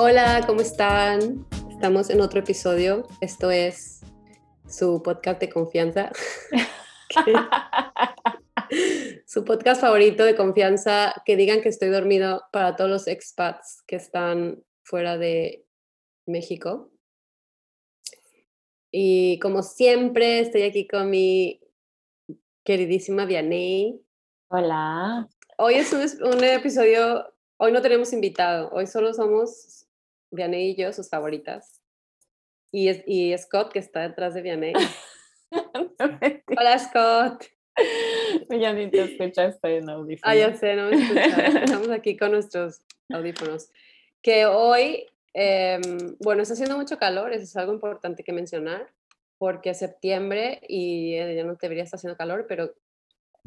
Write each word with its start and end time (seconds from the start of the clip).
Hola, 0.00 0.44
¿cómo 0.46 0.60
están? 0.60 1.44
Estamos 1.68 2.08
en 2.08 2.20
otro 2.20 2.38
episodio. 2.38 3.08
Esto 3.20 3.50
es 3.50 4.02
su 4.68 5.02
podcast 5.02 5.40
de 5.40 5.48
confianza. 5.48 6.12
su 9.26 9.44
podcast 9.44 9.80
favorito 9.80 10.22
de 10.22 10.36
confianza. 10.36 11.20
Que 11.24 11.34
digan 11.34 11.62
que 11.62 11.68
estoy 11.68 11.88
dormido 11.88 12.44
para 12.52 12.76
todos 12.76 12.88
los 12.88 13.08
expats 13.08 13.82
que 13.88 13.96
están 13.96 14.62
fuera 14.84 15.18
de 15.18 15.66
México. 16.26 16.92
Y 18.92 19.40
como 19.40 19.64
siempre, 19.64 20.38
estoy 20.38 20.62
aquí 20.62 20.86
con 20.86 21.10
mi 21.10 21.60
queridísima 22.64 23.24
Vianey. 23.24 24.00
Hola. 24.46 25.28
Hoy 25.56 25.74
es 25.74 25.92
un, 25.92 26.34
un 26.34 26.44
episodio, 26.44 27.34
hoy 27.56 27.72
no 27.72 27.82
tenemos 27.82 28.12
invitado, 28.12 28.70
hoy 28.70 28.86
solo 28.86 29.12
somos 29.12 29.87
Vianey 30.30 30.70
y 30.70 30.76
yo, 30.76 30.92
sus 30.92 31.08
favoritas. 31.08 31.82
Y, 32.72 32.88
es, 32.88 33.02
y 33.06 33.36
Scott, 33.38 33.72
que 33.72 33.78
está 33.78 34.02
detrás 34.02 34.34
de 34.34 34.42
Vianey. 34.42 34.74
Hola, 36.58 36.78
Scott. 36.78 37.44
Ya 38.50 38.72
ni 38.72 38.90
te 38.90 39.02
escuchas, 39.02 39.54
estoy 39.54 39.74
en 39.74 39.88
audífonos. 39.88 40.22
Ah, 40.24 40.34
ya 40.34 40.54
sé, 40.54 40.74
no 40.74 40.90
me 40.90 40.96
escuchas. 40.96 41.54
Estamos 41.54 41.90
aquí 41.90 42.16
con 42.16 42.32
nuestros 42.32 42.82
audífonos. 43.08 43.70
Que 44.22 44.46
hoy, 44.46 45.06
eh, 45.34 45.80
bueno, 46.18 46.42
está 46.42 46.54
haciendo 46.54 46.76
mucho 46.76 46.98
calor, 46.98 47.32
eso 47.32 47.44
es 47.44 47.56
algo 47.56 47.72
importante 47.72 48.24
que 48.24 48.32
mencionar, 48.32 48.92
porque 49.38 49.70
es 49.70 49.78
septiembre 49.78 50.60
y 50.66 51.14
eh, 51.14 51.36
ya 51.36 51.44
no 51.44 51.54
debería 51.54 51.84
estar 51.84 51.98
haciendo 51.98 52.16
calor, 52.16 52.46
pero, 52.48 52.74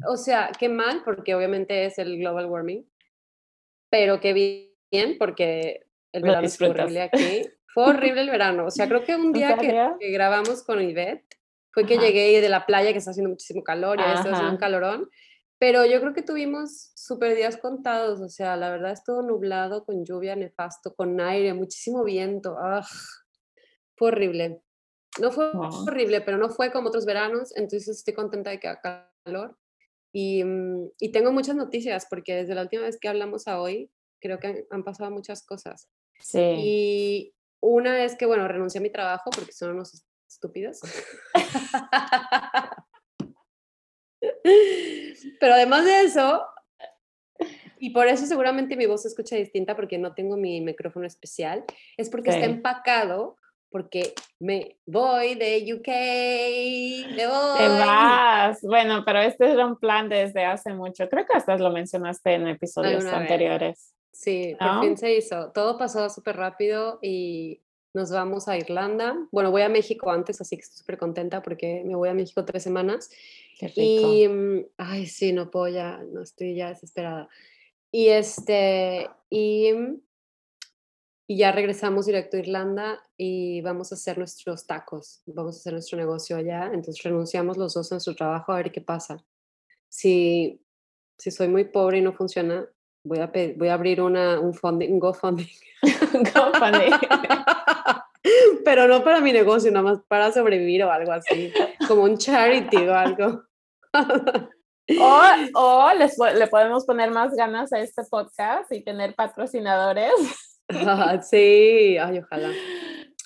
o 0.06 0.16
sea, 0.16 0.50
qué 0.58 0.68
mal, 0.68 1.02
porque 1.04 1.34
obviamente 1.34 1.84
es 1.84 1.98
el 1.98 2.18
global 2.18 2.46
warming, 2.46 2.88
pero 3.90 4.20
qué 4.20 4.32
bien, 4.32 5.18
porque 5.18 5.86
el 6.12 6.22
verano 6.22 6.48
fue 6.48 6.68
horrible 6.68 7.02
aquí. 7.02 7.42
Fue 7.74 7.84
horrible 7.88 8.20
el 8.20 8.30
verano. 8.30 8.66
O 8.66 8.70
sea, 8.70 8.86
creo 8.88 9.02
que 9.04 9.14
un 9.16 9.26
¿En 9.26 9.32
día 9.32 9.56
que, 9.58 9.68
que 9.98 10.10
grabamos 10.10 10.62
con 10.62 10.80
Ivette 10.82 11.24
fue 11.72 11.86
que 11.86 11.94
Ajá. 11.94 12.04
llegué 12.06 12.40
de 12.40 12.48
la 12.50 12.66
playa 12.66 12.92
que 12.92 12.98
está 12.98 13.12
haciendo 13.12 13.30
muchísimo 13.30 13.62
calor 13.64 13.98
y 13.98 14.02
está 14.02 14.30
haciendo 14.32 14.52
un 14.52 14.58
calorón. 14.58 15.08
Pero 15.58 15.86
yo 15.86 16.00
creo 16.00 16.12
que 16.12 16.22
tuvimos 16.22 16.90
súper 16.96 17.34
días 17.36 17.56
contados. 17.56 18.20
O 18.20 18.28
sea, 18.28 18.56
la 18.56 18.68
verdad 18.70 18.92
es 18.92 19.04
todo 19.04 19.22
nublado, 19.22 19.84
con 19.86 20.04
lluvia, 20.04 20.36
nefasto, 20.36 20.94
con 20.94 21.20
aire, 21.20 21.54
muchísimo 21.54 22.04
viento. 22.04 22.56
¡Ah! 22.60 22.86
Fue 23.96 24.08
horrible. 24.08 24.60
No 25.20 25.30
fue 25.30 25.52
Wow. 25.52 25.84
horrible, 25.86 26.20
pero 26.22 26.36
no 26.38 26.50
fue 26.50 26.72
como 26.72 26.88
otros 26.88 27.06
veranos. 27.06 27.54
Entonces 27.56 27.88
estoy 27.98 28.12
contenta 28.14 28.50
de 28.50 28.58
que 28.60 28.68
haga 28.68 29.10
calor. 29.24 29.56
Y, 30.12 30.42
mm, 30.44 30.90
y 30.98 31.12
tengo 31.12 31.32
muchas 31.32 31.56
noticias 31.56 32.06
porque 32.10 32.34
desde 32.34 32.54
la 32.54 32.62
última 32.62 32.82
vez 32.82 32.98
que 32.98 33.08
hablamos 33.08 33.46
a 33.48 33.60
hoy, 33.60 33.90
creo 34.20 34.38
que 34.38 34.46
han- 34.48 34.64
han 34.70 34.84
pasado 34.84 35.10
muchas 35.10 35.42
cosas. 35.44 35.88
Sí. 36.22 36.38
Y 36.40 37.34
una 37.60 38.02
es 38.04 38.16
que, 38.16 38.26
bueno, 38.26 38.48
renuncié 38.48 38.78
a 38.78 38.82
mi 38.82 38.90
trabajo 38.90 39.30
porque 39.30 39.52
son 39.52 39.70
unos 39.72 39.94
est- 39.94 40.06
estúpidos. 40.28 40.80
Pero 45.40 45.54
además 45.54 45.84
de 45.84 46.02
eso, 46.02 46.44
y 47.78 47.90
por 47.90 48.06
eso 48.06 48.26
seguramente 48.26 48.76
mi 48.76 48.86
voz 48.86 49.02
se 49.02 49.08
escucha 49.08 49.36
distinta 49.36 49.74
porque 49.74 49.98
no 49.98 50.14
tengo 50.14 50.36
mi 50.36 50.60
micrófono 50.60 51.06
especial, 51.06 51.64
es 51.96 52.08
porque 52.10 52.30
está 52.30 52.44
empacado 52.46 53.36
porque 53.70 54.12
me 54.38 54.78
voy 54.84 55.34
de 55.34 55.64
UK, 55.74 55.88
me 57.16 57.26
voy. 57.26 57.58
Te 57.58 57.68
vas. 57.68 58.60
Bueno, 58.62 59.02
pero 59.04 59.20
este 59.20 59.50
era 59.50 59.66
un 59.66 59.78
plan 59.78 60.08
desde 60.10 60.44
hace 60.44 60.74
mucho. 60.74 61.08
Creo 61.08 61.24
que 61.24 61.32
hasta 61.32 61.56
lo 61.56 61.70
mencionaste 61.70 62.34
en 62.34 62.48
episodios 62.48 63.02
vez. 63.58 63.94
Sí, 64.12 64.54
por 64.58 64.82
fin 64.82 64.96
se 64.96 65.16
hizo. 65.16 65.50
Todo 65.52 65.78
pasó 65.78 66.08
súper 66.10 66.36
rápido 66.36 66.98
y 67.02 67.62
nos 67.94 68.10
vamos 68.10 68.48
a 68.48 68.56
Irlanda. 68.56 69.16
Bueno, 69.32 69.50
voy 69.50 69.62
a 69.62 69.68
México 69.68 70.10
antes, 70.10 70.40
así 70.40 70.56
que 70.56 70.62
estoy 70.62 70.78
súper 70.78 70.98
contenta 70.98 71.42
porque 71.42 71.82
me 71.84 71.94
voy 71.94 72.08
a 72.08 72.14
México 72.14 72.44
tres 72.44 72.62
semanas. 72.62 73.10
Qué 73.58 73.68
rico. 73.68 73.80
Y, 73.82 74.28
mm, 74.28 74.66
ay, 74.78 75.06
sí, 75.06 75.32
no 75.32 75.50
puedo 75.50 75.68
ya, 75.68 76.02
no 76.12 76.22
estoy 76.22 76.54
ya 76.54 76.68
desesperada. 76.68 77.28
Y 77.90 78.08
este, 78.08 79.10
y, 79.28 79.72
mm, 79.72 80.00
y 81.26 81.36
ya 81.36 81.52
regresamos 81.52 82.06
directo 82.06 82.36
a 82.36 82.40
Irlanda 82.40 83.02
y 83.16 83.60
vamos 83.62 83.92
a 83.92 83.94
hacer 83.94 84.18
nuestros 84.18 84.66
tacos, 84.66 85.22
vamos 85.26 85.56
a 85.56 85.58
hacer 85.58 85.72
nuestro 85.72 85.98
negocio 85.98 86.36
allá. 86.36 86.66
Entonces 86.66 87.02
renunciamos 87.02 87.56
los 87.56 87.74
dos 87.74 87.92
a 87.92 87.96
nuestro 87.96 88.14
trabajo 88.14 88.52
a 88.52 88.56
ver 88.56 88.72
qué 88.72 88.80
pasa. 88.80 89.24
Si, 89.88 90.62
si 91.18 91.30
soy 91.30 91.48
muy 91.48 91.64
pobre 91.64 91.98
y 91.98 92.02
no 92.02 92.12
funciona, 92.12 92.68
voy 93.04 93.18
a, 93.18 93.30
voy 93.56 93.68
a 93.68 93.74
abrir 93.74 94.00
una, 94.00 94.40
un, 94.40 94.54
funding, 94.54 94.90
un 94.92 94.98
GoFundMe. 94.98 95.48
GoFundMe. 96.34 96.90
Pero 98.64 98.86
no 98.86 99.02
para 99.02 99.20
mi 99.20 99.32
negocio, 99.32 99.70
nada 99.72 99.82
más 99.84 99.98
para 100.06 100.32
sobrevivir 100.32 100.84
o 100.84 100.92
algo 100.92 101.12
así, 101.12 101.52
como 101.88 102.04
un 102.04 102.16
charity 102.16 102.76
o 102.76 102.94
algo. 102.94 103.42
O, 105.00 105.20
o 105.54 105.92
les 105.94 106.16
le 106.18 106.46
podemos 106.46 106.84
poner 106.84 107.10
más 107.10 107.34
ganas 107.34 107.72
a 107.72 107.80
este 107.80 108.02
podcast 108.04 108.70
y 108.72 108.82
tener 108.82 109.14
patrocinadores, 109.14 110.12
Ah, 110.68 111.20
sí, 111.20 111.98
ay, 111.98 112.18
ojalá. 112.18 112.50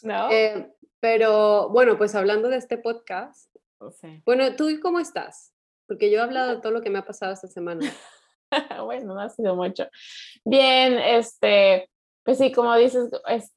¿no? 0.03 0.31
Eh, 0.31 0.72
pero 1.00 1.69
bueno, 1.70 1.97
pues 1.98 2.15
hablando 2.15 2.48
de 2.48 2.56
este 2.56 2.78
podcast, 2.78 3.54
Sí. 4.00 4.22
bueno, 4.25 4.56
¿tú 4.56 4.69
cómo 4.82 4.98
estás? 4.98 5.53
Porque 5.86 6.10
yo 6.10 6.19
he 6.19 6.22
hablado 6.22 6.54
de 6.56 6.60
todo 6.62 6.72
lo 6.72 6.81
que 6.81 6.91
me 6.91 6.98
ha 6.98 7.04
pasado 7.04 7.32
esta 7.34 7.47
semana. 7.47 7.86
bueno, 8.84 9.15
no 9.15 9.21
ha 9.21 9.28
sido 9.28 9.55
mucho. 9.56 9.87
Bien, 10.44 10.99
este, 10.99 11.91
pues 12.25 12.39
sí, 12.39 12.53
como 12.53 12.75
dices, 12.77 13.11
es- 13.28 13.53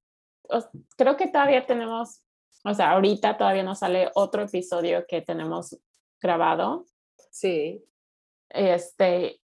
os- 0.50 0.70
creo 0.98 1.16
que 1.18 1.28
todavía 1.28 1.66
tenemos, 1.66 2.22
o 2.64 2.74
sea, 2.74 2.92
ahorita 2.92 3.38
todavía 3.38 3.64
nos 3.64 3.80
sale 3.80 4.10
otro 4.16 4.44
episodio 4.44 5.06
que 5.08 5.22
tenemos 5.22 5.78
grabado, 6.22 6.86
Sí, 7.32 7.84
este, 8.50 9.40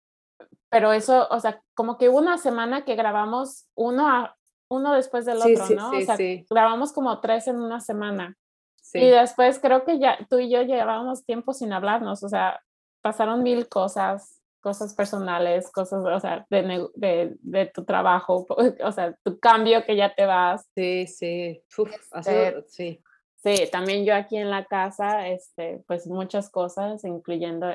pero 0.68 0.92
eso, 0.92 1.26
o 1.30 1.40
sea, 1.40 1.62
como 1.74 1.96
que 1.98 2.08
hubo 2.08 2.18
una 2.18 2.38
semana 2.38 2.84
que 2.84 2.94
grabamos 2.94 3.66
uno 3.74 4.08
a 4.08 4.36
uno 4.68 4.92
después 4.94 5.24
del 5.24 5.40
sí, 5.40 5.54
otro, 5.54 5.66
sí, 5.66 5.74
¿no? 5.74 5.90
sí, 5.90 5.96
o 5.96 6.00
sea, 6.02 6.16
grabamos 6.48 6.92
como 6.92 7.20
tres 7.20 7.48
en 7.48 7.56
una 7.60 7.80
semana. 7.80 8.36
sí. 8.80 8.98
Y 9.00 9.08
después 9.10 9.58
creo 9.58 9.84
que 9.84 9.98
ya 9.98 10.18
tú 10.28 10.38
y 10.38 10.48
yo 10.50 10.62
llevábamos 10.62 11.24
tiempo 11.24 11.52
sin 11.52 11.72
hablarnos, 11.72 12.22
o 12.22 12.28
sea, 12.28 12.62
pasaron 13.02 13.42
mil 13.42 13.68
cosas, 13.68 14.39
cosas 14.60 14.94
personales, 14.94 15.70
cosas, 15.72 16.04
o 16.04 16.20
sea, 16.20 16.46
de, 16.50 16.88
de, 16.94 17.34
de 17.40 17.66
tu 17.66 17.84
trabajo, 17.84 18.46
o 18.84 18.92
sea, 18.92 19.16
tu 19.24 19.38
cambio 19.40 19.84
que 19.84 19.96
ya 19.96 20.14
te 20.14 20.26
vas. 20.26 20.68
Sí, 20.74 21.06
sí. 21.06 21.62
Uf, 21.76 21.90
Este, 22.14 22.62
sí. 22.68 23.02
Sí, 23.42 23.68
también 23.72 24.04
yo 24.04 24.14
aquí 24.14 24.36
en 24.36 24.50
la 24.50 24.66
casa, 24.66 25.26
este, 25.28 25.82
pues 25.86 26.06
muchas 26.06 26.50
cosas, 26.50 27.02
incluyendo, 27.04 27.72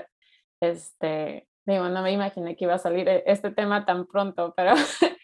este, 0.62 1.47
digo, 1.66 1.90
no 1.90 2.03
me 2.03 2.12
imaginé 2.12 2.56
que 2.56 2.66
iba 2.66 2.75
a 2.75 2.79
salir 2.79 3.09
e- 3.09 3.23
este 3.25 3.50
tema 3.50 3.84
tan 3.84 4.06
pronto, 4.06 4.53
pero 4.56 4.73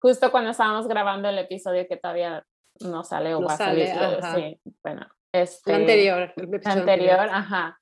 justo 0.00 0.30
cuando 0.30 0.50
estábamos 0.50 0.86
grabando 0.86 1.28
el 1.28 1.38
episodio 1.38 1.86
que 1.88 1.96
todavía 1.96 2.46
no 2.80 3.02
sale 3.02 3.34
o 3.34 3.40
No 3.40 3.46
va 3.48 3.54
a 3.54 3.56
sale, 3.56 3.86
salir, 3.88 4.18
eh, 4.38 4.58
sí, 4.62 4.72
bueno, 4.82 5.06
este... 5.32 5.74
El 5.74 5.80
anterior, 5.82 6.32
el 6.36 6.54
episodio 6.54 6.80
anterior, 6.82 7.28
ajá, 7.30 7.80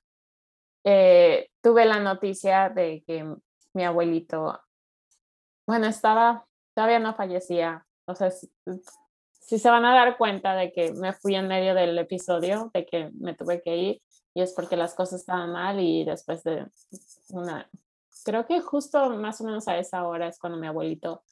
eh, 0.83 1.49
tuve 1.61 1.85
la 1.85 1.99
noticia 1.99 2.69
de 2.69 3.03
que 3.05 3.25
mi 3.73 3.83
abuelito, 3.83 4.59
bueno, 5.67 5.87
estaba, 5.87 6.45
todavía 6.73 6.99
no 6.99 7.13
fallecía, 7.15 7.85
o 8.05 8.15
sea, 8.15 8.31
si, 8.31 8.49
si 9.39 9.59
se 9.59 9.69
van 9.69 9.85
a 9.85 9.93
dar 9.93 10.17
cuenta 10.17 10.55
de 10.55 10.71
que 10.71 10.93
me 10.93 11.13
fui 11.13 11.35
en 11.35 11.47
medio 11.47 11.73
del 11.73 11.97
episodio, 11.97 12.71
de 12.73 12.85
que 12.85 13.11
me 13.13 13.35
tuve 13.35 13.61
que 13.61 13.75
ir, 13.75 14.01
y 14.33 14.41
es 14.41 14.53
porque 14.53 14.77
las 14.77 14.93
cosas 14.93 15.21
estaban 15.21 15.51
mal 15.51 15.79
y 15.79 16.05
después 16.05 16.43
de 16.43 16.67
una, 17.29 17.69
creo 18.23 18.45
que 18.45 18.61
justo 18.61 19.09
más 19.11 19.41
o 19.41 19.43
menos 19.43 19.67
a 19.67 19.77
esa 19.77 20.05
hora 20.05 20.27
es 20.27 20.39
cuando 20.39 20.59
mi 20.59 20.67
abuelito 20.67 21.23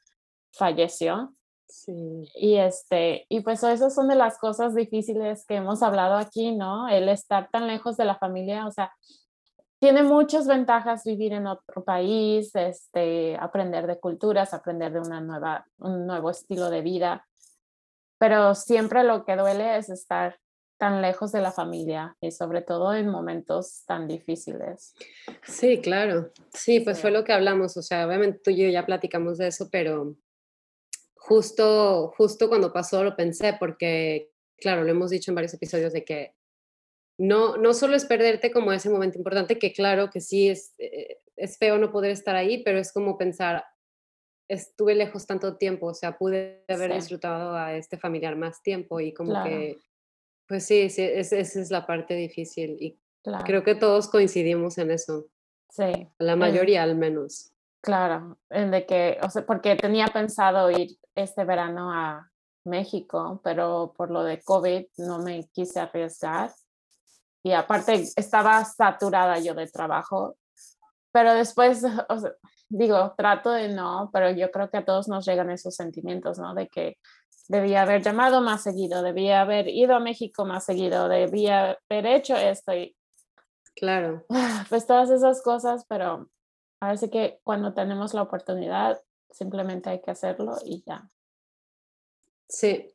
falleció. 0.52 1.34
Sí, 1.70 2.24
Y 2.36 2.56
este, 2.56 3.26
y 3.28 3.42
pues 3.42 3.62
esas 3.62 3.94
son 3.94 4.08
de 4.08 4.16
las 4.16 4.38
cosas 4.38 4.74
difíciles 4.74 5.46
que 5.46 5.56
hemos 5.56 5.84
hablado 5.84 6.16
aquí, 6.16 6.56
¿no? 6.56 6.88
El 6.88 7.10
estar 7.10 7.50
tan 7.52 7.68
lejos 7.68 7.98
de 7.98 8.06
la 8.06 8.18
familia, 8.18 8.66
o 8.66 8.72
sea, 8.72 8.94
tiene 9.80 10.04
muchas 10.04 10.48
ventajas 10.48 11.04
vivir 11.04 11.34
en 11.34 11.48
otro 11.48 11.84
país, 11.84 12.52
este, 12.56 13.38
aprender 13.40 13.88
de 13.88 14.00
culturas, 14.00 14.54
aprender 14.54 14.92
de 14.92 15.00
una 15.00 15.22
nueva, 15.22 15.68
un 15.78 16.08
nuevo 16.08 16.32
estilo 16.32 16.70
de 16.70 16.82
vida, 16.82 17.28
pero 18.18 18.56
siempre 18.56 19.04
lo 19.04 19.24
que 19.24 19.36
duele 19.36 19.78
es 19.78 19.90
estar 19.90 20.40
tan 20.78 21.02
lejos 21.02 21.32
de 21.32 21.42
la 21.42 21.52
familia 21.52 22.16
y 22.22 22.32
sobre 22.32 22.62
todo 22.62 22.94
en 22.94 23.10
momentos 23.10 23.84
tan 23.86 24.08
difíciles. 24.08 24.94
sí, 25.44 25.80
claro. 25.82 26.32
Sí, 26.54 26.80
pues 26.80 27.00
fue 27.02 27.12
lo 27.12 27.24
que 27.24 27.34
hablamos. 27.34 27.78
O 27.78 27.82
sea, 27.82 28.06
obviamente 28.08 28.40
tú 28.44 28.52
y 28.52 28.64
yo 28.64 28.70
ya 28.70 28.86
platicamos 28.86 29.38
de 29.38 29.48
eso, 29.48 29.70
pero 29.72 30.16
justo, 31.16 32.14
justo 32.16 32.48
cuando 32.48 32.72
pasó 32.72 33.04
lo 33.04 33.16
pensé, 33.16 33.56
porque, 33.60 34.32
claro, 34.58 34.84
lo 34.84 34.92
hemos 34.92 35.10
dicho 35.10 35.32
en 35.32 35.36
varios 35.36 35.54
episodios 35.54 35.94
de 35.94 36.06
que 36.06 36.36
no, 37.18 37.58
no 37.58 37.74
solo 37.74 37.96
es 37.96 38.06
perderte 38.06 38.52
como 38.52 38.72
ese 38.72 38.90
momento 38.90 39.18
importante, 39.18 39.58
que 39.58 39.74
claro 39.74 40.10
que 40.10 40.22
sí 40.22 40.50
es, 40.50 40.74
eh, 40.78 41.20
es 41.36 41.58
feo 41.58 41.78
no 41.78 41.92
poder 41.92 42.12
estar 42.12 42.36
ahí, 42.36 42.64
pero 42.64 42.78
es 42.80 42.92
como 42.92 43.18
pensar, 43.18 43.64
estuve 44.48 44.96
lejos 44.96 45.26
tanto 45.26 45.58
tiempo, 45.58 45.88
o 45.88 45.94
sea, 45.94 46.18
pude 46.18 46.64
haber 46.68 46.94
disfrutado 46.94 47.56
a 47.56 47.76
este 47.76 47.98
familiar 47.98 48.36
más 48.36 48.62
tiempo 48.62 49.00
y 49.00 49.14
como 49.14 49.44
que, 49.44 49.78
pues 50.48 50.66
sí, 50.66 50.90
sí 50.90 51.02
esa 51.02 51.38
es 51.38 51.72
la 51.72 51.86
parte 51.86 52.14
difícil 52.14 52.78
y 52.80 53.00
creo 53.46 53.64
que 53.64 53.76
todos 53.76 54.08
coincidimos 54.08 54.78
en 54.78 54.92
eso. 54.92 55.28
Sí. 55.70 56.08
La 56.18 56.36
mayoría 56.36 56.84
al 56.84 56.96
menos. 56.96 57.52
Claro, 57.82 58.38
en 58.50 58.72
de 58.72 58.86
que, 58.86 59.18
o 59.22 59.30
sea, 59.30 59.46
porque 59.46 59.76
tenía 59.76 60.08
pensado 60.08 60.72
ir 60.72 60.98
este 61.16 61.44
verano 61.46 61.92
a 61.92 62.32
México, 62.66 63.42
pero 63.44 63.94
por 63.96 64.12
lo 64.12 64.24
de 64.24 64.42
COVID 64.42 64.86
no 64.98 65.20
me 65.20 65.48
quise 65.50 65.80
arriesgar. 65.80 66.52
Y 67.48 67.54
aparte 67.54 67.94
estaba 68.18 68.66
saturada 68.66 69.40
yo 69.40 69.54
de 69.54 69.68
trabajo, 69.68 70.36
pero 71.14 71.34
después, 71.34 71.82
o 72.10 72.20
sea, 72.20 72.34
digo, 72.68 73.14
trato 73.18 73.52
de 73.52 73.70
no, 73.70 74.10
pero 74.12 74.32
yo 74.32 74.52
creo 74.52 74.70
que 74.70 74.76
a 74.76 74.84
todos 74.84 75.08
nos 75.08 75.26
llegan 75.26 75.50
esos 75.50 75.74
sentimientos, 75.74 76.40
¿no? 76.40 76.54
De 76.54 76.68
que 76.68 76.98
debía 77.48 77.84
haber 77.84 78.04
llamado 78.04 78.42
más 78.42 78.64
seguido, 78.64 79.02
debía 79.02 79.40
haber 79.40 79.70
ido 79.70 79.96
a 79.96 80.02
México 80.02 80.44
más 80.44 80.66
seguido, 80.66 81.08
debía 81.08 81.78
haber 81.90 82.06
hecho 82.06 82.36
esto 82.36 82.74
y... 82.76 82.94
Claro. 83.74 84.26
Pues 84.68 84.86
todas 84.86 85.10
esas 85.10 85.42
cosas, 85.42 85.86
pero 85.88 86.30
parece 86.80 87.10
que 87.10 87.40
cuando 87.46 87.74
tenemos 87.74 88.14
la 88.14 88.24
oportunidad, 88.24 89.02
simplemente 89.30 89.90
hay 89.90 90.02
que 90.02 90.12
hacerlo 90.12 90.58
y 90.66 90.84
ya. 90.86 91.10
Sí, 92.50 92.94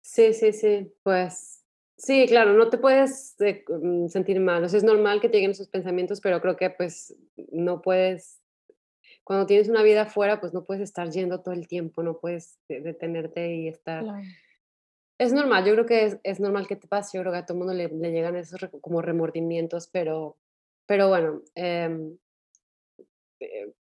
sí, 0.00 0.34
sí, 0.34 0.52
sí, 0.52 0.92
pues 1.04 1.55
sí, 1.96 2.26
claro, 2.28 2.52
no 2.54 2.68
te 2.68 2.78
puedes 2.78 3.40
eh, 3.40 3.64
mm, 3.68 4.08
sentir 4.08 4.40
mal, 4.40 4.64
o 4.64 4.68
sea, 4.68 4.78
es 4.78 4.84
normal 4.84 5.20
que 5.20 5.28
lleguen 5.28 5.52
esos 5.52 5.68
pensamientos, 5.68 6.20
pero 6.20 6.40
creo 6.40 6.56
que 6.56 6.70
pues 6.70 7.14
no 7.52 7.82
puedes, 7.82 8.40
cuando 9.24 9.46
tienes 9.46 9.68
una 9.68 9.82
vida 9.82 10.02
afuera, 10.02 10.40
pues 10.40 10.52
no 10.54 10.64
puedes 10.64 10.82
estar 10.82 11.10
yendo 11.10 11.40
todo 11.40 11.54
el 11.54 11.68
tiempo, 11.68 12.02
no 12.02 12.18
puedes 12.18 12.58
detenerte 12.68 13.54
y 13.54 13.68
estar... 13.68 14.04
Es 15.18 15.32
normal, 15.32 15.64
yo 15.64 15.72
creo 15.72 15.86
que 15.86 16.04
es, 16.04 16.18
es, 16.24 16.40
normal 16.40 16.66
que 16.66 16.76
te 16.76 16.88
pase, 16.88 17.16
yo 17.16 17.22
creo 17.22 17.32
que 17.32 17.38
a 17.38 17.46
todo 17.46 17.54
el 17.54 17.58
mundo 17.60 17.72
le, 17.72 17.88
le 17.88 18.12
llegan 18.12 18.36
esos 18.36 18.60
como 18.82 19.00
remordimientos, 19.00 19.88
pero, 19.88 20.36
pero 20.84 21.08
bueno, 21.08 21.40
em, 21.54 22.18
eh, 23.40 23.72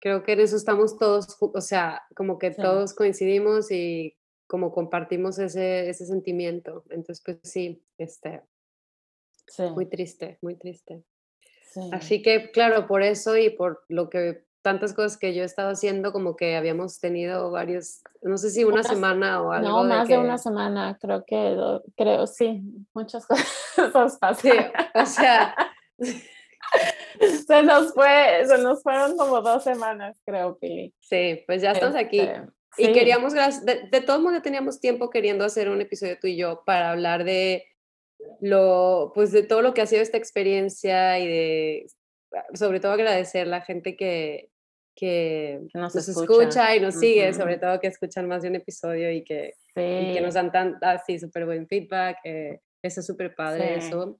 creo 0.00 0.24
que 0.24 0.32
en 0.32 0.40
eso 0.40 0.56
estamos 0.56 0.98
todos, 0.98 1.36
o 1.40 1.60
sea, 1.60 2.02
como 2.16 2.38
que 2.38 2.50
todos 2.50 2.92
coincidimos 2.94 3.70
y 3.70 4.16
como 4.52 4.70
compartimos 4.70 5.38
ese, 5.38 5.88
ese 5.88 6.04
sentimiento. 6.04 6.84
Entonces, 6.90 7.22
pues 7.24 7.38
sí, 7.42 7.82
este, 7.96 8.42
muy 9.74 9.86
triste, 9.86 10.36
muy 10.42 10.56
triste. 10.56 11.02
Así 11.90 12.20
que, 12.20 12.50
claro, 12.50 12.86
por 12.86 13.00
eso 13.02 13.34
y 13.38 13.48
por 13.48 13.82
lo 13.88 14.10
que 14.10 14.44
tantas 14.60 14.92
cosas 14.92 15.16
que 15.16 15.32
yo 15.32 15.42
he 15.42 15.46
estado 15.46 15.70
haciendo, 15.70 16.12
como 16.12 16.36
que 16.36 16.54
habíamos 16.54 17.00
tenido 17.00 17.50
varios, 17.50 18.02
no 18.20 18.36
sé 18.36 18.50
si 18.50 18.62
una 18.64 18.82
semana 18.82 19.40
o 19.40 19.52
algo. 19.52 19.70
No, 19.70 19.84
más 19.84 20.06
de, 20.06 20.18
una 20.18 20.36
semana, 20.36 20.98
creo 21.00 21.24
que, 21.24 21.56
creo, 21.96 22.26
sí, 22.26 22.60
muchas 22.92 23.26
cosas 23.74 24.18
pasan. 24.18 24.52
Sí, 24.52 24.58
o 24.94 25.06
sea, 25.06 25.56
se 27.46 27.62
nos 27.62 27.94
fue, 27.94 28.44
se 28.44 28.58
nos 28.58 28.82
fueron 28.82 29.16
como 29.16 29.40
dos 29.40 29.64
semanas, 29.64 30.14
creo, 30.26 30.58
Pili. 30.58 30.92
Sí, 31.00 31.42
pues 31.46 31.62
ya 31.62 31.72
estamos 31.72 31.96
aquí. 31.96 32.20
Este, 32.20 32.52
y 32.78 32.92
queríamos, 32.92 33.34
de, 33.34 33.88
de 33.90 34.00
todos 34.00 34.20
modos 34.20 34.42
teníamos 34.42 34.80
tiempo 34.80 35.10
queriendo 35.10 35.44
hacer 35.44 35.68
un 35.68 35.80
episodio 35.80 36.18
tú 36.20 36.26
y 36.26 36.36
yo 36.36 36.62
para 36.64 36.90
hablar 36.90 37.24
de 37.24 37.66
lo, 38.40 39.12
pues 39.14 39.32
de 39.32 39.42
todo 39.42 39.62
lo 39.62 39.74
que 39.74 39.82
ha 39.82 39.86
sido 39.86 40.02
esta 40.02 40.16
experiencia 40.16 41.18
y 41.18 41.26
de, 41.26 41.86
sobre 42.54 42.80
todo 42.80 42.92
agradecer 42.92 43.46
a 43.46 43.50
la 43.50 43.60
gente 43.60 43.96
que, 43.96 44.50
que 44.94 45.60
nos, 45.74 45.94
escucha. 45.96 46.74
y 46.76 46.80
nos 46.80 46.98
sigue, 46.98 47.32
sobre 47.32 47.58
todo 47.58 47.80
que 47.80 47.88
escuchan 47.88 48.28
más 48.28 48.42
de 48.42 48.48
un 48.48 48.56
episodio 48.56 49.10
y 49.10 49.24
que, 49.24 49.54
y 49.76 50.12
que 50.14 50.20
nos 50.20 50.34
dan 50.34 50.52
tan, 50.52 50.78
así 50.82 51.18
súper 51.18 51.46
buen 51.46 51.66
feedback. 51.66 52.18
Eh, 52.24 52.60
eso 52.82 53.00
es 53.00 53.06
súper 53.06 53.34
padre, 53.34 53.76
eso. 53.76 54.18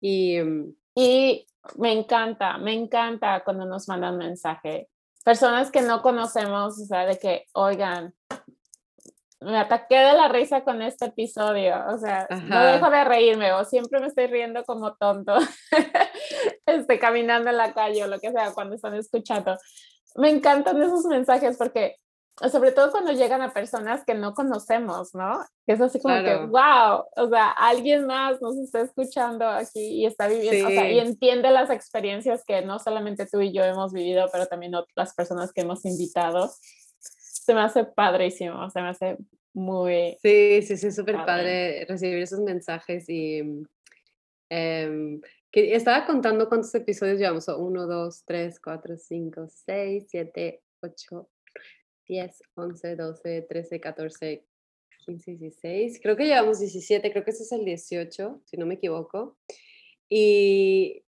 Y, 0.00 0.40
mm, 0.40 0.74
y 0.94 1.46
me 1.76 1.92
encanta, 1.92 2.58
me 2.58 2.72
encanta 2.72 3.42
cuando 3.44 3.64
nos 3.66 3.88
mandan 3.88 4.16
mensaje. 4.16 4.88
Personas 5.24 5.70
que 5.70 5.82
no 5.82 6.02
conocemos, 6.02 6.80
o 6.80 6.84
sea, 6.86 7.06
de 7.06 7.18
que, 7.18 7.46
oigan, 7.52 8.14
me 9.40 9.58
ataqué 9.58 9.96
de 9.96 10.14
la 10.14 10.28
risa 10.28 10.64
con 10.64 10.82
este 10.82 11.06
episodio, 11.06 11.76
o 11.88 11.98
sea, 11.98 12.26
no 12.30 12.64
dejo 12.64 12.90
de 12.90 13.04
reírme 13.04 13.52
o 13.52 13.64
siempre 13.64 14.00
me 14.00 14.08
estoy 14.08 14.26
riendo 14.26 14.64
como 14.64 14.96
tonto, 14.96 15.36
este, 16.66 16.98
caminando 16.98 17.50
en 17.50 17.56
la 17.56 17.72
calle 17.72 18.02
o 18.04 18.08
lo 18.08 18.18
que 18.18 18.32
sea 18.32 18.52
cuando 18.52 18.74
están 18.74 18.94
escuchando. 18.94 19.56
Me 20.16 20.30
encantan 20.30 20.82
esos 20.82 21.04
mensajes 21.04 21.56
porque 21.56 21.96
sobre 22.50 22.72
todo 22.72 22.90
cuando 22.90 23.12
llegan 23.12 23.42
a 23.42 23.52
personas 23.52 24.04
que 24.04 24.14
no 24.14 24.32
conocemos, 24.32 25.14
¿no? 25.14 25.44
Que 25.66 25.72
es 25.72 25.80
así 25.80 26.00
como 26.00 26.22
que, 26.22 26.36
wow, 26.46 27.04
o 27.16 27.28
sea, 27.28 27.50
alguien 27.50 28.06
más 28.06 28.40
nos 28.40 28.56
está 28.58 28.82
escuchando 28.82 29.46
aquí 29.48 29.80
y 29.80 30.06
está 30.06 30.28
viviendo, 30.28 30.68
o 30.68 30.70
sea, 30.70 30.90
y 30.90 30.98
entiende 31.00 31.50
las 31.50 31.70
experiencias 31.70 32.44
que 32.46 32.62
no 32.62 32.78
solamente 32.78 33.26
tú 33.26 33.40
y 33.40 33.52
yo 33.52 33.64
hemos 33.64 33.92
vivido, 33.92 34.28
pero 34.30 34.46
también 34.46 34.74
otras 34.74 35.14
personas 35.14 35.52
que 35.52 35.62
hemos 35.62 35.84
invitado. 35.84 36.50
Se 37.00 37.54
me 37.54 37.60
hace 37.60 37.84
padrísimo, 37.84 38.70
se 38.70 38.82
me 38.82 38.88
hace 38.88 39.16
muy... 39.52 40.16
Sí, 40.22 40.62
sí, 40.62 40.76
sí, 40.76 40.92
súper 40.92 41.16
padre. 41.24 41.86
recibir 41.86 42.22
esos 42.22 42.40
mensajes 42.40 43.08
y... 43.08 43.42
Em, 44.50 45.20
que 45.50 45.74
estaba 45.74 46.06
contando 46.06 46.48
cuántos 46.48 46.74
episodios 46.74 47.18
llevamos, 47.18 47.48
uno, 47.48 47.86
dos, 47.86 48.22
tres, 48.24 48.60
cuatro, 48.60 48.96
cinco, 48.96 49.46
seis, 49.48 50.06
siete, 50.08 50.62
ocho, 50.82 51.28
10, 52.08 52.42
11, 52.54 52.96
12, 52.96 53.42
13, 53.42 53.80
14, 53.80 54.44
15, 55.06 55.36
16. 55.36 56.00
Creo 56.02 56.16
que 56.16 56.24
llevamos 56.24 56.58
17, 56.60 57.12
creo 57.12 57.24
que 57.24 57.30
ese 57.30 57.42
es 57.42 57.52
el 57.52 57.64
18, 57.64 58.42
si 58.44 58.56
no 58.56 58.66
me 58.66 58.74
equivoco. 58.74 59.38
Y, 60.08 61.04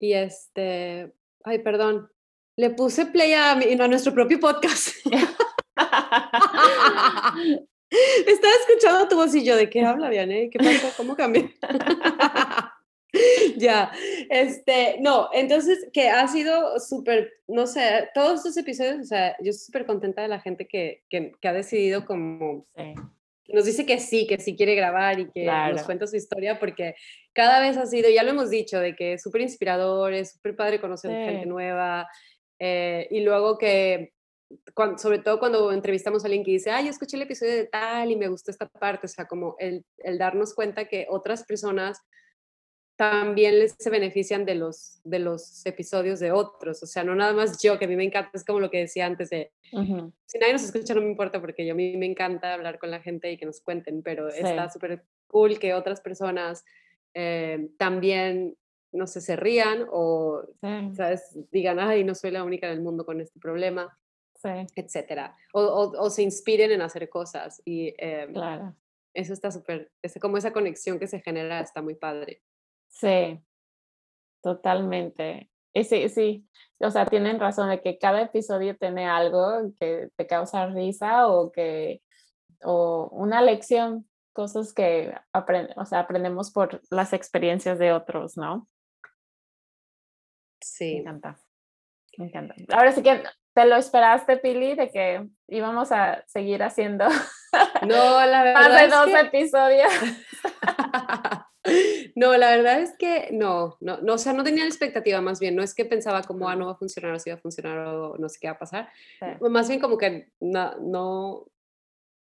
y 0.00 0.12
este, 0.12 1.12
ay, 1.44 1.60
perdón, 1.60 2.10
le 2.56 2.70
puse 2.70 3.06
play 3.06 3.32
a, 3.32 3.52
a 3.52 3.88
nuestro 3.88 4.12
propio 4.12 4.40
podcast. 4.40 4.88
Estaba 8.26 8.54
escuchando 8.60 9.08
tu 9.08 9.16
voz 9.16 9.34
y 9.34 9.44
yo, 9.44 9.54
¿de 9.54 9.68
qué 9.68 9.84
habla, 9.84 10.08
Vianney? 10.08 10.50
¿Qué 10.50 10.58
pasó? 10.58 10.88
¿Cómo 10.96 11.14
cambié? 11.14 11.54
ya, 13.56 13.92
este, 14.30 14.96
no, 15.00 15.28
entonces 15.32 15.88
que 15.92 16.08
ha 16.08 16.26
sido 16.28 16.80
súper, 16.80 17.32
no 17.46 17.66
sé, 17.66 18.08
todos 18.14 18.38
estos 18.40 18.56
episodios, 18.56 19.00
o 19.00 19.04
sea, 19.04 19.36
yo 19.40 19.50
estoy 19.50 19.66
súper 19.66 19.86
contenta 19.86 20.22
de 20.22 20.28
la 20.28 20.40
gente 20.40 20.66
que, 20.66 21.02
que, 21.10 21.32
ha 21.42 21.52
decidido 21.52 22.06
como, 22.06 22.66
nos 23.48 23.64
dice 23.66 23.84
que 23.84 23.98
sí, 23.98 24.26
que 24.26 24.38
sí 24.38 24.56
quiere 24.56 24.74
grabar 24.74 25.20
y 25.20 25.30
que 25.30 25.44
nos 25.44 25.82
cuenta 25.82 26.06
su 26.06 26.16
historia, 26.16 26.58
porque 26.58 26.94
cada 27.34 27.60
vez 27.60 27.76
ha 27.76 27.86
sido, 27.86 28.08
ya 28.08 28.22
lo 28.22 28.30
hemos 28.30 28.48
dicho, 28.48 28.80
de 28.80 28.96
que 28.96 29.14
es 29.14 29.22
súper 29.22 29.42
inspirador, 29.42 30.14
es 30.14 30.32
súper 30.32 30.56
padre 30.56 30.80
conocer 30.80 31.10
gente 31.10 31.46
nueva, 31.46 32.08
eh, 32.58 33.08
y 33.10 33.20
luego 33.20 33.58
que 33.58 34.12
sobre 34.96 35.18
todo 35.18 35.38
cuando 35.38 35.72
entrevistamos 35.72 36.24
a 36.24 36.26
alguien 36.26 36.44
que 36.44 36.52
dice, 36.52 36.70
ay, 36.70 36.84
yo 36.84 36.90
escuché 36.90 37.16
el 37.16 37.22
episodio 37.22 37.52
de 37.52 37.66
tal 37.66 38.10
y 38.10 38.16
me 38.16 38.28
gustó 38.28 38.50
esta 38.50 38.68
parte, 38.68 39.06
o 39.06 39.08
sea, 39.08 39.26
como 39.26 39.56
el, 39.58 39.84
el 39.98 40.18
darnos 40.18 40.54
cuenta 40.54 40.86
que 40.86 41.06
otras 41.08 41.44
personas 41.44 42.00
también 43.02 43.58
les 43.58 43.74
se 43.76 43.90
benefician 43.90 44.44
de 44.44 44.54
los, 44.54 45.00
de 45.02 45.18
los 45.18 45.66
episodios 45.66 46.20
de 46.20 46.30
otros. 46.30 46.84
O 46.84 46.86
sea, 46.86 47.02
no 47.02 47.16
nada 47.16 47.32
más 47.32 47.60
yo, 47.60 47.76
que 47.76 47.86
a 47.86 47.88
mí 47.88 47.96
me 47.96 48.04
encanta, 48.04 48.30
es 48.32 48.44
como 48.44 48.60
lo 48.60 48.70
que 48.70 48.78
decía 48.78 49.06
antes 49.06 49.28
de, 49.28 49.50
si 50.24 50.38
nadie 50.38 50.52
nos 50.52 50.62
escucha 50.62 50.94
no 50.94 51.00
me 51.00 51.08
importa 51.08 51.40
porque 51.40 51.66
yo, 51.66 51.72
a 51.72 51.74
mí 51.74 51.96
me 51.96 52.06
encanta 52.06 52.54
hablar 52.54 52.78
con 52.78 52.92
la 52.92 53.00
gente 53.00 53.32
y 53.32 53.36
que 53.36 53.44
nos 53.44 53.60
cuenten, 53.60 54.04
pero 54.04 54.28
está 54.28 54.70
súper 54.70 55.02
cool 55.26 55.58
que 55.58 55.74
otras 55.74 56.00
personas 56.00 56.64
eh, 57.12 57.70
también, 57.76 58.56
no 58.92 59.08
sé, 59.08 59.20
se 59.20 59.34
rían 59.34 59.84
o, 59.90 60.44
¿sabes? 60.94 61.36
Digan, 61.50 61.80
ay, 61.80 62.04
no 62.04 62.14
soy 62.14 62.30
la 62.30 62.44
única 62.44 62.68
en 62.68 62.74
el 62.74 62.82
mundo 62.82 63.04
con 63.04 63.20
este 63.20 63.40
problema, 63.40 63.98
etcétera. 64.76 65.36
O, 65.52 65.92
o, 65.98 66.08
se 66.08 66.22
inspiren 66.22 66.70
en 66.70 66.82
hacer 66.82 67.08
cosas 67.08 67.60
y 67.64 67.94
em, 67.98 68.32
claro. 68.32 68.76
eso 69.12 69.32
está 69.32 69.50
súper, 69.50 69.90
como 70.20 70.36
esa 70.36 70.52
conexión 70.52 71.00
que 71.00 71.08
se 71.08 71.20
genera 71.20 71.58
está 71.58 71.82
muy 71.82 71.96
padre. 71.96 72.42
Sí, 72.92 73.42
totalmente. 74.42 75.50
Y 75.74 75.84
sí, 75.84 76.08
sí, 76.08 76.46
o 76.80 76.90
sea, 76.90 77.06
tienen 77.06 77.40
razón 77.40 77.70
de 77.70 77.80
que 77.80 77.98
cada 77.98 78.22
episodio 78.22 78.76
tiene 78.76 79.08
algo 79.08 79.72
que 79.80 80.10
te 80.16 80.26
causa 80.26 80.66
risa 80.66 81.28
o 81.28 81.50
que, 81.50 82.02
o 82.62 83.08
una 83.10 83.40
lección, 83.40 84.08
cosas 84.32 84.72
que 84.72 85.14
o 85.76 85.84
sea, 85.86 86.00
aprendemos 86.00 86.52
por 86.52 86.80
las 86.90 87.12
experiencias 87.12 87.78
de 87.78 87.92
otros, 87.92 88.36
¿no? 88.36 88.68
Sí. 90.60 90.94
Me 90.94 91.00
encanta. 91.00 91.40
Me 92.18 92.26
encanta. 92.26 92.54
Ahora 92.72 92.92
sí 92.92 93.02
que 93.02 93.22
te 93.54 93.64
lo 93.64 93.76
esperaste, 93.76 94.36
Pili, 94.36 94.74
de 94.74 94.90
que 94.90 95.26
íbamos 95.48 95.90
a 95.92 96.22
seguir 96.26 96.62
haciendo 96.62 97.06
no, 97.86 98.26
la 98.26 98.42
verdad 98.42 98.60
más 98.68 98.80
de 98.80 98.88
dos 98.88 99.08
episodios. 99.24 99.92
No, 102.14 102.36
la 102.36 102.50
verdad 102.50 102.80
es 102.80 102.94
que 102.98 103.28
no, 103.32 103.76
no, 103.80 103.98
no, 104.00 104.14
o 104.14 104.18
sea, 104.18 104.32
no 104.32 104.44
tenía 104.44 104.64
la 104.64 104.68
expectativa 104.68 105.20
más 105.20 105.40
bien, 105.40 105.54
no 105.54 105.62
es 105.62 105.74
que 105.74 105.84
pensaba 105.84 106.22
como, 106.22 106.48
ah, 106.48 106.56
no 106.56 106.66
va 106.66 106.72
a 106.72 106.76
funcionar 106.76 107.14
o 107.14 107.18
si 107.18 107.30
va 107.30 107.36
a 107.36 107.40
funcionar 107.40 107.78
o 107.78 108.16
no 108.18 108.28
sé 108.28 108.38
qué 108.40 108.48
va 108.48 108.54
a 108.54 108.58
pasar, 108.58 108.88
más 109.40 109.68
bien 109.68 109.80
como 109.80 109.96
que 109.96 110.28
no, 110.40 110.76
no, 110.80 111.46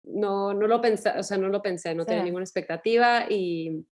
no, 0.03 0.53
no 0.53 0.67
lo 0.67 0.81
pensé, 0.81 1.12
o 1.17 1.24
sea, 1.24 1.38
no 1.38 1.50
lo 1.50 1.62
pensé, 1.62 1.96
no 1.96 2.05
tenía 2.05 2.24
ninguna 2.24 2.43
expectativa 2.43 3.25
y 3.29 3.86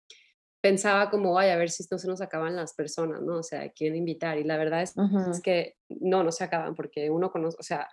pensaba 0.61 1.09
como, 1.11 1.33
vaya, 1.33 1.53
a 1.53 1.57
ver 1.57 1.69
si 1.69 1.85
no 1.91 1.97
se 1.97 2.07
nos 2.07 2.21
acaban 2.21 2.55
las 2.55 2.73
personas, 2.73 3.21
¿no? 3.21 3.37
O 3.37 3.43
sea, 3.43 3.69
quién 3.69 3.95
invitar 3.95 4.37
y 4.39 4.43
la 4.43 4.57
verdad 4.57 4.81
es, 4.81 4.95
es 5.31 5.41
que 5.41 5.75
no, 5.89 6.23
no 6.23 6.31
se 6.31 6.43
acaban 6.43 6.73
porque 6.73 7.09
uno 7.09 7.31
conoce, 7.31 7.57
o 7.59 7.63
sea, 7.63 7.87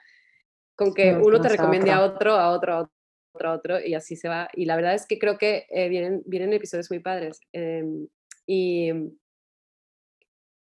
con 0.75 0.95
que 0.95 1.15
uno 1.15 1.41
te 1.41 1.51
recomiende 1.51 1.91
a 1.91 2.03
otro, 2.03 2.33
a 2.33 2.51
otro, 2.51 2.73
a 2.73 2.79
otro 2.81 3.02
otro, 3.33 3.53
otro, 3.53 3.81
y 3.81 3.95
así 3.95 4.17
se 4.17 4.29
va. 4.29 4.49
Y 4.55 4.65
la 4.65 4.77
verdad 4.77 4.95
es 4.95 5.07
que 5.07 5.19
creo 5.19 5.39
que 5.39 5.67
eh, 5.71 5.89
vienen, 5.89 6.23
vienen 6.27 6.53
episodios 6.53 6.91
muy 6.91 7.01
padres. 7.01 7.41
Em, 7.53 8.07
y, 8.47 8.91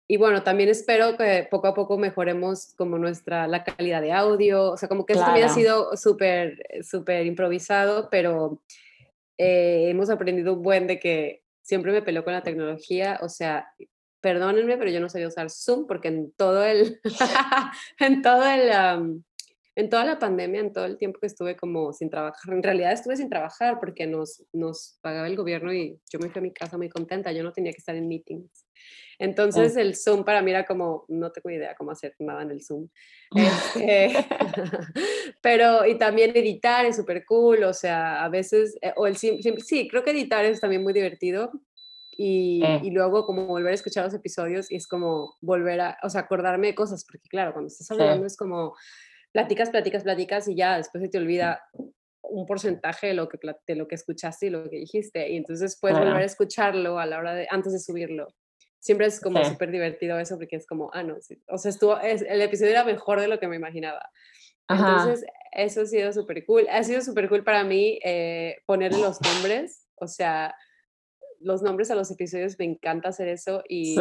y 0.08 0.18
bueno, 0.18 0.44
también 0.44 0.70
espero 0.70 1.18
que 1.18 1.48
poco 1.50 1.68
a 1.68 1.74
poco 1.74 1.98
mejoremos 1.98 2.74
como 2.76 2.98
nuestra, 2.98 3.48
la 3.48 3.64
calidad 3.64 4.02
de 4.02 4.12
audio, 4.12 4.72
o 4.72 4.78
sea, 4.78 4.90
como 4.90 5.06
que 5.06 5.14
esto 5.14 5.26
también 5.26 5.48
ha 5.48 5.54
sido 5.54 5.96
súper, 5.96 6.62
súper 6.84 7.26
improvisado, 7.26 8.10
pero 8.10 8.62
eh, 9.38 9.90
hemos 9.90 10.10
aprendido 10.10 10.54
un 10.54 10.64
buen 10.64 10.88
de 10.88 11.00
que 11.00 11.44
siempre 11.62 11.92
me 11.92 12.02
peló 12.02 12.24
con 12.24 12.34
la 12.34 12.44
tecnología, 12.44 13.20
o 13.22 13.30
sea, 13.30 13.72
perdónenme, 14.22 14.78
pero 14.78 14.92
yo 14.92 15.00
no 15.00 15.10
sabía 15.10 15.28
usar 15.28 15.50
Zoom 15.50 15.88
porque 15.88 16.08
en 16.10 16.32
todo 16.32 16.64
el, 16.64 17.00
en 18.00 18.22
todo 18.22 18.44
el, 18.46 19.24
en 19.80 19.90
toda 19.90 20.04
la 20.04 20.20
pandemia, 20.20 20.60
en 20.60 20.74
todo 20.74 20.84
el 20.84 20.98
tiempo 20.98 21.22
que 21.22 21.28
estuve 21.28 21.56
como 21.56 21.94
sin 21.94 22.10
trabajar, 22.10 22.54
en 22.54 22.62
realidad 22.62 22.92
estuve 22.92 23.16
sin 23.16 23.30
trabajar 23.30 23.80
porque 23.80 24.06
nos, 24.08 24.44
nos 24.52 25.00
pagaba 25.02 25.26
el 25.26 25.38
gobierno 25.38 25.74
y 25.74 25.98
yo 26.12 26.20
me 26.20 26.30
fui 26.30 26.40
a 26.40 26.42
mi 26.42 26.52
casa 26.52 26.78
muy 26.78 26.90
contenta, 26.90 27.32
yo 27.32 27.44
no 27.44 27.54
tenía 27.54 27.72
que 27.72 27.78
estar 27.78 27.96
en 27.96 28.10
meetings. 28.10 28.66
Entonces 29.18 29.78
el 29.78 29.96
Zoom 29.96 30.26
para 30.26 30.42
mí 30.42 30.52
era 30.52 30.66
como, 30.66 31.06
no 31.08 31.32
tengo 31.32 31.50
idea 31.50 31.76
cómo 31.76 31.92
hacer 31.92 32.14
nada 32.20 32.42
en 32.42 32.52
el 32.52 32.62
Zoom. 32.62 32.90
Este, 33.36 34.12
pero, 35.42 35.86
y 35.86 35.98
también 35.98 36.32
editar 36.36 36.86
es 36.86 36.98
súper 36.98 37.24
cool, 37.26 37.64
o 37.64 37.74
sea, 37.74 38.24
a 38.24 38.28
veces, 38.28 38.78
eh, 38.82 38.92
o 38.98 39.08
el 39.08 39.16
sí, 39.16 39.40
sí, 39.60 39.88
creo 39.88 40.04
que 40.04 40.12
editar 40.12 40.44
es 40.44 40.60
también 40.60 40.84
muy 40.84 40.92
divertido. 40.92 41.52
Y, 42.22 42.62
eh. 42.66 42.82
y, 42.84 42.92
luego 42.92 43.26
como 43.26 43.46
volver 43.46 43.72
a 43.72 43.76
escuchar 43.76 44.04
los 44.04 44.14
episodios 44.14 44.70
y 44.70 44.76
es 44.76 44.88
como 44.88 45.38
volver 45.40 45.80
a, 45.80 45.98
o 46.04 46.10
sea, 46.10 46.22
acordarme 46.22 46.68
de 46.68 46.76
cosas, 46.76 47.06
porque 47.06 47.30
claro, 47.30 47.54
cuando 47.54 47.70
estás 47.70 47.90
hablando 47.92 48.26
es 48.26 48.36
como, 48.36 48.76
platicas, 49.32 49.70
platicas, 49.70 50.04
platicas 50.04 50.48
y 50.48 50.56
ya 50.56 50.78
después 50.78 51.04
se 51.04 51.10
te 51.10 51.18
olvida 51.18 51.62
un 52.22 52.46
porcentaje 52.46 53.08
de 53.08 53.14
lo 53.14 53.28
que, 53.28 53.40
de 53.68 53.76
lo 53.76 53.88
que 53.88 53.96
escuchaste 53.96 54.48
y 54.48 54.50
lo 54.50 54.70
que 54.70 54.78
dijiste. 54.78 55.30
Y 55.30 55.38
entonces 55.38 55.78
puedes 55.80 55.98
volver 55.98 56.18
a 56.18 56.26
escucharlo 56.26 57.00
a 57.00 57.06
la 57.06 57.18
hora 57.18 57.34
de, 57.34 57.48
antes 57.50 57.74
de 57.74 57.80
subirlo. 57.80 58.28
Siempre 58.80 59.08
es 59.08 59.20
como 59.20 59.44
súper 59.44 59.72
divertido 59.72 60.18
eso 60.20 60.38
porque 60.38 60.56
es 60.56 60.66
como, 60.66 60.90
ah, 60.94 61.04
no, 61.04 61.18
o 61.48 61.58
sea, 61.58 61.70
estuvo, 61.70 62.00
es, 62.00 62.22
el 62.22 62.42
episodio 62.42 62.72
era 62.72 62.86
mejor 62.86 63.20
de 63.20 63.28
lo 63.28 63.40
que 63.40 63.48
me 63.48 63.58
imaginaba. 63.58 64.10
Entonces, 64.70 65.26
eso 65.52 65.82
ha 65.82 65.86
sido 65.86 66.14
súper 66.14 66.46
cool. 66.46 66.68
Ha 66.70 66.84
sido 66.84 67.02
súper 67.02 67.28
cool 67.28 67.44
para 67.44 67.64
mí 67.64 68.00
eh, 68.04 68.58
ponerle 68.66 69.02
los 69.02 69.20
nombres, 69.22 69.88
o 69.96 70.08
sea, 70.08 70.56
los 71.40 71.62
nombres 71.62 71.90
a 71.90 71.96
los 71.96 72.12
episodios, 72.12 72.58
me 72.60 72.66
encanta 72.66 73.10
hacer 73.10 73.28
eso 73.28 73.64
y, 73.68 73.96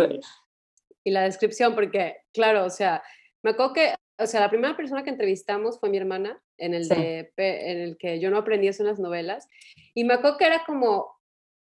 y 1.04 1.10
la 1.10 1.22
descripción, 1.22 1.74
porque, 1.74 2.18
claro, 2.32 2.64
o 2.64 2.70
sea, 2.70 3.02
me 3.42 3.50
acuerdo 3.50 3.72
que 3.72 3.94
o 4.18 4.26
sea, 4.26 4.40
la 4.40 4.50
primera 4.50 4.76
persona 4.76 5.04
que 5.04 5.10
entrevistamos 5.10 5.78
fue 5.78 5.90
mi 5.90 5.96
hermana, 5.96 6.42
en 6.56 6.74
el, 6.74 6.88
de, 6.88 7.32
en 7.36 7.80
el 7.80 7.96
que 7.96 8.18
yo 8.20 8.30
no 8.30 8.38
aprendí 8.38 8.68
eso 8.68 8.82
en 8.82 8.88
las 8.88 8.98
novelas, 8.98 9.48
y 9.94 10.04
me 10.04 10.14
acuerdo 10.14 10.38
que 10.38 10.46
era 10.46 10.64
como, 10.64 11.18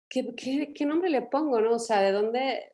¿qué, 0.10 0.36
qué, 0.36 0.74
qué 0.74 0.86
nombre 0.86 1.10
le 1.10 1.24
pongo, 1.24 1.60
no? 1.62 1.74
O 1.74 1.80
sea, 1.80 2.02
¿de 2.02 2.12
dónde, 2.12 2.74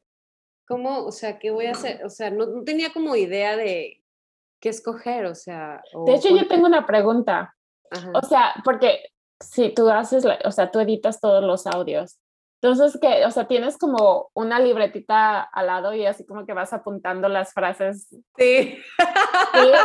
cómo, 0.68 1.06
o 1.06 1.12
sea, 1.12 1.40
qué 1.40 1.52
voy 1.52 1.68
a 1.68 1.72
hacer? 1.72 2.06
O 2.06 2.10
sea, 2.10 2.30
no, 2.30 2.46
no 2.46 2.64
tenía 2.64 2.92
como 2.92 3.16
idea 3.16 3.56
de 3.56 4.04
qué 4.60 4.70
escoger, 4.70 5.26
o 5.26 5.36
sea... 5.36 5.82
de 6.06 6.16
hecho, 6.16 6.30
yo 6.30 6.48
tengo 6.48 6.68
una 6.68 6.86
pregunta. 6.86 7.56
O 8.14 8.26
sea, 8.26 8.54
porque 8.64 9.00
si 9.40 9.74
tú 9.74 9.90
haces, 9.90 10.26
o 10.46 10.52
sea, 10.52 10.72
tú 10.72 10.80
editas 10.80 11.20
todos 11.20 11.44
los 11.44 11.66
audios, 11.68 12.20
entonces, 12.62 13.00
que, 13.02 13.26
o 13.26 13.32
sea, 13.32 13.48
tienes 13.48 13.76
como 13.80 14.30
una 14.36 14.60
libretita 14.60 15.42
al 15.42 15.66
lado 15.66 15.96
y 15.96 16.06
así 16.06 16.28
como 16.28 16.46
que 16.46 16.54
vas 16.54 16.72
apuntando 16.74 17.28
las 17.28 17.54
frases. 17.54 18.08
Sí. 18.38 18.78
Sí, 18.78 18.78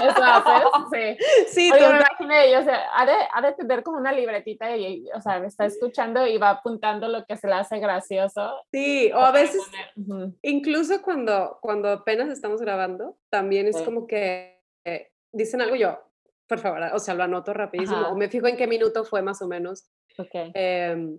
eso 0.08 0.22
haces. 0.22 0.66
Sí. 0.92 1.16
Sí, 1.48 1.72
Oye, 1.72 1.88
me 1.88 1.96
imaginé, 1.96 2.56
o 2.58 2.62
sea, 2.62 2.82
ha 2.94 3.06
de, 3.06 3.14
ha 3.32 3.40
de, 3.40 3.52
tener 3.54 3.82
como 3.82 3.96
una 3.96 4.12
libretita 4.12 4.76
y, 4.76 5.08
o 5.14 5.20
sea, 5.22 5.38
está 5.38 5.64
escuchando 5.64 6.26
y 6.26 6.36
va 6.36 6.50
apuntando 6.50 7.08
lo 7.08 7.24
que 7.24 7.38
se 7.38 7.48
le 7.48 7.54
hace 7.54 7.78
gracioso. 7.78 8.54
Sí, 8.70 9.10
o 9.12 9.20
a 9.20 9.32
veces, 9.32 9.62
incluso 10.42 11.00
cuando, 11.00 11.58
cuando 11.62 11.88
apenas 11.88 12.28
estamos 12.28 12.60
grabando, 12.60 13.16
también 13.30 13.68
es 13.68 13.80
como 13.82 14.06
que 14.06 14.62
eh, 14.84 15.10
dicen 15.32 15.62
algo 15.62 15.76
yo, 15.76 15.98
por 16.46 16.58
favor, 16.58 16.80
o 16.92 16.98
sea, 16.98 17.14
lo 17.14 17.24
anoto 17.24 17.54
rapidísimo, 17.54 18.08
o 18.08 18.16
me 18.16 18.28
fijo 18.28 18.46
en 18.46 18.56
qué 18.58 18.66
minuto 18.66 19.04
fue 19.04 19.22
más 19.22 19.40
o 19.40 19.48
menos. 19.48 19.90
Ok. 20.18 20.52
Eh, 20.54 21.18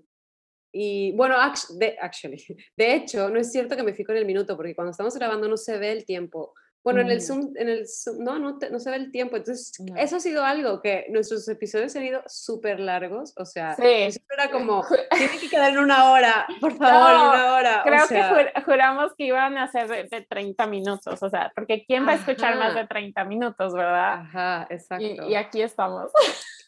y 0.79 1.11
bueno, 1.13 1.35
de, 1.79 1.97
actually, 1.99 2.45
de 2.77 2.93
hecho, 2.93 3.29
no 3.29 3.39
es 3.39 3.51
cierto 3.51 3.75
que 3.75 3.81
me 3.81 3.93
fijo 3.93 4.11
en 4.11 4.19
el 4.19 4.25
minuto, 4.25 4.55
porque 4.55 4.75
cuando 4.75 4.91
estamos 4.91 5.15
grabando 5.15 5.47
no 5.47 5.57
se 5.57 5.79
ve 5.79 5.91
el 5.91 6.05
tiempo. 6.05 6.53
Bueno, 6.83 7.01
en 7.01 7.09
el 7.09 7.21
Zoom, 7.21 7.51
en 7.55 7.67
el 7.67 7.85
no, 8.19 8.39
no, 8.39 8.59
no, 8.71 8.79
se 8.79 8.89
ve 8.91 8.95
el 8.95 9.11
tiempo. 9.11 9.35
Entonces, 9.35 9.73
eso 9.97 10.15
ha 10.15 10.19
sido 10.21 10.45
algo 10.45 10.79
que 10.79 11.07
nuestros 11.09 11.45
episodios 11.49 11.93
han 11.97 12.05
ido 12.05 12.21
súper 12.27 12.79
largos. 12.79 13.33
O 13.35 13.43
sea, 13.43 13.75
sí. 13.75 13.83
era 14.31 14.49
como, 14.51 14.85
tiene 15.17 15.37
que 15.37 15.49
quedar 15.49 15.73
en 15.73 15.79
una 15.79 16.11
hora, 16.11 16.47
por 16.61 16.77
favor, 16.77 17.11
en 17.11 17.41
una 17.41 17.55
hora. 17.55 17.81
Creo 17.83 18.07
que 18.07 18.61
juramos 18.61 19.13
que 19.17 19.25
iban 19.25 19.57
a 19.57 19.69
ser 19.69 20.09
de, 20.09 20.21
30 20.29 20.67
minutos. 20.67 21.21
O 21.21 21.29
sea, 21.29 21.51
porque 21.55 21.83
¿quién 21.85 22.07
va 22.07 22.11
a 22.11 22.15
escuchar 22.15 22.55
más 22.57 22.73
de 22.73 22.85
30 22.85 23.25
minutos, 23.25 23.73
verdad? 23.73 24.21
Ajá, 24.21 24.67
exacto. 24.69 25.27
Y, 25.27 25.31
y 25.31 25.35
aquí 25.35 25.61
estamos. 25.61 26.11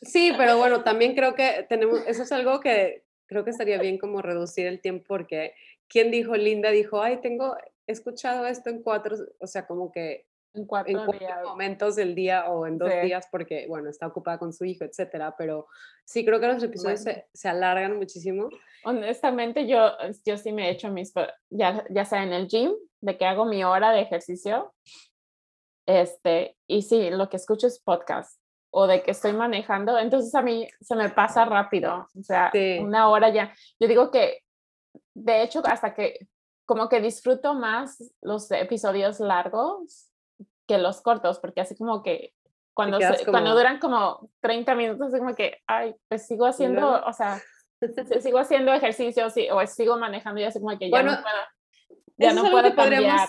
Sí, 0.01 0.33
pero 0.37 0.57
bueno, 0.57 0.83
también 0.83 1.15
creo 1.15 1.35
que 1.35 1.65
tenemos, 1.69 2.01
eso 2.07 2.23
es 2.23 2.31
algo 2.33 2.59
que 2.59 3.03
creo 3.29 3.43
que 3.43 3.51
estaría 3.51 3.77
bien 3.77 3.99
como 3.99 4.21
reducir 4.21 4.65
el 4.65 4.81
tiempo 4.81 5.05
porque 5.07 5.53
quien 5.87 6.09
dijo, 6.09 6.35
Linda 6.35 6.71
dijo, 6.71 7.01
ay, 7.01 7.21
tengo, 7.21 7.55
he 7.87 7.91
escuchado 7.91 8.47
esto 8.47 8.69
en 8.71 8.81
cuatro, 8.81 9.15
o 9.39 9.47
sea, 9.47 9.67
como 9.67 9.91
que 9.91 10.25
en 10.55 10.65
cuatro, 10.65 11.07
momentos 11.45 11.95
del 11.95 12.15
día 12.15 12.49
o 12.49 12.65
en 12.65 12.79
dos 12.79 12.89
días 13.03 13.27
porque, 13.31 13.67
bueno, 13.67 13.87
está 13.87 14.07
ocupada 14.07 14.39
con 14.39 14.51
su 14.51 14.65
hijo, 14.65 14.83
etcétera, 14.83 15.35
pero 15.37 15.67
sí 16.05 16.25
creo 16.25 16.39
que 16.39 16.47
los 16.47 16.63
episodios 16.63 17.01
se, 17.01 17.27
se, 17.31 17.47
alargan 17.47 17.97
muchísimo. 17.97 18.49
Honestamente, 18.83 19.67
yo, 19.67 19.91
yo 20.25 20.37
sí 20.37 20.51
me 20.51 20.67
he 20.67 20.71
hecho 20.71 20.89
mis, 20.89 21.13
ya, 21.51 21.85
ya 21.91 22.03
sea 22.03 22.23
en 22.23 22.33
el 22.33 22.47
gym, 22.47 22.73
de 23.01 23.15
que 23.15 23.25
hago 23.25 23.45
mi 23.45 23.63
hora 23.63 23.91
de 23.91 24.01
ejercicio, 24.01 24.73
este, 25.85 26.57
y 26.67 26.81
sí, 26.81 27.11
lo 27.11 27.29
que 27.29 27.37
escucho 27.37 27.67
es 27.67 27.79
podcast 27.79 28.38
o 28.71 28.87
de 28.87 29.01
que 29.03 29.11
estoy 29.11 29.33
manejando, 29.33 29.97
entonces 29.97 30.33
a 30.35 30.41
mí 30.41 30.67
se 30.79 30.95
me 30.95 31.09
pasa 31.09 31.45
rápido, 31.45 32.07
o 32.17 32.23
sea, 32.23 32.51
una 32.81 33.09
hora 33.09 33.29
ya. 33.29 33.53
Yo 33.79 33.87
digo 33.87 34.11
que, 34.11 34.43
de 35.13 35.43
hecho, 35.43 35.61
hasta 35.65 35.93
que 35.93 36.27
como 36.65 36.87
que 36.87 37.01
disfruto 37.01 37.55
más 37.55 38.13
los 38.21 38.51
episodios 38.51 39.19
largos 39.19 40.11
que 40.67 40.77
los 40.77 41.01
cortos, 41.01 41.39
porque 41.39 41.61
así 41.61 41.75
como 41.75 42.03
que 42.03 42.33
cuando, 42.75 42.99
cuando 43.25 43.55
duran 43.55 43.79
como 43.79 44.29
30 44.41 44.75
minutos, 44.75 45.13
es 45.13 45.19
como 45.19 45.35
que, 45.35 45.57
ay, 45.67 45.95
pues 46.07 46.27
sigo 46.27 46.45
haciendo, 46.45 47.03
o 47.03 47.11
sea, 47.11 47.41
sigo 48.21 48.37
haciendo 48.37 48.71
ejercicios 48.71 49.33
o 49.51 49.67
sigo 49.67 49.97
manejando 49.97 50.39
y 50.39 50.43
así 50.43 50.59
como 50.59 50.77
que 50.77 50.89
ya 50.91 51.03
no 51.03 51.11
puedo 51.11 51.37
ya 52.19 52.33
no 52.33 52.49
puede 52.51 52.75
cambiar. 52.75 53.27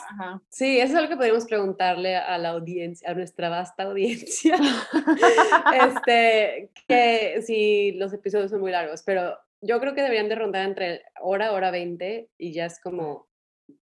Sí, 0.49 0.79
eso 0.79 0.93
es 0.93 0.99
algo 0.99 1.09
que 1.09 1.17
podríamos 1.17 1.47
preguntarle 1.47 2.17
a 2.17 2.37
la 2.39 2.51
audiencia, 2.51 3.11
a 3.11 3.15
nuestra 3.15 3.49
vasta 3.49 3.85
audiencia, 3.85 4.57
este, 5.89 6.71
que 6.89 7.43
si 7.43 7.93
los 7.93 8.13
episodios 8.13 8.51
son 8.51 8.61
muy 8.61 8.73
largos, 8.73 9.03
pero 9.05 9.39
yo 9.63 9.79
creo 9.81 9.95
que 9.95 10.03
deberían 10.03 10.29
de 10.29 10.35
rondar 10.35 10.67
entre 10.67 11.03
hora, 11.21 11.53
hora 11.53 11.71
20 11.71 12.31
y 12.39 12.53
ya 12.53 12.67
es 12.67 12.81
como, 12.81 13.29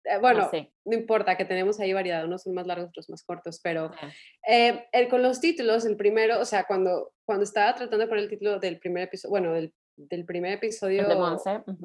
eh, 0.03 0.17
bueno, 0.19 0.49
no, 0.85 0.93
importa, 0.93 1.37
que 1.37 1.45
tenemos 1.45 1.79
ahí 1.79 1.93
variedad, 1.93 2.25
unos 2.25 2.43
son 2.43 2.53
más 2.53 2.67
largos, 2.67 2.89
otros 2.89 3.09
más 3.09 3.23
cortos, 3.23 3.59
pero 3.63 3.91
eh, 4.47 4.87
el, 4.91 5.07
con 5.07 5.21
los 5.21 5.39
títulos, 5.39 5.85
el 5.85 5.97
primero, 5.97 6.39
o 6.39 6.45
sea, 6.45 6.65
cuando, 6.65 7.13
cuando 7.25 7.43
estaba 7.43 7.73
tratando 7.75 8.05
de 8.05 8.07
poner 8.07 8.25
el 8.25 8.29
título 8.29 8.59
del 8.59 8.79
primer 8.79 9.03
episodio, 9.03 9.31
bueno, 9.31 9.53
del 9.53 9.73
del 10.07 10.25
primer 10.25 10.53
episodio 10.53 11.05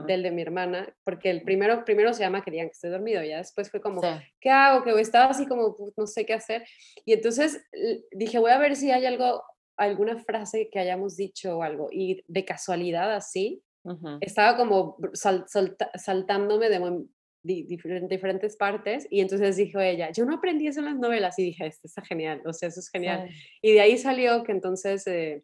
del 0.06 0.22
de 0.22 0.30
mi 0.30 0.42
hermana, 0.42 0.94
porque 1.02 1.30
el 1.30 1.42
primero, 1.42 1.84
primero 1.84 2.12
se 2.12 2.20
llama 2.20 2.42
Querían 2.42 2.68
que 2.68 2.72
esté 2.72 2.88
dormido, 2.88 3.22
ya 3.24 3.38
después 3.38 3.70
fue 3.70 3.80
como, 3.80 4.00
¿qué 4.40 4.50
hago? 4.50 4.84
Que 4.84 4.98
estaba 5.00 5.26
así 5.26 5.46
como, 5.46 5.76
no 5.96 6.06
sé 6.06 6.24
qué 6.24 6.34
hacer. 6.34 6.64
Y 7.04 7.12
entonces 7.12 7.60
dije, 8.12 8.38
voy 8.38 8.52
a 8.52 8.58
ver 8.58 8.76
si 8.76 8.90
hay 8.90 9.04
algo, 9.06 9.42
alguna 9.76 10.16
frase 10.18 10.68
que 10.70 10.78
hayamos 10.78 11.16
dicho 11.16 11.58
o 11.58 11.62
algo. 11.62 11.88
Y 11.90 12.22
de 12.28 12.44
casualidad 12.44 13.12
así, 13.12 13.62
estaba 14.20 14.56
como 14.56 14.96
saltándome 15.94 16.68
de, 16.70 17.06
diferentes 17.42 18.56
partes 18.56 19.06
y 19.10 19.20
entonces 19.20 19.56
dijo 19.56 19.78
ella, 19.80 20.10
yo 20.10 20.24
no 20.24 20.36
aprendí 20.36 20.68
eso 20.68 20.80
en 20.80 20.86
las 20.86 20.98
novelas 20.98 21.38
y 21.38 21.44
dije, 21.44 21.66
esto 21.66 21.88
está 21.88 22.02
genial, 22.02 22.40
o 22.46 22.52
sea, 22.52 22.68
eso 22.68 22.80
es 22.80 22.88
genial. 22.88 23.28
Y 23.60 23.72
de 23.72 23.80
ahí 23.80 23.98
salió 23.98 24.44
que 24.44 24.52
entonces... 24.52 25.06
Eh, 25.06 25.42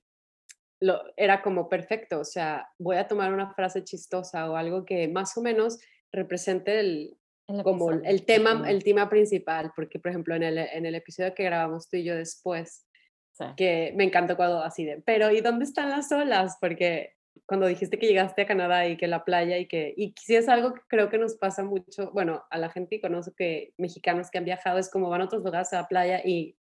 lo, 0.80 1.02
era 1.16 1.42
como 1.42 1.68
perfecto, 1.68 2.20
o 2.20 2.24
sea, 2.24 2.68
voy 2.78 2.96
a 2.96 3.06
tomar 3.06 3.32
una 3.32 3.52
frase 3.52 3.84
chistosa 3.84 4.50
o 4.50 4.56
algo 4.56 4.84
que 4.84 5.08
más 5.08 5.36
o 5.36 5.42
menos 5.42 5.78
represente 6.12 6.80
el, 6.80 7.16
como 7.62 7.90
el 7.90 8.24
tema, 8.24 8.64
el 8.68 8.82
tema 8.82 9.08
principal, 9.08 9.72
porque 9.76 9.98
por 9.98 10.10
ejemplo 10.10 10.34
en 10.34 10.42
el, 10.42 10.58
en 10.58 10.86
el 10.86 10.94
episodio 10.94 11.34
que 11.34 11.44
grabamos 11.44 11.88
tú 11.88 11.96
y 11.96 12.04
yo 12.04 12.16
después, 12.16 12.86
Sí. 13.32 13.44
que 13.56 13.92
me 13.96 14.04
encantó 14.04 14.36
cuando 14.36 14.62
así 14.62 14.84
de, 14.84 15.00
pero 15.06 15.30
¿y 15.30 15.40
dónde 15.40 15.64
están 15.64 15.88
las 15.88 16.10
olas? 16.12 16.58
Porque 16.60 17.14
cuando 17.46 17.66
dijiste 17.66 17.98
que 17.98 18.06
llegaste 18.06 18.42
a 18.42 18.46
Canadá 18.46 18.86
y 18.86 18.96
que 18.96 19.06
la 19.06 19.24
playa 19.24 19.56
y 19.56 19.66
que, 19.66 19.94
y 19.96 20.14
sí 20.20 20.36
es 20.36 20.48
algo 20.48 20.74
que 20.74 20.80
creo 20.88 21.08
que 21.08 21.16
nos 21.16 21.36
pasa 21.36 21.62
mucho, 21.64 22.10
bueno, 22.12 22.44
a 22.50 22.58
la 22.58 22.70
gente 22.70 22.96
que 22.96 23.00
conozco 23.00 23.32
que 23.34 23.72
mexicanos 23.78 24.30
que 24.30 24.38
han 24.38 24.44
viajado 24.44 24.78
es 24.78 24.90
como 24.90 25.08
van 25.08 25.22
a 25.22 25.24
otros 25.24 25.42
lugares 25.42 25.72
a 25.72 25.82
la 25.82 25.88
playa 25.88 26.20
y 26.24 26.56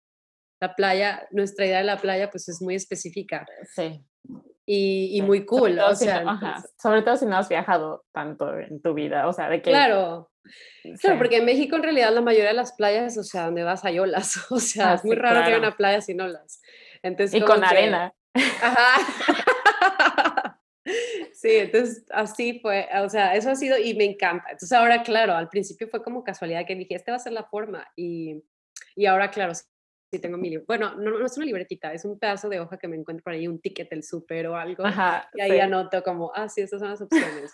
la 0.60 0.74
playa, 0.74 1.26
nuestra 1.30 1.66
idea 1.66 1.78
de 1.78 1.84
la 1.84 1.96
playa 1.98 2.30
pues 2.30 2.48
es 2.48 2.60
muy 2.62 2.74
específica 2.74 3.44
Sí. 3.74 4.02
y, 4.64 5.16
y 5.18 5.22
muy 5.22 5.38
Sobre 5.38 5.46
cool, 5.46 5.76
todo 5.76 5.90
o 5.90 5.94
si 5.94 6.04
sea, 6.04 6.22
no- 6.22 6.30
ajá, 6.30 6.46
entonces- 6.48 6.74
sobre 6.82 7.02
todo 7.02 7.16
si 7.16 7.26
no 7.26 7.36
has 7.36 7.48
viajado 7.48 8.04
tanto 8.12 8.58
en 8.58 8.80
tu 8.80 8.94
vida, 8.94 9.28
o 9.28 9.32
sea, 9.32 9.48
de 9.48 9.62
que... 9.62 9.70
claro, 9.70 10.30
Claro, 10.82 10.96
sí. 10.96 11.08
porque 11.18 11.38
en 11.38 11.44
México 11.44 11.74
en 11.76 11.82
realidad 11.82 12.12
la 12.14 12.20
mayoría 12.20 12.48
de 12.50 12.54
las 12.54 12.72
playas, 12.74 13.18
o 13.18 13.24
sea, 13.24 13.46
donde 13.46 13.64
vas 13.64 13.84
hay 13.84 13.98
olas, 13.98 14.36
o 14.50 14.58
sea, 14.60 14.92
Ah, 14.92 14.94
es 14.94 15.04
muy 15.04 15.16
sí, 15.16 15.20
raro 15.22 15.34
que 15.40 15.40
haya 15.46 15.56
claro. 15.56 15.68
una 15.68 15.76
playa 15.76 16.00
sin 16.00 16.20
olas. 16.20 16.60
Entonces, 17.02 17.34
Y 17.40 17.44
con 17.44 17.60
que- 17.60 17.66
arena. 17.66 18.12
Ajá. 18.62 18.96
Sí, 21.32 21.50
entonces 21.56 22.04
así 22.10 22.60
fue, 22.60 22.88
o 23.02 23.08
sea, 23.08 23.34
eso 23.34 23.50
ha 23.50 23.56
sido 23.56 23.76
y 23.76 23.94
me 23.94 24.04
encanta. 24.04 24.44
Entonces 24.46 24.72
ahora, 24.72 25.02
claro, 25.02 25.34
al 25.34 25.48
principio 25.48 25.88
fue 25.88 26.02
como 26.02 26.24
casualidad 26.24 26.64
que 26.66 26.74
dije, 26.76 26.94
este 26.94 27.10
va 27.10 27.16
a 27.16 27.20
ser 27.20 27.32
la 27.32 27.44
forma 27.44 27.86
y, 27.96 28.42
y 28.94 29.06
ahora, 29.06 29.30
claro, 29.30 29.52
sí 30.10 30.18
tengo 30.18 30.38
mi. 30.38 30.56
Bueno, 30.58 30.94
no, 30.96 31.18
no 31.18 31.26
es 31.26 31.36
una 31.36 31.46
libretita, 31.46 31.92
es 31.92 32.04
un 32.04 32.18
pedazo 32.18 32.48
de 32.48 32.60
hoja 32.60 32.78
que 32.78 32.88
me 32.88 32.96
encuentro 32.96 33.24
por 33.24 33.32
ahí, 33.32 33.46
un 33.48 33.60
ticket 33.60 33.90
del 33.90 34.02
súper 34.02 34.46
o 34.48 34.56
algo. 34.56 34.84
Ajá. 34.86 35.28
Y 35.34 35.40
ahí 35.40 35.52
sí. 35.52 35.60
anoto 35.60 36.02
como, 36.02 36.32
ah, 36.34 36.48
sí, 36.48 36.60
estas 36.62 36.80
son 36.80 36.90
las 36.90 37.00
opciones. 37.00 37.52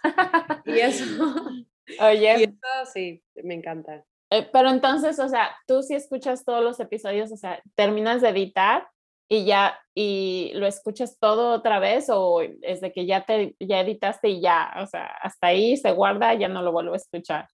Y 0.67 0.79
eso, 0.79 1.05
y 1.87 2.03
Oye, 2.03 2.45
eso 2.45 2.91
sí, 2.93 3.23
me 3.43 3.55
encanta. 3.55 4.05
eh, 4.31 4.49
pero 4.53 4.71
entonces, 4.71 5.19
o 5.19 5.29
sea, 5.29 5.51
tú 5.67 5.83
sí 5.83 5.95
escuchas 5.95 6.45
todos 6.45 6.63
los 6.63 6.79
episodios, 6.81 7.33
o 7.33 7.37
sea, 7.37 7.63
terminas 7.75 8.21
de 8.23 8.29
editar 8.29 8.89
y 9.29 9.45
ya, 9.47 9.79
y 9.95 10.53
lo 10.55 10.67
escuchas 10.67 11.19
todo 11.19 11.53
otra 11.55 11.79
vez 11.79 12.07
o 12.11 12.43
es 12.43 12.81
de 12.83 12.93
que 12.93 13.07
ya 13.07 13.25
te, 13.25 13.57
ya 13.59 13.81
editaste 13.81 14.29
y 14.29 14.41
ya, 14.43 14.75
o 14.79 14.87
sea, 14.87 15.07
hasta 15.07 15.47
ahí 15.49 15.77
se 15.77 15.91
guarda, 15.93 16.35
ya 16.35 16.49
no 16.49 16.61
lo 16.63 16.71
vuelvo 16.73 16.93
a 16.93 16.97
escuchar. 16.99 17.49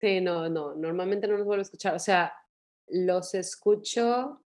Sí, 0.00 0.20
no, 0.20 0.48
no, 0.48 0.74
normalmente 0.74 1.26
no 1.26 1.36
los 1.36 1.46
vuelvo 1.46 1.60
a 1.60 1.62
escuchar. 1.62 1.94
O 1.94 1.98
sea, 1.98 2.32
los 2.88 3.34
escucho. 3.34 4.43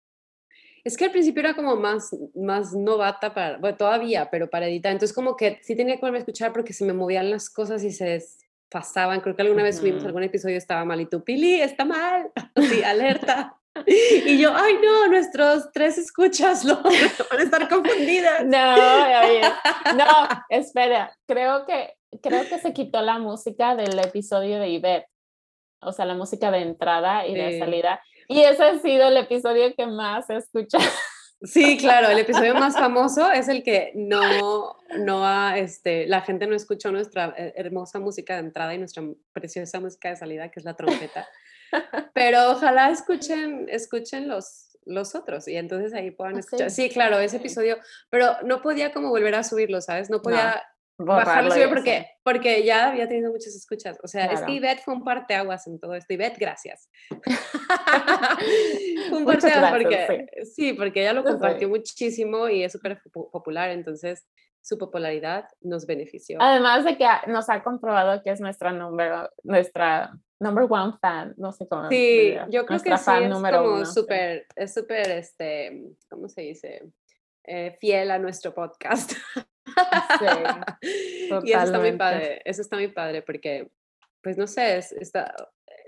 Es 0.84 0.98
que 0.98 1.06
al 1.06 1.12
principio 1.12 1.42
era 1.42 1.54
como 1.56 1.76
más, 1.76 2.16
más 2.36 2.74
novata 2.74 3.34
para, 3.34 3.58
bueno, 3.58 3.78
todavía, 3.78 4.30
pero 4.32 4.50
para 4.50 4.68
editar. 4.68 4.92
Entonces, 4.92 5.16
como 5.16 5.36
que 5.36 5.60
sí 5.62 5.76
tenía 5.76 5.96
que 5.96 6.02
volver 6.02 6.16
a 6.16 6.20
escuchar 6.20 6.54
porque 6.54 6.74
se 6.74 6.86
me 6.86 6.94
movían 6.94 7.30
las 7.30 7.50
cosas 7.50 7.84
y 7.84 7.92
se 7.92 8.24
pasaban. 8.70 9.22
Creo 9.22 9.36
que 9.36 9.42
alguna 9.44 9.64
vez 9.64 9.78
subimos 9.78 10.04
algún 10.06 10.24
episodio 10.24 10.58
estaba 10.58 10.86
mal 10.86 11.02
y 11.02 11.06
tú, 11.06 11.24
Pili, 11.24 11.62
está 11.62 11.86
mal. 11.86 12.32
Sí, 12.56 12.84
alerta. 12.84 13.58
Y 13.74 14.38
yo, 14.38 14.52
ay, 14.54 14.76
no, 14.84 15.08
nuestros 15.08 15.72
tres 15.72 15.98
escuchas 15.98 16.66
lo 16.66 16.76
van 16.84 17.40
a 17.40 17.42
estar 17.42 17.70
confundidas. 17.70 18.46
No, 18.46 18.74
oye, 18.74 19.42
no, 19.96 20.28
espera, 20.50 21.18
creo 21.26 21.66
que, 21.66 21.94
creo 22.22 22.48
que 22.50 22.60
se 22.60 22.74
quitó 22.74 23.02
la 23.02 23.18
música 23.18 23.76
del 23.78 23.98
episodio 24.00 24.60
de 24.60 24.68
Ivette, 24.68 25.08
o 25.82 25.94
sea, 25.94 26.06
la 26.06 26.16
música 26.16 26.52
de 26.52 26.64
entrada 26.64 27.26
y 27.26 27.34
de 27.34 27.60
salida. 27.60 28.02
Y 28.32 28.42
ese 28.44 28.64
ha 28.64 28.80
sido 28.80 29.10
el 29.10 29.18
episodio 29.18 29.76
que 29.76 29.86
más 29.86 30.30
he 30.30 30.38
escuchado. 30.38 30.86
Sí, 31.44 31.76
claro, 31.78 32.08
el 32.08 32.20
episodio 32.20 32.54
más 32.54 32.76
famoso 32.76 33.30
es 33.32 33.48
el 33.48 33.64
que 33.64 33.92
no, 33.96 34.78
no 35.00 35.26
ha, 35.26 35.58
este, 35.58 36.06
la 36.06 36.22
gente 36.22 36.46
no 36.48 36.56
escuchó 36.56 36.92
nuestra 36.92 37.34
eh, 37.36 37.54
hermosa 37.58 38.00
música 38.00 38.36
de 38.36 38.42
entrada 38.42 38.74
y 38.74 38.78
nuestra 38.78 39.04
preciosa 39.34 39.80
música 39.80 40.10
de 40.10 40.16
salida, 40.16 40.50
que 40.50 40.60
es 40.60 40.66
la 40.66 40.76
trompeta. 40.76 41.28
Pero 42.14 42.52
ojalá 42.52 42.90
escuchen, 42.92 43.68
escuchen 43.70 44.28
los, 44.28 44.78
los 44.86 45.14
otros 45.16 45.48
y 45.48 45.58
entonces 45.58 45.94
ahí 45.94 46.12
puedan 46.12 46.38
escuchar. 46.38 46.70
sí. 46.70 46.90
Claro, 46.90 47.20
ese 47.20 47.38
episodio, 47.38 47.80
pero 48.10 48.38
no 48.44 48.62
podía 48.62 48.94
como 48.94 49.10
volver 49.10 49.36
a 49.36 49.44
subirlo, 49.44 49.82
¿sabes? 49.82 50.10
No 50.10 50.22
podía 50.22 50.62
bajarlo 51.06 51.54
eso. 51.54 51.70
porque, 51.70 52.06
porque 52.24 52.64
ya 52.64 52.90
había 52.90 53.08
tenido 53.08 53.32
muchas 53.32 53.56
escuchas. 53.56 53.98
O 54.04 54.08
sea, 54.08 54.26
es 54.26 54.32
Claro. 54.32 54.46
que 54.48 54.54
Ivette 54.54 54.82
fue 54.82 54.94
un 54.94 55.04
parteaguas 55.04 55.68
en 55.68 55.80
todo 55.80 55.94
esto. 55.96 56.14
Ivette, 56.14 56.38
gracias. 56.40 56.90
Un 59.12 59.26
parteaguas 59.26 59.72
porque, 59.72 60.28
sí, 60.54 60.74
porque 60.74 61.02
ella 61.02 61.14
lo 61.14 61.24
Sí. 61.24 61.30
compartió 61.32 61.70
muchísimo 61.70 62.48
y 62.50 62.64
es 62.64 62.72
súper 62.72 63.00
popu- 63.02 63.30
popular, 63.32 63.70
entonces 63.72 64.26
su 64.62 64.78
popularidad 64.78 65.46
nos 65.62 65.86
benefició. 65.86 66.38
Además 66.40 66.86
de 66.86 66.98
que 66.98 67.08
nos 67.28 67.50
ha 67.50 67.64
comprobado 67.64 68.22
que 68.24 68.30
es 68.32 68.40
nuestra 68.40 68.72
number, 68.72 69.30
nuestra 69.44 70.12
number 70.40 70.66
one 70.70 70.94
fan, 71.02 71.34
no 71.38 71.52
sé 71.52 71.68
cómo. 71.68 71.90
Sí, 71.90 72.36
yo 72.50 72.66
creo 72.66 72.80
que 72.80 72.90
nuestra 72.90 72.98
sí, 72.98 73.04
fan 73.06 73.24
es 73.24 73.30
número 73.30 73.64
como 73.64 73.86
sí. 73.86 73.94
súper, 73.94 74.46
es 74.56 74.74
súper, 74.74 75.10
este, 75.12 75.84
¿cómo 76.10 76.28
se 76.30 76.42
dice? 76.42 76.84
Eh, 77.44 77.76
fiel 77.80 78.12
a 78.12 78.20
nuestro 78.20 78.54
podcast. 78.54 79.14
y 81.44 81.52
eso 81.52 81.64
está 81.64 81.80
muy 81.80 81.92
padre, 81.94 82.42
eso 82.46 82.62
está 82.62 82.76
muy 82.76 82.88
padre 82.90 83.22
porque, 83.22 83.70
pues 84.22 84.38
no 84.38 84.48
sé, 84.48 84.78
es, 84.78 84.92
está, 84.92 85.34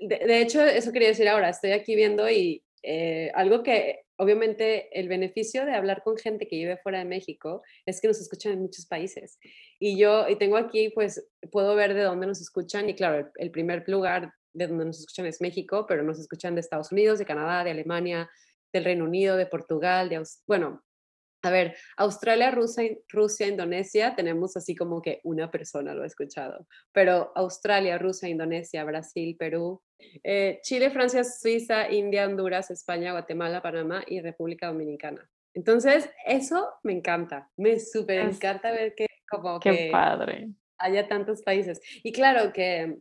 de, 0.01 0.19
de 0.19 0.41
hecho, 0.41 0.63
eso 0.63 0.91
quería 0.91 1.09
decir 1.09 1.27
ahora, 1.27 1.49
estoy 1.49 1.71
aquí 1.71 1.95
viendo 1.95 2.29
y 2.29 2.63
eh, 2.83 3.31
algo 3.33 3.63
que, 3.63 4.01
obviamente, 4.17 4.99
el 4.99 5.07
beneficio 5.07 5.65
de 5.65 5.73
hablar 5.73 6.03
con 6.03 6.17
gente 6.17 6.47
que 6.47 6.57
vive 6.57 6.77
fuera 6.77 6.99
de 6.99 7.05
México 7.05 7.63
es 7.85 8.01
que 8.01 8.07
nos 8.07 8.19
escuchan 8.19 8.53
en 8.53 8.61
muchos 8.61 8.85
países. 8.85 9.39
Y 9.79 9.97
yo, 9.97 10.27
y 10.27 10.35
tengo 10.35 10.57
aquí, 10.57 10.89
pues, 10.89 11.25
puedo 11.51 11.75
ver 11.75 11.93
de 11.93 12.03
dónde 12.03 12.27
nos 12.27 12.41
escuchan 12.41 12.89
y 12.89 12.95
claro, 12.95 13.19
el, 13.19 13.27
el 13.35 13.51
primer 13.51 13.87
lugar 13.87 14.33
de 14.53 14.67
donde 14.67 14.85
nos 14.85 14.99
escuchan 14.99 15.25
es 15.25 15.41
México, 15.41 15.85
pero 15.87 16.03
nos 16.03 16.19
escuchan 16.19 16.55
de 16.55 16.61
Estados 16.61 16.91
Unidos, 16.91 17.19
de 17.19 17.25
Canadá, 17.25 17.63
de 17.63 17.71
Alemania, 17.71 18.29
del 18.71 18.85
Reino 18.85 19.05
Unido, 19.05 19.37
de 19.37 19.45
Portugal, 19.45 20.09
de, 20.09 20.21
bueno, 20.45 20.83
a 21.43 21.49
ver, 21.51 21.75
Australia, 21.97 22.51
Rusia, 22.51 22.89
Rusia, 23.09 23.47
Indonesia, 23.47 24.15
tenemos 24.15 24.55
así 24.55 24.75
como 24.75 25.01
que 25.01 25.19
una 25.23 25.51
persona 25.51 25.93
lo 25.93 26.03
ha 26.03 26.07
escuchado, 26.07 26.65
pero 26.93 27.33
Australia, 27.35 27.97
Rusia, 27.97 28.29
Indonesia, 28.29 28.83
Brasil, 28.85 29.35
Perú, 29.37 29.81
eh, 30.23 30.59
Chile, 30.63 30.89
Francia, 30.89 31.25
Suiza, 31.25 31.91
India, 31.91 32.25
Honduras, 32.25 32.71
España, 32.71 33.11
Guatemala, 33.11 33.61
Panamá 33.61 34.03
y 34.07 34.21
República 34.21 34.67
Dominicana. 34.67 35.29
Entonces, 35.53 36.09
eso 36.25 36.69
me 36.81 36.93
encanta, 36.93 37.51
me 37.57 37.77
súper 37.77 38.19
encanta 38.19 38.71
ver 38.71 38.95
que 38.95 39.05
como 39.29 39.59
Qué 39.59 39.71
que 39.71 39.89
padre. 39.91 40.49
haya 40.77 41.07
tantos 41.09 41.41
países. 41.43 41.81
Y 42.03 42.13
claro 42.13 42.53
que 42.53 42.99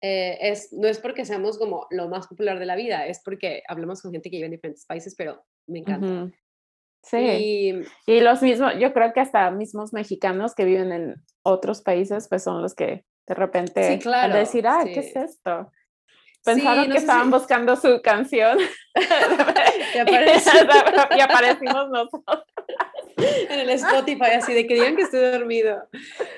eh, 0.00 0.38
es, 0.40 0.72
no 0.72 0.86
es 0.86 0.98
porque 1.00 1.24
seamos 1.24 1.58
como 1.58 1.88
lo 1.90 2.08
más 2.08 2.28
popular 2.28 2.60
de 2.60 2.66
la 2.66 2.76
vida, 2.76 3.06
es 3.08 3.20
porque 3.24 3.64
hablamos 3.66 4.02
con 4.02 4.12
gente 4.12 4.30
que 4.30 4.36
vive 4.36 4.46
en 4.46 4.52
diferentes 4.52 4.86
países, 4.86 5.16
pero 5.16 5.44
me 5.66 5.80
encanta. 5.80 6.30
Sí. 7.08 7.16
Y 7.18 7.84
Y 8.06 8.20
los 8.20 8.42
mismos, 8.42 8.72
yo 8.78 8.92
creo 8.92 9.12
que 9.12 9.20
hasta 9.20 9.50
mismos 9.50 9.92
mexicanos 9.92 10.54
que 10.54 10.64
viven 10.64 10.92
en 10.92 11.14
otros 11.42 11.82
países, 11.82 12.28
pues 12.28 12.42
son 12.42 12.62
los 12.62 12.74
que 12.74 13.04
de 13.28 13.34
repente 13.34 13.80
de 13.80 13.98
claro, 13.98 14.34
decir, 14.34 14.66
ah, 14.66 14.82
¿qué 14.84 15.02
sí. 15.02 15.10
es 15.10 15.16
esto? 15.16 15.70
Sí, 16.44 16.52
Pensaron 16.52 16.88
no 16.88 16.92
que 16.94 16.98
estaban 16.98 17.26
si- 17.26 17.30
buscando 17.32 17.76
su 17.76 18.00
canción 18.02 18.58
Y 21.16 21.20
aparecimos 21.20 21.88
nosotros. 21.90 22.44
en 23.16 23.60
el 23.60 23.70
Spotify 23.70 24.32
así 24.36 24.52
de 24.54 24.66
digan 24.74 24.96
que 24.96 25.02
estoy 25.02 25.20
dormido. 25.20 25.88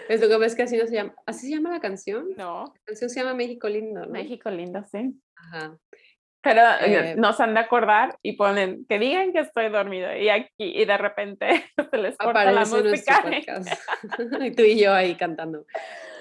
Es 0.09 0.21
lo 0.21 0.29
que 0.29 0.39
ves 0.39 0.55
que 0.55 0.63
así 0.63 0.77
no 0.77 0.87
se 0.87 0.95
llama. 0.95 1.15
¿Así 1.27 1.49
se 1.49 1.55
llama 1.55 1.71
la 1.71 1.81
canción? 1.81 2.29
No, 2.37 2.65
La 2.75 2.81
canción 2.85 3.11
se 3.11 3.21
llama 3.21 3.35
México 3.35 3.69
Lindo, 3.69 4.07
¿no? 4.07 4.13
México 4.13 4.51
lindo, 4.51 4.85
sí. 4.91 5.15
Ajá. 5.37 5.77
Pero 6.49 6.63
eh, 6.81 7.11
Eh, 7.11 7.15
nos 7.17 7.39
han 7.41 7.53
de 7.53 7.61
acordar 7.61 8.19
y 8.23 8.33
ponen 8.33 8.87
que 8.87 8.99
digan 8.99 9.35
que 9.35 9.41
estoy 9.41 9.69
dormido 9.69 10.17
y 10.17 10.31
aquí 10.31 10.53
y 10.59 10.87
de 10.87 10.97
repente 10.97 11.47
se 11.91 11.99
les 11.99 12.17
corta 12.17 12.51
la 12.51 12.65
música. 12.65 13.23
y 14.41 14.51
tú 14.53 14.63
y 14.63 14.81
yo 14.81 14.95
ahí 14.95 15.15
cantando. 15.15 15.67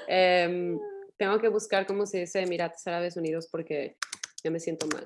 Em, 0.06 0.78
tengo 1.18 1.40
que 1.40 1.48
buscar 1.48 1.86
cómo 1.86 2.06
se 2.06 2.20
dice 2.20 2.42
Emiratos 2.42 2.86
Árabes 2.88 3.16
Unidos 3.16 3.48
porque 3.50 3.96
ya 4.44 4.52
me 4.52 4.60
siento 4.60 4.86
mal. 4.88 5.06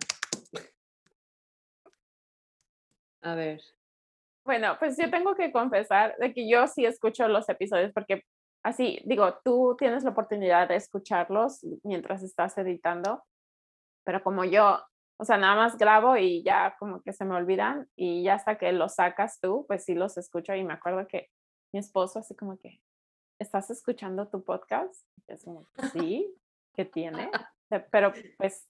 A 3.22 3.36
ver. 3.36 3.62
Bueno, 4.44 4.76
pues 4.80 4.98
yo 4.98 5.08
tengo 5.12 5.36
que 5.36 5.52
confesar 5.52 6.18
de 6.18 6.34
que 6.34 6.50
yo 6.50 6.66
sí 6.66 6.84
escucho 6.84 7.28
los 7.28 7.48
episodios 7.48 7.92
porque 7.94 8.24
así, 8.64 9.00
digo, 9.06 9.40
tú 9.46 9.76
tienes 9.78 10.04
la 10.04 10.10
oportunidad 10.10 10.68
de 10.68 10.78
escucharlos 10.78 11.60
mientras 11.84 12.24
estás 12.24 12.58
editando, 12.58 13.24
pero 14.04 14.24
como 14.24 14.44
yo, 14.44 14.84
o 15.22 15.24
sea, 15.24 15.38
nada 15.38 15.56
más 15.56 15.78
grabo 15.78 16.18
y 16.18 16.42
ya 16.42 16.76
como 16.80 17.04
que 17.04 17.14
se 17.14 17.26
me 17.26 17.36
olvidan 17.36 17.88
y 17.96 18.24
ya 18.24 18.34
hasta 18.34 18.58
que 18.58 18.72
los 18.72 18.96
sacas 18.96 19.40
tú, 19.40 19.66
pues 19.68 19.86
sí 19.86 19.94
los 19.94 20.18
escucho 20.18 20.56
y 20.56 20.64
me 20.64 20.74
acuerdo 20.74 21.08
que 21.08 21.30
mi 21.72 21.80
esposo 21.80 22.18
así 22.18 22.36
como 22.36 22.58
que, 22.58 22.82
¿estás 23.38 23.70
escuchando 23.70 24.28
tu 24.30 24.44
podcast? 24.44 25.06
Y 25.28 25.34
es 25.34 25.44
como, 25.44 25.68
sí, 25.94 26.36
¿qué 26.74 26.86
tiene? 26.86 27.30
Pero 27.92 28.12
pues, 28.40 28.68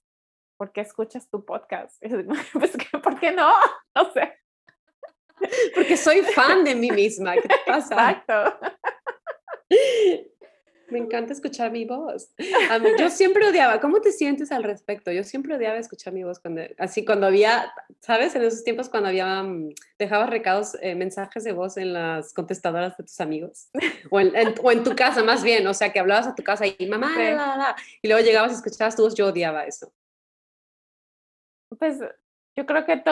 ¿por 0.58 0.74
qué 0.74 0.82
escuchas 0.82 1.30
tu 1.30 1.46
podcast? 1.46 2.04
Y 2.04 2.10
Pues, 2.54 2.76
que, 2.76 3.00
¿por 3.00 3.18
qué 3.18 3.32
no? 3.32 3.50
O 3.96 4.12
sea, 4.12 4.36
Porque 5.74 5.96
soy 5.96 6.22
fan 6.22 6.66
de 6.66 6.76
mí 6.76 6.92
misma. 6.92 7.36
¿Qué 7.36 7.48
te 7.48 7.56
pasa? 7.66 8.12
exacto. 8.12 8.60
Me 10.91 10.99
encanta 10.99 11.32
escuchar 11.32 11.71
mi 11.71 11.86
voz. 11.86 12.34
yo 12.99 13.10
siempre 13.10 13.47
odiaba, 13.47 13.80
¿cómo 13.80 14.01
te 14.01 14.12
sientes 14.12 14.51
al 14.51 14.63
respecto? 14.63 15.10
Yo 15.12 15.23
siempre 15.23 15.56
odiaba 15.56 15.77
escuchar 15.77 16.12
mi 16.12 16.23
voz 16.23 16.39
cuando, 16.39 16.63
así 16.77 17.06
cuando 17.06 17.27
había, 17.27 17.73
¿sabes? 18.01 18.36
En 18.36 18.43
esos 18.43 18.65
tiempos 18.65 18.89
cuando 18.89 19.08
había, 19.08 19.41
mm, 19.41 19.69
dejabas 19.97 20.30
recados, 20.30 20.77
eh, 20.82 20.93
mensajes 20.95 21.45
de 21.45 21.54
voz 21.54 21.77
en 21.77 21.93
las 21.93 22.34
contestadoras 22.34 22.97
de 22.97 23.06
tus 23.06 23.19
amigos. 23.21 23.69
O 24.10 24.19
en, 24.19 24.84
tu 24.84 24.93
casa, 24.95 25.23
más 25.23 25.43
bien, 25.43 25.65
o 25.65 25.73
sea, 25.73 25.93
que 25.93 25.99
hablabas 25.99 26.27
a 26.27 26.36
tu 26.36 26.43
casa 26.43 26.65
y 26.67 26.86
mamá, 26.88 27.10
y 28.01 28.08
luego 28.08 28.23
llegabas 28.23 28.51
y 28.51 28.56
escuchabas 28.56 28.95
tu 28.95 29.04
voz, 29.04 29.15
yo 29.15 29.27
odiaba 29.27 29.65
eso. 29.65 29.93
Pues 31.80 31.99
yo 32.58 32.65
creo 32.65 32.86
que 32.86 32.97
tú, 32.97 33.12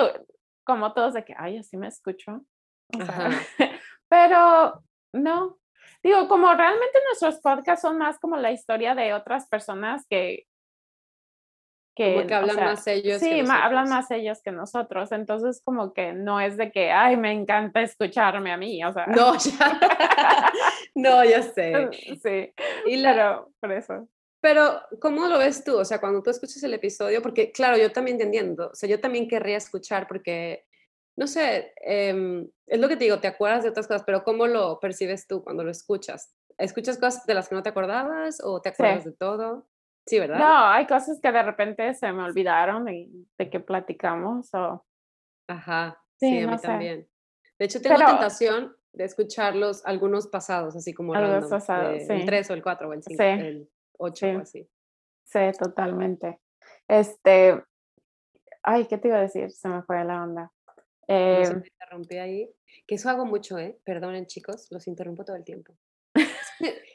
como 0.65 0.93
todos, 0.93 1.13
de 1.13 1.23
que, 1.23 1.33
ay, 1.37 1.57
así 1.57 1.77
me 1.77 1.87
escucho. 1.87 2.43
pero 4.09 4.83
no, 5.13 5.59
digo, 6.03 6.27
como 6.27 6.53
realmente 6.53 6.99
nuestros 7.05 7.39
podcasts 7.41 7.81
son 7.81 7.97
más 7.97 8.19
como 8.19 8.37
la 8.37 8.51
historia 8.51 8.95
de 8.95 9.13
otras 9.13 9.47
personas 9.47 10.05
que... 10.09 10.45
Que, 11.95 12.25
que 12.25 12.33
hablan 12.33 12.55
más 12.55 12.87
ellos. 12.87 13.19
Sí, 13.19 13.41
hablan 13.49 13.89
más 13.89 14.09
ellos 14.11 14.41
que 14.41 14.53
nosotros. 14.53 15.11
Entonces, 15.11 15.61
como 15.61 15.93
que 15.93 16.13
no 16.13 16.39
es 16.39 16.55
de 16.55 16.71
que, 16.71 16.91
ay, 16.91 17.17
me 17.17 17.33
encanta 17.33 17.81
escucharme 17.81 18.53
a 18.53 18.57
mí, 18.57 18.81
o 18.85 18.93
sea. 18.93 19.05
No, 19.07 19.35
ya. 19.37 20.51
no, 20.95 21.25
ya 21.25 21.41
sé. 21.41 21.89
Sí. 22.23 22.53
Y 22.85 23.03
pero, 23.03 23.51
por 23.59 23.73
eso. 23.73 24.07
Pero, 24.39 24.81
¿cómo 25.01 25.27
lo 25.27 25.37
ves 25.39 25.61
tú? 25.65 25.77
O 25.77 25.83
sea, 25.83 25.99
cuando 25.99 26.23
tú 26.23 26.29
escuchas 26.29 26.63
el 26.63 26.73
episodio, 26.73 27.21
porque 27.21 27.51
claro, 27.51 27.75
yo 27.75 27.91
también 27.91 28.17
te 28.17 28.23
entiendo, 28.23 28.69
o 28.71 28.75
sea, 28.75 28.87
yo 28.87 29.01
también 29.01 29.27
querría 29.27 29.57
escuchar 29.57 30.07
porque 30.07 30.63
no 31.19 31.27
sé, 31.27 31.73
em, 31.81 32.49
es 32.65 32.79
lo 32.79 32.87
que 32.87 32.95
te 32.95 33.03
digo, 33.03 33.19
te 33.19 33.27
acuerdas 33.27 33.63
de 33.63 33.69
otras 33.69 33.87
cosas, 33.87 34.03
pero 34.05 34.23
¿cómo 34.23 34.47
lo 34.47 34.79
percibes 34.79 35.27
tú 35.27 35.43
cuando 35.43 35.65
lo 35.65 35.69
escuchas? 35.69 36.33
¿Escuchas 36.57 36.97
cosas 36.97 37.25
de 37.25 37.33
las 37.33 37.49
que 37.49 37.55
no 37.55 37.61
te 37.61 37.67
acordabas 37.67 38.37
o 38.41 38.61
te 38.61 38.69
acuerdas 38.69 39.03
de 39.03 39.11
todo? 39.11 39.67
Sí, 40.07 40.17
¿verdad? 40.17 40.39
No, 40.39 40.67
hay 40.67 40.87
cosas 40.87 41.19
que 41.21 41.29
de 41.29 41.43
repente 41.43 41.93
se 41.93 42.09
me 42.13 42.23
olvidaron 42.23 42.85
de, 42.85 43.09
de 43.37 43.49
que 43.49 43.59
platicamos 43.59 44.53
o... 44.53 44.85
Ajá, 45.49 46.01
sí, 46.17 46.39
a 46.39 46.47
mí 46.47 46.57
también. 46.57 47.05
De 47.59 47.65
hecho, 47.65 47.81
tengo 47.81 47.97
tentación 47.97 48.73
de 48.93 49.03
escucharlos 49.03 49.85
algunos 49.85 50.27
pasados, 50.27 50.73
así 50.77 50.93
como 50.93 51.13
algunos 51.15 51.49
pasados, 51.49 52.01
sí. 52.01 52.13
el 52.13 52.25
3 52.25 52.49
o 52.49 52.53
el 52.53 52.63
4 52.63 52.87
o 52.87 52.93
el 52.93 53.03
5, 53.03 53.23
el 53.23 53.69
8 53.97 54.25
o 54.25 54.39
así. 54.39 54.69
Sí, 55.25 55.39
totalmente. 55.59 56.39
Este, 56.87 57.61
ay, 58.63 58.85
¿qué 58.85 58.97
te 58.97 59.09
iba 59.09 59.17
a 59.17 59.21
decir? 59.21 59.51
Se 59.51 59.67
me 59.67 59.83
fue 59.83 60.01
la 60.05 60.23
onda. 60.23 60.53
Eh, 61.09 61.43
se 61.45 61.53
interrumpí 61.53 62.17
ahí. 62.17 62.49
Que 62.85 62.95
eso 62.95 63.09
hago 63.09 63.25
mucho, 63.25 63.57
¿eh? 63.57 63.77
Perdonen, 63.83 64.27
chicos, 64.27 64.67
los 64.69 64.87
interrumpo 64.87 65.25
todo 65.25 65.35
el 65.35 65.43
tiempo. 65.43 65.73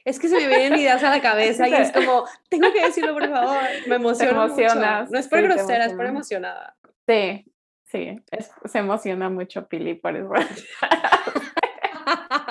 Es 0.04 0.18
que 0.18 0.28
se 0.28 0.36
me 0.36 0.46
vienen 0.46 0.78
ideas 0.78 1.02
a 1.02 1.10
la 1.10 1.20
cabeza 1.22 1.68
y 1.68 1.74
es 1.74 1.90
como, 1.92 2.24
tengo 2.48 2.72
que 2.72 2.84
decirlo, 2.84 3.14
por 3.14 3.28
favor. 3.28 3.62
Me 3.88 3.96
emociona. 3.96 4.46
Mucho. 4.46 4.74
No 5.10 5.18
es 5.18 5.28
por 5.28 5.42
grosera, 5.42 5.86
es 5.86 5.94
por 5.94 6.06
emocionada. 6.06 6.76
Sí, 7.06 7.44
sí, 7.84 8.16
se 8.64 8.78
emociona 8.78 9.28
mucho 9.30 9.66
Pili 9.66 9.94
por 9.94 10.16
eso. 10.16 10.28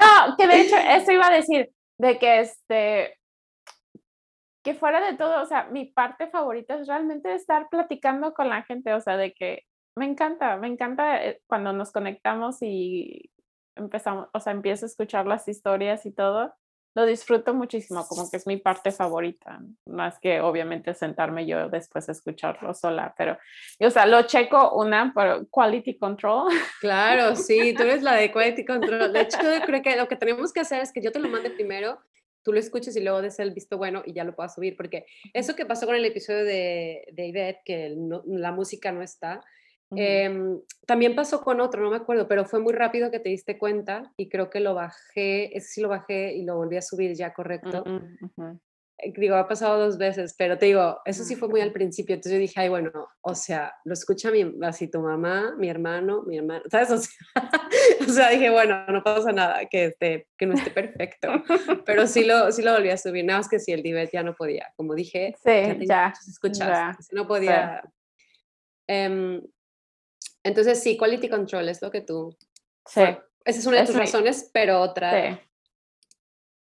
no, 0.02 0.38
que 0.38 0.47
de 0.47 0.62
hecho, 0.62 0.76
eso 0.78 1.12
iba 1.12 1.28
a 1.28 1.34
decir, 1.34 1.71
de 1.97 2.19
que 2.19 2.39
este, 2.41 3.19
que 4.63 4.73
fuera 4.73 5.02
de 5.06 5.17
todo, 5.17 5.41
o 5.41 5.45
sea, 5.45 5.65
mi 5.65 5.86
parte 5.86 6.28
favorita 6.28 6.76
es 6.76 6.88
realmente 6.88 7.34
estar 7.34 7.67
platicando 7.69 8.34
con 8.34 8.49
la 8.49 8.63
gente, 8.63 8.93
o 8.93 9.02
sea, 9.02 9.17
de 9.17 9.34
que 9.34 9.63
me 9.96 10.06
encanta, 10.06 10.58
me 10.58 10.68
encanta 10.68 11.24
eh, 11.24 11.42
cuando 11.48 11.74
nos 11.74 11.92
conectamos 11.92 12.58
y 12.62 13.32
empezamos, 13.76 14.28
o 14.34 14.40
sea, 14.40 14.54
empiezo 14.54 14.86
a 14.86 14.90
escuchar 14.90 15.26
las 15.28 15.48
historias 15.48 16.06
y 16.06 16.12
todo. 16.12 16.54
Lo 16.96 17.08
disfruto 17.08 17.56
muchísimo, 17.56 18.06
como 18.08 18.30
que 18.30 18.38
es 18.38 18.46
mi 18.46 18.58
parte 18.58 18.92
favorita, 18.92 19.60
más 19.88 20.20
que 20.20 20.42
obviamente 20.42 20.94
sentarme 20.94 21.48
yo 21.48 21.68
después 21.68 22.08
a 22.08 22.12
escucharlo 22.12 22.72
sola, 22.76 23.16
pero, 23.18 23.36
o 23.80 23.90
sea, 23.90 24.06
lo 24.06 24.22
checo 24.24 24.76
una 24.76 25.12
por 25.12 25.50
quality 25.50 25.98
control. 25.98 26.52
Claro, 26.80 27.36
sí, 27.36 27.74
tú 27.74 27.82
eres 27.82 28.04
la 28.04 28.14
de 28.14 28.32
quality 28.32 28.64
control. 28.66 29.12
De 29.12 29.22
hecho, 29.22 29.40
creo 29.66 29.82
que 29.82 29.96
lo 29.96 30.08
que 30.08 30.18
tenemos 30.18 30.54
que 30.54 30.60
hacer 30.60 30.84
es 30.84 30.92
que 30.92 31.02
yo 31.02 31.12
te 31.12 31.18
lo 31.18 31.30
mande 31.30 31.50
primero, 31.50 32.00
tú 32.44 32.54
lo 32.54 32.60
escuches 32.60 32.96
y 32.96 33.02
luego 33.02 33.24
des 33.24 33.40
el 33.40 33.56
visto 33.56 33.80
bueno 33.80 34.04
y 34.06 34.14
ya 34.14 34.24
lo 34.24 34.36
puedas 34.36 34.54
subir, 34.54 34.78
porque 34.78 35.08
eso 35.34 35.56
que 35.56 35.66
pasó 35.66 35.88
con 35.88 35.96
el 35.96 36.06
episodio 36.06 36.46
de, 36.46 37.08
de 37.12 37.60
que 37.66 37.96
la 38.28 38.52
música 38.52 38.92
no 38.92 39.02
está, 39.02 39.44
Em, 39.96 40.60
también 40.86 41.16
pasó 41.16 41.42
con 41.42 41.62
otro, 41.62 41.82
no 41.82 41.92
me 41.92 41.98
acuerdo, 41.98 42.28
pero 42.28 42.46
fue 42.46 42.60
muy 42.60 42.74
rápido 42.74 43.12
que 43.12 43.20
te 43.20 43.30
diste 43.30 43.58
cuenta 43.58 44.12
y 44.18 44.30
creo 44.30 44.50
que 44.50 44.60
lo 44.60 44.74
bajé, 44.74 45.56
ese 45.58 45.68
sí 45.68 45.82
lo 45.82 45.90
bajé 45.90 46.34
y 46.34 46.44
lo 46.44 46.56
volví 46.56 46.78
a 46.78 46.82
subir 46.82 47.14
ya 47.16 47.34
correcto. 47.34 47.84
Eh, 49.00 49.14
digo, 49.18 49.36
ha 49.36 49.48
pasado 49.48 49.80
dos 49.80 49.98
veces, 49.98 50.36
pero 50.38 50.58
te 50.58 50.68
digo, 50.68 51.00
eso 51.06 51.24
sí 51.24 51.36
fue 51.36 51.50
muy 51.50 51.62
al 51.62 51.72
principio, 51.72 52.16
entonces 52.16 52.34
yo 52.34 52.40
dije, 52.40 52.60
ay, 52.60 52.70
bueno, 52.70 52.92
o 53.22 53.36
sea, 53.36 53.74
lo 53.86 53.94
escucha 53.94 54.30
mi, 54.32 54.46
así 54.62 54.90
tu 54.90 55.00
mamá, 55.00 55.56
mi 55.58 55.70
hermano, 55.70 56.24
mi 56.24 56.38
hermano, 56.38 56.64
¿sabes? 56.70 57.10
O 58.08 58.12
sea, 58.12 58.30
dije, 58.30 58.50
bueno, 58.50 58.86
no 58.88 59.04
pasa 59.04 59.32
nada, 59.32 59.66
que, 59.66 59.86
esté, 59.86 60.28
que 60.38 60.46
no 60.46 60.54
esté 60.54 60.72
perfecto, 60.72 61.30
pero 61.86 62.06
sí 62.08 62.24
lo, 62.24 62.52
sí 62.52 62.62
lo 62.62 62.74
volví 62.74 62.90
a 62.90 62.98
subir, 62.98 63.26
nada 63.26 63.40
más 63.40 63.50
que 63.50 63.60
si 63.60 63.72
el 63.72 63.82
Divet 63.82 64.12
ya 64.12 64.24
no 64.24 64.36
podía, 64.36 64.72
como 64.76 64.94
dije, 64.94 65.36
sí, 65.44 65.86
ya, 65.88 66.14
ya, 66.52 66.98
no 67.12 67.28
podía. 67.28 67.82
Em, 68.88 69.42
entonces, 70.44 70.82
sí, 70.82 70.98
quality 70.98 71.30
control 71.30 71.70
es 71.70 71.82
lo 71.82 71.92
que 71.92 72.02
tú... 72.02 72.36
Sí. 72.86 73.02
esa 73.46 73.60
es 73.60 73.66
una 73.66 73.80
de 73.80 73.86
tus 73.86 73.96
razones, 73.96 74.50
pero 74.54 74.82
otra 74.82 75.40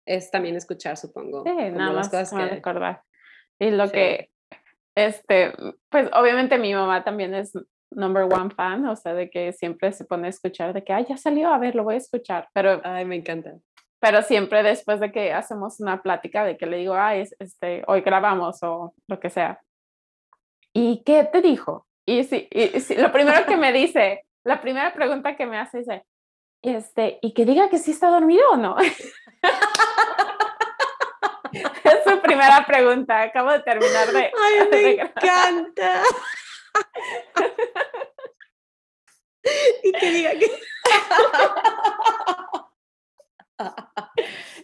es 0.06 0.32
también 0.32 0.56
escuchar, 0.56 0.98
supongo. 0.98 1.44
Sí, 1.44 1.52
nada 1.52 1.94
más 1.94 2.10
cosas 2.10 2.32
que... 2.32 2.46
recordar. 2.48 3.04
Y 3.60 3.72
lo 3.72 3.90
que, 3.90 4.32
este, 4.96 5.54
pues 5.90 6.10
obviamente 6.14 6.58
mi 6.58 6.74
mamá 6.74 7.04
también 7.04 7.34
es 7.36 7.54
number 7.92 8.24
one 8.24 8.50
fan, 8.50 8.86
o 8.86 8.96
sea, 8.96 9.14
de 9.14 9.30
que 9.30 9.54
siempre 9.54 9.92
se 9.92 10.06
pone 10.06 10.28
a 10.28 10.30
escuchar, 10.30 10.74
de 10.74 10.84
que, 10.84 10.94
ay, 10.94 11.06
ya 11.08 11.18
salió, 11.18 11.50
a 11.50 11.58
ver, 11.58 11.76
lo 11.76 11.84
voy 11.84 11.96
a 11.96 11.98
escuchar, 11.98 12.50
pero... 12.54 12.82
Ay, 12.84 13.06
me 13.06 13.16
encanta. 13.16 13.54
Pero 14.00 14.22
siempre 14.24 14.64
después 14.64 15.00
de 15.00 15.12
que 15.12 15.34
hacemos 15.34 15.80
una 15.80 16.02
plática, 16.02 16.44
de 16.44 16.58
que 16.58 16.66
le 16.66 16.78
digo, 16.78 16.96
ay, 16.96 17.28
este, 17.40 17.84
hoy 17.88 18.02
grabamos 18.02 18.64
o 18.64 18.94
lo 19.08 19.20
que 19.20 19.30
sea. 19.30 19.62
¿Y 20.74 21.04
qué 21.04 21.24
te 21.26 21.42
dijo? 21.42 21.86
Y 22.10 22.24
sí, 22.24 22.48
y, 22.50 22.72
lo 22.96 23.12
primero 23.12 23.46
que 23.46 23.56
me 23.56 23.72
dice, 23.72 24.26
la 24.44 24.60
primera 24.62 24.92
pregunta 24.96 25.36
que 25.36 25.46
me 25.46 25.60
hace 25.60 25.78
dice, 25.78 26.04
este, 26.64 27.20
y 27.22 27.36
que 27.36 27.46
diga 27.46 27.70
que 27.70 27.78
sí 27.78 27.92
está 27.92 28.10
dormido 28.10 28.50
o 28.50 28.58
no. 28.58 28.76
es 28.80 29.14
su 32.04 32.20
primera 32.20 32.66
pregunta. 32.66 33.22
Acabo 33.22 33.52
de 33.52 33.60
terminar 33.60 34.08
de. 34.08 34.32
¡Ay, 34.42 34.68
me 34.72 35.02
encanta! 35.02 36.02
y 39.84 39.92
que 39.92 40.10
diga 40.10 40.32
que. 40.32 40.52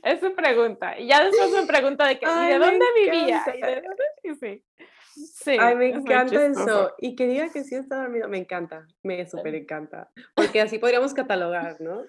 es 0.01 0.19
su 0.19 0.33
pregunta. 0.33 0.97
Y 0.97 1.09
ya 1.09 1.23
después 1.23 1.51
me 1.51 1.67
pregunta 1.67 2.07
de, 2.07 2.17
que, 2.17 2.25
¿y 2.25 2.45
de 2.47 2.57
dónde 2.57 2.85
vivía? 2.95 3.45
¿Y 3.53 3.61
de? 3.61 3.83
Sí. 4.39 4.63
Sí, 5.15 5.55
Ay, 5.59 5.75
me 5.75 5.89
encanta 5.89 6.45
eso. 6.45 6.93
Y 6.97 7.15
que 7.15 7.25
diga 7.27 7.49
que 7.49 7.63
sí 7.63 7.75
está 7.75 8.01
dormido, 8.01 8.27
me 8.27 8.37
encanta, 8.37 8.85
me 9.01 9.25
súper 9.25 9.55
encanta. 9.55 10.11
Porque 10.35 10.59
así 10.59 10.77
podríamos 10.77 11.13
catalogar, 11.13 11.79
¿no? 11.79 12.03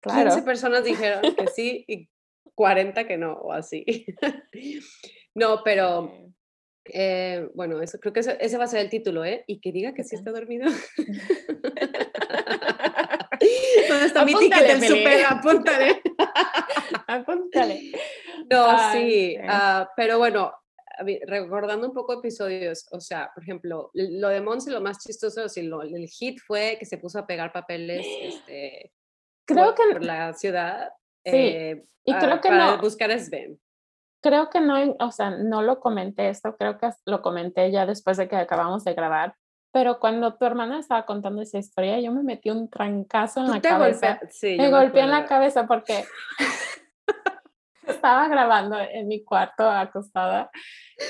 Claro. 0.00 0.30
15 0.30 0.42
personas 0.42 0.82
dijeron 0.82 1.22
que 1.36 1.46
sí 1.46 1.84
y 1.86 2.08
40 2.54 3.06
que 3.06 3.16
no, 3.16 3.34
o 3.34 3.52
así. 3.52 3.84
no, 5.34 5.62
pero 5.62 6.12
eh, 6.86 7.48
bueno, 7.54 7.80
eso, 7.80 8.00
creo 8.00 8.12
que 8.12 8.20
ese 8.20 8.58
va 8.58 8.64
a 8.64 8.68
ser 8.68 8.80
el 8.80 8.90
título, 8.90 9.24
¿eh? 9.24 9.44
Y 9.46 9.60
que 9.60 9.70
diga 9.70 9.94
que 9.94 10.02
sí 10.02 10.16
está 10.16 10.32
dormido. 10.32 10.68
¿Dónde 13.88 14.06
está 14.06 14.24
mi 14.24 14.34
ticket 14.34 14.66
del 14.66 14.82
super? 14.82 15.24
Apúntale. 15.26 16.02
Apúntale. 17.06 17.92
No, 18.50 18.92
sí, 18.92 19.36
ah, 19.42 19.88
pero 19.96 20.18
bueno, 20.18 20.52
recordando 21.26 21.86
un 21.86 21.94
poco 21.94 22.14
episodios, 22.14 22.86
o 22.92 23.00
sea, 23.00 23.30
por 23.34 23.42
ejemplo, 23.42 23.90
lo 23.94 24.28
de 24.28 24.40
Monse, 24.40 24.70
lo 24.70 24.80
más 24.80 24.98
chistoso, 24.98 25.48
si 25.48 25.62
lo, 25.62 25.82
el 25.82 26.08
hit 26.08 26.38
fue 26.46 26.76
que 26.78 26.86
se 26.86 26.98
puso 26.98 27.18
a 27.18 27.26
pegar 27.26 27.52
papeles 27.52 28.06
este, 28.20 28.92
creo 29.44 29.66
por, 29.66 29.74
que 29.74 29.92
por 29.92 30.04
la 30.04 30.32
ciudad. 30.34 30.90
Sí, 31.24 31.32
eh, 31.36 31.84
y 32.04 32.14
creo 32.14 32.40
que 32.40 32.48
para 32.48 32.76
no. 32.76 32.78
buscar 32.78 33.10
a 33.10 33.18
Sven. 33.18 33.60
Creo 34.22 34.50
que 34.50 34.60
no, 34.60 34.96
o 35.00 35.10
sea, 35.10 35.30
no 35.30 35.62
lo 35.62 35.80
comenté 35.80 36.28
esto, 36.28 36.56
creo 36.56 36.78
que 36.78 36.90
lo 37.06 37.22
comenté 37.22 37.70
ya 37.70 37.86
después 37.86 38.16
de 38.16 38.28
que 38.28 38.36
acabamos 38.36 38.84
de 38.84 38.94
grabar, 38.94 39.34
pero 39.72 39.98
cuando 39.98 40.34
tu 40.34 40.44
hermana 40.44 40.78
estaba 40.78 41.06
contando 41.06 41.40
esa 41.40 41.58
historia, 41.58 41.98
yo 41.98 42.12
me 42.12 42.22
metí 42.22 42.50
un 42.50 42.68
trancazo 42.68 43.40
en 43.40 43.50
la 43.50 43.60
cabeza. 43.60 44.20
Sí, 44.30 44.56
me 44.58 44.70
golpeé 44.70 45.02
en 45.02 45.10
la 45.10 45.24
cabeza 45.24 45.66
porque 45.66 46.04
estaba 47.86 48.28
grabando 48.28 48.78
en 48.78 49.08
mi 49.08 49.24
cuarto 49.24 49.68
acostada 49.68 50.50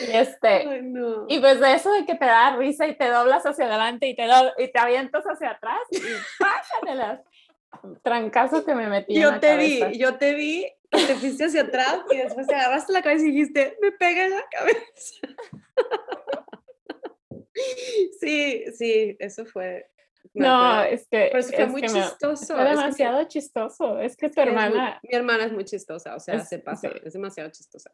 y 0.06 0.16
este 0.16 0.82
y 1.28 1.38
pues 1.40 1.60
de 1.60 1.74
eso 1.74 1.92
de 1.92 2.06
que 2.06 2.14
te 2.14 2.24
da 2.24 2.56
risa 2.56 2.86
y 2.86 2.96
te 2.96 3.08
doblas 3.08 3.44
hacia 3.44 3.66
adelante 3.66 4.08
y 4.08 4.16
te 4.16 4.26
y 4.58 4.72
te 4.72 4.78
avientas 4.78 5.24
hacia 5.24 5.50
atrás 5.50 5.80
y 5.90 6.00
las 6.94 7.20
trancazo 8.02 8.64
que 8.64 8.74
me 8.74 8.88
metí 8.88 9.14
yo 9.14 9.28
en 9.28 9.34
la 9.34 9.40
te 9.40 9.48
cabeza. 9.48 9.86
vi 9.86 9.98
yo 9.98 10.16
te 10.16 10.34
vi 10.34 10.66
te 10.90 11.14
fuiste 11.14 11.44
hacia 11.46 11.62
atrás 11.62 12.00
y 12.10 12.18
después 12.18 12.46
te 12.46 12.54
agarraste 12.54 12.92
la 12.92 13.02
cabeza 13.02 13.24
y 13.24 13.30
dijiste, 13.30 13.78
me 13.80 13.92
pega 13.92 14.26
en 14.26 14.30
la 14.32 14.44
cabeza. 14.50 15.26
Sí, 18.18 18.64
sí, 18.72 19.16
eso 19.18 19.44
fue. 19.44 19.91
No, 20.34 20.82
es 20.82 21.06
que. 21.08 21.28
Pero 21.30 21.42
fue 21.42 21.66
muy 21.66 21.82
chistoso. 21.82 22.54
Fue 22.54 22.64
demasiado 22.64 23.24
chistoso. 23.24 23.98
Es 23.98 24.16
que 24.16 24.30
tu 24.30 24.40
hermana. 24.40 25.00
mi 25.02 25.14
hermana 25.14 25.44
es 25.44 25.52
muy 25.52 25.64
chistosa, 25.64 26.14
o 26.14 26.20
sea, 26.20 26.40
se 26.40 26.58
pasa, 26.58 26.88
es 27.04 27.12
demasiado 27.12 27.50
chistosa. 27.50 27.92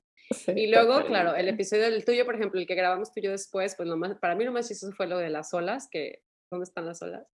y 0.54 0.68
luego, 0.68 1.04
claro, 1.06 1.34
el 1.34 1.48
episodio 1.48 1.84
del 1.84 2.04
tuyo, 2.04 2.24
por 2.24 2.36
ejemplo, 2.36 2.60
el 2.60 2.66
que 2.66 2.74
grabamos 2.74 3.12
tú 3.12 3.20
y 3.20 3.24
yo 3.24 3.30
después, 3.30 3.74
pues 3.76 3.88
lo 3.88 3.96
más, 3.96 4.18
para 4.18 4.34
mí 4.34 4.44
lo 4.44 4.52
más 4.52 4.68
chistoso 4.68 4.92
fue 4.92 5.06
lo 5.06 5.18
de 5.18 5.30
las 5.30 5.52
olas, 5.52 5.88
que, 5.90 6.22
¿dónde 6.50 6.64
están 6.64 6.86
las 6.86 7.02
olas? 7.02 7.26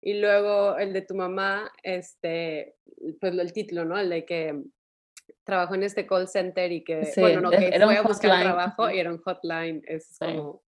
Y 0.00 0.14
luego 0.20 0.76
el 0.76 0.92
de 0.92 1.02
tu 1.02 1.14
mamá, 1.14 1.72
este, 1.82 2.76
pues 3.20 3.36
el 3.36 3.52
título, 3.52 3.84
¿no? 3.84 3.98
El 3.98 4.10
de 4.10 4.24
que 4.24 4.62
trabajó 5.44 5.74
en 5.74 5.82
este 5.82 6.06
call 6.06 6.28
center 6.28 6.70
y 6.70 6.84
que, 6.84 7.12
bueno, 7.16 7.40
no, 7.40 7.50
que 7.50 7.72
fue 7.80 7.96
a 7.96 8.02
buscar 8.02 8.42
trabajo 8.42 8.90
y 8.90 9.00
era 9.00 9.10
un 9.10 9.18
hotline. 9.18 9.82
Es 9.86 10.16
como, 10.18 10.62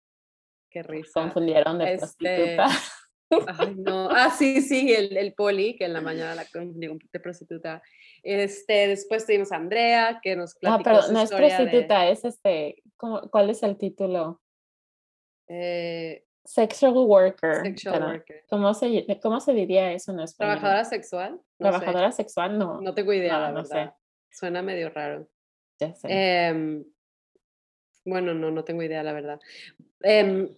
qué 0.70 0.82
risa. 0.82 1.22
Confundieron 1.22 1.78
de 1.78 1.94
este, 1.94 1.98
prostituta. 1.98 2.66
Ay, 3.58 3.74
no. 3.76 4.08
Ah, 4.10 4.30
sí, 4.30 4.62
sí, 4.62 4.92
el, 4.92 5.16
el 5.16 5.34
poli, 5.34 5.76
que 5.76 5.84
en 5.84 5.92
la 5.92 6.00
mañana 6.00 6.34
la 6.34 6.44
con 6.46 6.78
de 6.78 7.20
prostituta. 7.20 7.82
Este, 8.22 8.88
después 8.88 9.26
tuvimos 9.26 9.52
a 9.52 9.56
Andrea, 9.56 10.20
que 10.22 10.36
nos 10.36 10.54
ah, 10.54 10.58
platicó 10.60 10.90
Ah, 10.90 11.00
pero 11.02 11.12
no 11.12 11.20
es 11.20 11.30
prostituta, 11.30 12.08
es 12.08 12.24
este, 12.24 12.82
¿cómo, 12.96 13.30
¿cuál 13.30 13.50
es 13.50 13.62
el 13.62 13.76
título? 13.76 14.40
Eh, 15.48 16.24
Sexual 16.44 16.92
worker. 16.92 17.62
Sexual 17.62 18.02
worker. 18.02 18.44
¿cómo, 18.50 18.74
se, 18.74 19.18
¿Cómo 19.22 19.40
se 19.40 19.52
diría 19.54 19.92
eso 19.92 20.12
en 20.12 20.20
español? 20.20 20.58
¿Trabajadora 20.58 20.84
sexual? 20.84 21.40
¿Trabajadora 21.58 22.12
sexual? 22.12 22.58
No. 22.58 22.80
No 22.80 22.94
tengo 22.94 23.12
idea, 23.12 23.38
la 23.38 23.52
verdad. 23.52 23.94
Suena 24.30 24.62
medio 24.62 24.90
raro. 24.90 25.26
Ya 25.80 25.94
sé. 25.94 26.08
Em, 26.10 26.84
bueno, 28.04 28.34
no, 28.34 28.50
no 28.50 28.62
tengo 28.64 28.82
idea, 28.82 29.02
la 29.02 29.12
verdad. 29.12 29.40
Eh, 30.02 30.48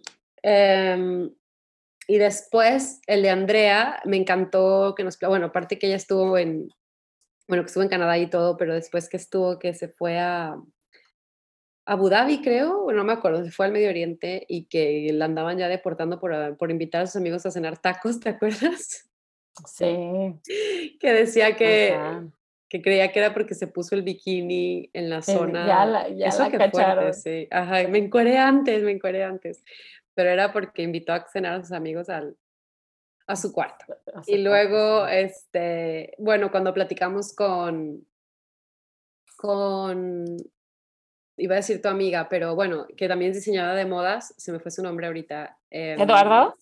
y 2.06 2.18
después 2.18 3.00
el 3.06 3.22
de 3.22 3.30
Andrea, 3.30 4.00
me 4.04 4.16
encantó 4.16 4.94
que 4.96 5.02
nos, 5.02 5.18
bueno, 5.18 5.46
aparte 5.46 5.78
que 5.78 5.88
ella 5.88 5.96
estuvo 5.96 6.38
en, 6.38 6.68
bueno, 7.48 7.64
que 7.64 7.66
estuvo 7.66 7.82
en 7.82 7.88
Canadá 7.88 8.16
y 8.18 8.28
todo, 8.28 8.56
pero 8.56 8.74
después 8.74 9.08
que 9.08 9.16
estuvo, 9.16 9.58
que 9.58 9.74
se 9.74 9.88
fue 9.88 10.18
a 10.18 10.56
Abu 11.84 12.08
Dhabi, 12.08 12.42
creo, 12.42 12.90
no 12.92 13.04
me 13.04 13.12
acuerdo, 13.12 13.44
se 13.44 13.50
fue 13.50 13.66
al 13.66 13.72
Medio 13.72 13.88
Oriente 13.88 14.44
y 14.48 14.66
que 14.66 15.10
la 15.12 15.24
andaban 15.24 15.58
ya 15.58 15.68
deportando 15.68 16.20
por, 16.20 16.32
ah, 16.32 16.56
por 16.56 16.70
invitar 16.70 17.02
a 17.02 17.06
sus 17.06 17.16
amigos 17.16 17.44
a 17.44 17.50
cenar 17.50 17.78
tacos, 17.78 18.20
¿te 18.20 18.30
acuerdas? 18.30 19.08
Sí. 19.66 20.34
Que 21.00 21.12
decía 21.12 21.56
que, 21.56 21.96
que 22.68 22.82
creía 22.82 23.10
que 23.10 23.18
era 23.18 23.32
porque 23.32 23.54
se 23.54 23.66
puso 23.66 23.94
el 23.94 24.02
bikini 24.02 24.90
en 24.92 25.08
la 25.08 25.22
zona. 25.22 25.66
Ya 25.66 25.86
la, 25.86 26.08
ya 26.10 26.26
Eso 26.26 26.50
que 26.50 26.58
cacharon. 26.58 27.14
sí. 27.14 27.48
Ajá, 27.50 27.88
me 27.88 27.98
encueré 27.98 28.36
antes, 28.36 28.82
me 28.82 28.90
encueré 28.90 29.24
antes 29.24 29.64
pero 30.16 30.30
era 30.30 30.50
porque 30.52 30.82
invitó 30.82 31.12
a 31.12 31.28
cenar 31.28 31.52
a 31.52 31.62
sus 31.62 31.72
amigos 31.72 32.08
al, 32.08 32.36
a 33.26 33.36
su 33.36 33.52
cuarto. 33.52 33.84
y 34.26 34.38
luego, 34.38 35.06
este, 35.06 36.14
bueno, 36.18 36.50
cuando 36.50 36.72
platicamos 36.72 37.34
con, 37.34 38.06
con, 39.36 40.36
iba 41.36 41.54
a 41.54 41.56
decir 41.56 41.82
tu 41.82 41.88
amiga, 41.88 42.28
pero 42.30 42.54
bueno, 42.54 42.86
que 42.96 43.08
también 43.08 43.32
es 43.32 43.36
diseñadora 43.36 43.74
de 43.74 43.84
modas, 43.84 44.34
se 44.38 44.52
me 44.52 44.58
fue 44.58 44.70
su 44.70 44.82
nombre 44.82 45.06
ahorita. 45.06 45.58
Em, 45.68 46.00
¿Eduardo? 46.00 46.56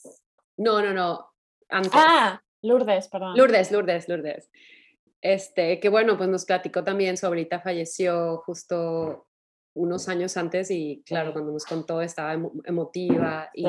No, 0.56 0.82
no, 0.82 0.92
no, 0.92 1.32
antes. 1.68 1.92
Ah, 1.94 2.42
Lourdes, 2.60 3.06
perdón. 3.06 3.36
Lourdes, 3.36 3.70
Lourdes, 3.70 4.08
Lourdes. 4.08 4.50
Este, 5.20 5.78
que 5.78 5.88
bueno, 5.88 6.16
pues 6.16 6.28
nos 6.28 6.44
platicó 6.44 6.82
también, 6.82 7.16
su 7.16 7.26
ahorita 7.26 7.60
falleció 7.60 8.38
justo 8.38 9.28
unos 9.74 10.08
años 10.08 10.36
antes 10.36 10.70
y 10.70 11.02
claro, 11.04 11.32
cuando 11.32 11.52
nos 11.52 11.64
contó 11.64 12.00
estaba 12.00 12.32
emotiva 12.64 13.50
y, 13.52 13.66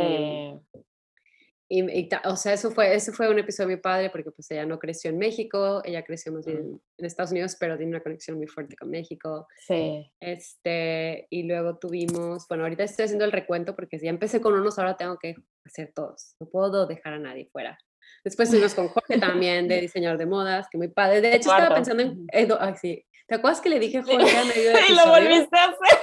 y, 1.68 2.10
o 2.26 2.36
sea, 2.36 2.54
eso 2.54 2.70
fue, 2.70 2.94
ese 2.94 3.12
fue 3.12 3.28
un 3.28 3.40
episodio 3.40 3.70
muy 3.70 3.78
padre 3.78 4.12
porque 4.12 4.30
pues 4.30 4.50
ella 4.52 4.68
no 4.68 4.78
creció 4.78 5.10
en 5.10 5.18
México, 5.18 5.82
ella 5.84 6.04
creció 6.04 6.32
más 6.32 6.46
bien 6.46 6.80
en 6.98 7.06
Estados 7.06 7.32
Unidos, 7.32 7.58
pero 7.60 7.76
tiene 7.76 7.92
una 7.92 8.04
conexión 8.04 8.38
muy 8.38 8.46
fuerte 8.46 8.76
con 8.76 8.92
México. 8.92 9.48
Sí. 9.66 10.12
Este, 10.20 11.26
y 11.32 11.44
luego 11.44 11.80
tuvimos, 11.80 12.48
bueno, 12.48 12.66
ahorita 12.66 12.84
estoy 12.84 13.06
haciendo 13.06 13.26
el 13.26 13.32
recuento 13.32 13.76
porque 13.76 13.98
si 13.98 14.06
ya 14.06 14.12
empecé 14.12 14.42
con 14.42 14.54
unos, 14.54 14.78
ahora 14.78 14.96
tengo 14.96 15.18
que 15.18 15.36
hacer 15.66 15.92
todos, 15.96 16.36
no 16.40 16.48
puedo 16.48 16.86
dejar 16.86 17.14
a 17.14 17.20
nadie 17.20 17.50
fuera. 17.52 17.80
Después 18.24 18.52
tuvimos 18.52 18.76
con 18.76 18.88
Jorge 18.90 19.18
también, 19.20 19.68
de 19.68 19.82
diseñador 19.82 20.20
de 20.20 20.28
modas, 20.28 20.68
que 20.70 20.78
muy 20.78 20.90
padre. 20.90 21.22
De 21.22 21.36
hecho, 21.36 21.50
estaba 21.50 21.74
pensando 21.74 22.04
en... 22.04 22.28
ay, 22.32 22.76
sí, 22.80 23.04
¿Te 23.28 23.36
acuerdas 23.36 23.62
que 23.62 23.70
le 23.70 23.80
dije 23.80 24.04
Jorge 24.04 24.38
a 24.38 24.46
medio 24.46 24.72
de 24.72 24.80
Y 24.90 24.96
lo 24.96 25.08
volviste 25.08 25.58
a 25.58 25.66
hacer. 25.66 26.00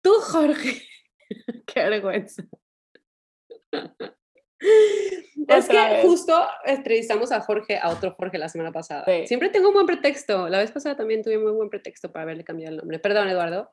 Tú, 0.00 0.14
Jorge. 0.20 0.82
Qué 1.66 1.80
vergüenza. 1.80 2.42
Es 5.48 5.68
que 5.68 6.02
justo 6.02 6.46
entrevistamos 6.64 7.30
a 7.30 7.40
Jorge, 7.40 7.78
a 7.78 7.90
otro 7.90 8.14
Jorge 8.16 8.38
la 8.38 8.48
semana 8.48 8.72
pasada. 8.72 9.04
Siempre 9.26 9.50
tengo 9.50 9.68
un 9.68 9.74
buen 9.74 9.86
pretexto. 9.86 10.48
La 10.48 10.58
vez 10.58 10.72
pasada 10.72 10.96
también 10.96 11.22
tuve 11.22 11.36
un 11.36 11.44
muy 11.44 11.52
buen 11.52 11.68
pretexto 11.68 12.10
para 12.10 12.22
haberle 12.22 12.42
cambiado 12.42 12.72
el 12.72 12.78
nombre. 12.78 12.98
Perdón, 12.98 13.28
Eduardo. 13.28 13.70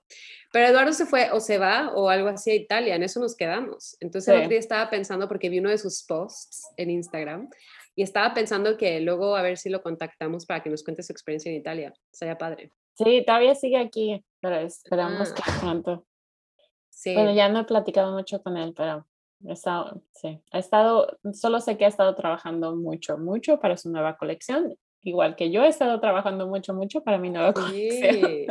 Pero 0.51 0.67
Eduardo 0.67 0.91
se 0.91 1.05
fue 1.05 1.31
o 1.31 1.39
se 1.39 1.57
va 1.57 1.91
o 1.95 2.09
algo 2.09 2.27
así 2.27 2.51
a 2.51 2.55
Italia. 2.55 2.95
En 2.95 3.03
eso 3.03 3.19
nos 3.19 3.35
quedamos. 3.35 3.95
Entonces 4.01 4.27
el 4.29 4.37
otro 4.37 4.49
día 4.49 4.59
estaba 4.59 4.89
pensando 4.89 5.27
porque 5.27 5.49
vi 5.49 5.59
uno 5.59 5.69
de 5.69 5.77
sus 5.77 6.03
posts 6.03 6.67
en 6.77 6.89
Instagram 6.89 7.49
y 7.95 8.03
estaba 8.03 8.33
pensando 8.33 8.77
que 8.77 8.99
luego 9.01 9.35
a 9.35 9.41
ver 9.41 9.57
si 9.57 9.69
lo 9.69 9.81
contactamos 9.81 10.45
para 10.45 10.63
que 10.63 10.69
nos 10.69 10.83
cuente 10.83 11.03
su 11.03 11.11
experiencia 11.11 11.51
en 11.51 11.57
Italia. 11.57 11.93
Sería 12.11 12.37
padre. 12.37 12.71
Sí, 12.95 13.23
todavía 13.25 13.55
sigue 13.55 13.77
aquí, 13.77 14.23
pero 14.39 14.57
esperamos 14.57 15.31
que 15.31 15.41
ah. 15.45 15.57
pronto. 15.59 16.05
Sí. 16.89 17.13
Bueno, 17.13 17.33
ya 17.33 17.49
no 17.49 17.61
he 17.61 17.63
platicado 17.65 18.13
mucho 18.13 18.41
con 18.41 18.57
él, 18.57 18.73
pero 18.75 19.05
ha 19.47 19.53
estado, 19.53 20.01
sí, 20.13 20.39
ha 20.51 20.59
estado, 20.59 21.17
solo 21.33 21.59
sé 21.59 21.77
que 21.77 21.85
ha 21.85 21.89
estado 21.89 22.15
trabajando 22.15 22.75
mucho, 22.75 23.17
mucho 23.17 23.59
para 23.59 23.77
su 23.77 23.89
nueva 23.89 24.15
colección, 24.15 24.77
igual 25.01 25.35
que 25.35 25.51
yo 25.51 25.63
he 25.63 25.67
estado 25.67 25.99
trabajando 25.99 26.47
mucho, 26.47 26.73
mucho 26.73 27.03
para 27.03 27.17
mi 27.17 27.29
nueva 27.29 27.53
colección. 27.53 28.45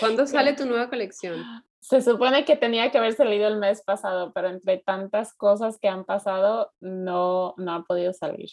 ¿Cuándo 0.00 0.26
sale 0.26 0.54
tu 0.54 0.66
nueva 0.66 0.88
colección? 0.88 1.42
Se 1.82 2.00
supone 2.00 2.44
que 2.44 2.56
tenía 2.56 2.92
que 2.92 2.98
haber 2.98 3.12
salido 3.12 3.48
el 3.48 3.56
mes 3.56 3.82
pasado, 3.82 4.32
pero 4.32 4.48
entre 4.48 4.78
tantas 4.78 5.34
cosas 5.34 5.80
que 5.80 5.88
han 5.88 6.04
pasado, 6.04 6.70
no, 6.80 7.54
no 7.56 7.74
ha 7.74 7.82
podido 7.82 8.12
salir. 8.12 8.50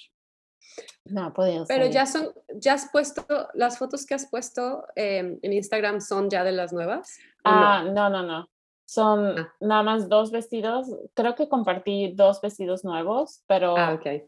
No 1.05 1.25
ha 1.25 1.33
podido 1.33 1.65
Pero 1.67 1.85
ya 1.85 2.07
son, 2.07 2.33
ya 2.55 2.73
has 2.73 2.89
puesto, 2.91 3.23
las 3.53 3.77
fotos 3.77 4.07
que 4.07 4.15
has 4.15 4.27
puesto 4.31 4.83
em, 4.95 5.37
en 5.43 5.53
Instagram 5.53 6.01
son 6.01 6.31
ya 6.31 6.43
de 6.43 6.53
las 6.53 6.73
nuevas. 6.73 7.19
Ah, 7.43 7.83
no, 7.85 8.09
no, 8.09 8.23
no. 8.23 8.49
Son 8.85 9.37
ah. 9.37 9.53
nada 9.59 9.83
más 9.83 10.09
dos 10.09 10.31
vestidos. 10.31 10.87
Creo 11.13 11.35
que 11.35 11.47
compartí 11.47 12.11
dos 12.15 12.41
vestidos 12.41 12.83
nuevos, 12.83 13.43
pero. 13.45 13.77
Ah, 13.77 13.93
ok. 13.93 14.23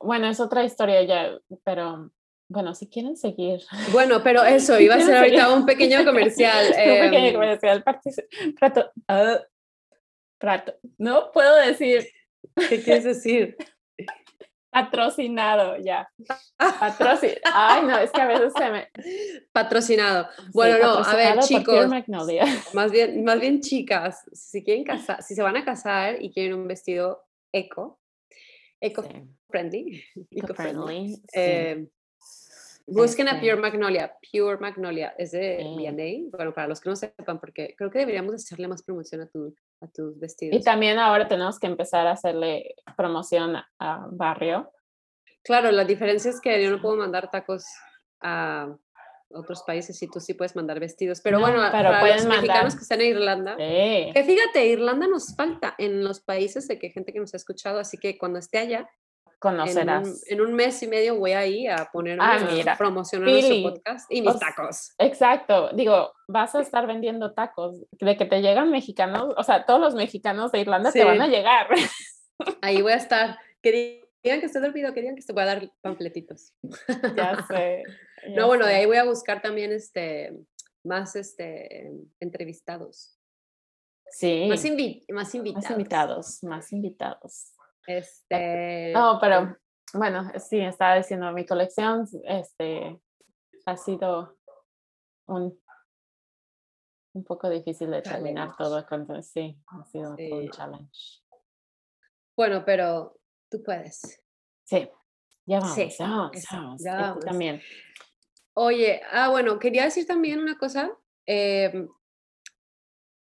Bueno, 0.00 0.28
es 0.28 0.38
otra 0.38 0.62
historia 0.62 1.02
ya, 1.02 1.38
pero 1.64 2.12
bueno, 2.52 2.74
si 2.74 2.86
quieren 2.88 3.16
seguir. 3.16 3.62
Bueno, 3.90 4.22
pero 4.22 4.44
eso, 4.44 4.78
iba 4.78 4.96
a 4.96 5.00
ser 5.00 5.16
ahorita 5.16 5.52
un 5.52 5.66
pequeño 5.66 6.04
comercial. 6.04 6.66
un 6.66 7.10
pequeño 7.10 7.28
em, 7.28 7.34
comercial. 7.34 7.84
Prato, 8.58 8.92
uh, 9.08 9.38
prato. 10.38 10.74
No 10.98 11.32
puedo 11.32 11.56
decir. 11.56 12.06
¿Qué 12.68 12.82
quieres 12.82 13.04
decir? 13.04 13.56
Patrocinado, 14.70 15.76
ya. 15.78 16.08
Patrocinado. 16.56 17.40
Ay, 17.52 17.82
no, 17.82 17.98
es 17.98 18.10
que 18.10 18.22
a 18.22 18.26
veces 18.26 18.52
se 18.56 18.70
me. 18.70 18.88
Patrocinado. 19.52 20.28
Bueno, 20.54 20.78
no, 20.78 21.04
a 21.04 21.14
ver, 21.14 21.38
chicos. 21.40 21.86
Más 22.72 22.90
bien, 22.90 23.22
más 23.22 23.38
bien, 23.38 23.60
chicas, 23.60 24.24
si 24.32 24.64
quieren 24.64 24.84
casar, 24.84 25.22
si 25.22 25.34
se 25.34 25.42
van 25.42 25.58
a 25.58 25.64
casar 25.64 26.22
y 26.22 26.32
quieren 26.32 26.54
un 26.54 26.66
vestido 26.66 27.22
eco, 27.52 28.00
eco-friendly, 28.80 30.04
eco-friendly, 30.30 31.22
eh, 31.34 31.86
Busquen 32.86 33.28
a 33.28 33.40
Pure 33.40 33.56
Magnolia. 33.56 34.16
Pure 34.30 34.58
Magnolia 34.58 35.14
es 35.18 35.32
de 35.32 35.58
B&A. 35.76 36.36
Bueno, 36.36 36.52
para 36.52 36.68
los 36.68 36.80
que 36.80 36.90
no 36.90 36.96
sepan, 36.96 37.38
porque 37.38 37.74
creo 37.76 37.90
que 37.90 38.00
deberíamos 38.00 38.34
echarle 38.42 38.68
más 38.68 38.82
promoción 38.82 39.22
a, 39.22 39.26
tu, 39.26 39.54
a 39.80 39.88
tus 39.88 40.18
vestidos. 40.18 40.60
Y 40.60 40.62
también 40.62 40.98
ahora 40.98 41.28
tenemos 41.28 41.58
que 41.58 41.66
empezar 41.66 42.06
a 42.06 42.12
hacerle 42.12 42.74
promoción 42.96 43.56
a, 43.78 44.06
Barrio. 44.10 44.70
Claro, 45.42 45.70
la 45.70 45.84
diferencia 45.84 46.30
es 46.30 46.40
que 46.40 46.62
yo 46.62 46.70
no 46.70 46.80
puedo 46.80 46.96
mandar 46.96 47.30
tacos 47.30 47.64
a 48.20 48.76
otros 49.30 49.62
países 49.62 50.00
y 50.02 50.08
tú 50.08 50.20
sí 50.20 50.34
puedes 50.34 50.54
mandar 50.54 50.78
vestidos. 50.78 51.20
Pero 51.20 51.40
bueno, 51.40 51.58
para 51.72 52.16
los 52.16 52.26
mexicanos 52.26 52.74
que 52.74 52.82
están 52.82 53.00
en 53.00 53.08
Irlanda, 53.08 53.56
que 53.56 54.24
fíjate, 54.26 54.66
Irlanda 54.66 55.06
nos 55.06 55.34
falta 55.34 55.74
en 55.78 56.04
los 56.04 56.20
países 56.20 56.68
de 56.68 56.78
que 56.78 56.90
gente 56.90 57.12
que 57.12 57.18
nos 57.18 57.34
ha 57.34 57.38
escuchado, 57.38 57.78
así 57.78 57.98
que 57.98 58.18
cuando 58.18 58.38
esté 58.38 58.58
allá, 58.58 58.88
conocerás. 59.42 60.24
En 60.30 60.40
un, 60.40 60.54
mes 60.54 60.80
y 60.84 60.86
medio 60.86 61.16
voy 61.16 61.32
ahí 61.32 61.66
a 61.66 61.88
poner 61.92 62.16
ah, 62.20 62.38
a 62.66 62.78
promocionar 62.78 63.28
nuestro 63.28 63.62
podcast 63.62 64.10
y 64.10 64.22
mis 64.22 64.38
tacos. 64.38 64.94
Exacto, 64.98 65.70
digo, 65.74 66.12
vas 66.28 66.54
a 66.54 66.60
estar 66.60 66.86
vendiendo 66.86 67.34
tacos, 67.34 67.82
de 67.90 68.16
que 68.16 68.24
te 68.24 68.40
llegan 68.40 68.70
mexicanos, 68.70 69.34
o 69.36 69.42
sea, 69.42 69.66
todos 69.66 69.80
los 69.80 69.94
mexicanos 69.96 70.52
de 70.52 70.60
Irlanda 70.60 70.92
te 70.92 71.04
van 71.04 71.20
a 71.20 71.26
llegar. 71.26 71.66
Ahí 72.62 72.80
voy 72.80 72.92
a 72.92 72.96
estar. 72.96 73.38
Que 73.60 74.04
digan 74.22 74.40
que 74.40 74.46
estoy 74.46 74.62
dormido, 74.62 74.94
que 74.94 75.00
digan 75.00 75.16
que 75.16 75.22
te 75.22 75.32
voy 75.32 75.42
a 75.42 75.46
dar 75.46 75.72
panfletitos. 75.80 76.54
Ya 77.16 77.44
sé. 77.48 77.82
No, 78.36 78.46
bueno, 78.46 78.64
de 78.64 78.74
ahí 78.74 78.86
voy 78.86 78.96
a 78.96 79.04
buscar 79.04 79.42
también 79.42 79.72
este, 79.72 80.32
más 80.84 81.16
este, 81.16 81.90
entrevistados. 82.20 83.18
Sí. 84.10 84.46
Más, 84.48 84.64
más 85.10 85.34
invitados. 85.34 85.64
Más 85.64 85.70
invitados, 85.70 86.42
más 86.44 86.72
invitados. 86.72 87.51
Este. 87.86 88.92
No, 88.92 89.18
pero 89.20 89.56
bueno, 89.94 90.30
sí, 90.38 90.60
estaba 90.60 90.96
diciendo, 90.96 91.32
mi 91.32 91.44
colección 91.44 92.06
este, 92.24 93.00
ha 93.66 93.76
sido 93.76 94.38
un, 95.26 95.60
un 97.14 97.24
poco 97.24 97.48
difícil 97.50 97.90
de 97.90 98.02
terminar 98.02 98.56
todo. 98.56 98.78
Entonces, 98.78 99.30
sí, 99.30 99.58
ha 99.66 99.84
sido 99.84 100.14
un 100.14 100.50
challenge. 100.50 101.22
Bueno, 102.36 102.64
pero 102.64 103.18
tú 103.50 103.62
puedes. 103.62 104.22
Sí, 104.64 104.88
ya 105.44 105.60
vamos, 105.60 105.76
ya 105.76 106.06
vamos, 106.06 106.82
ya 106.82 106.96
vamos. 106.96 107.24
también. 107.24 107.60
Oye, 108.54 109.00
ah, 109.10 109.28
bueno, 109.28 109.58
quería 109.58 109.84
decir 109.84 110.06
también 110.06 110.38
una 110.38 110.56
cosa. 110.56 110.90
Eh, 111.26 111.86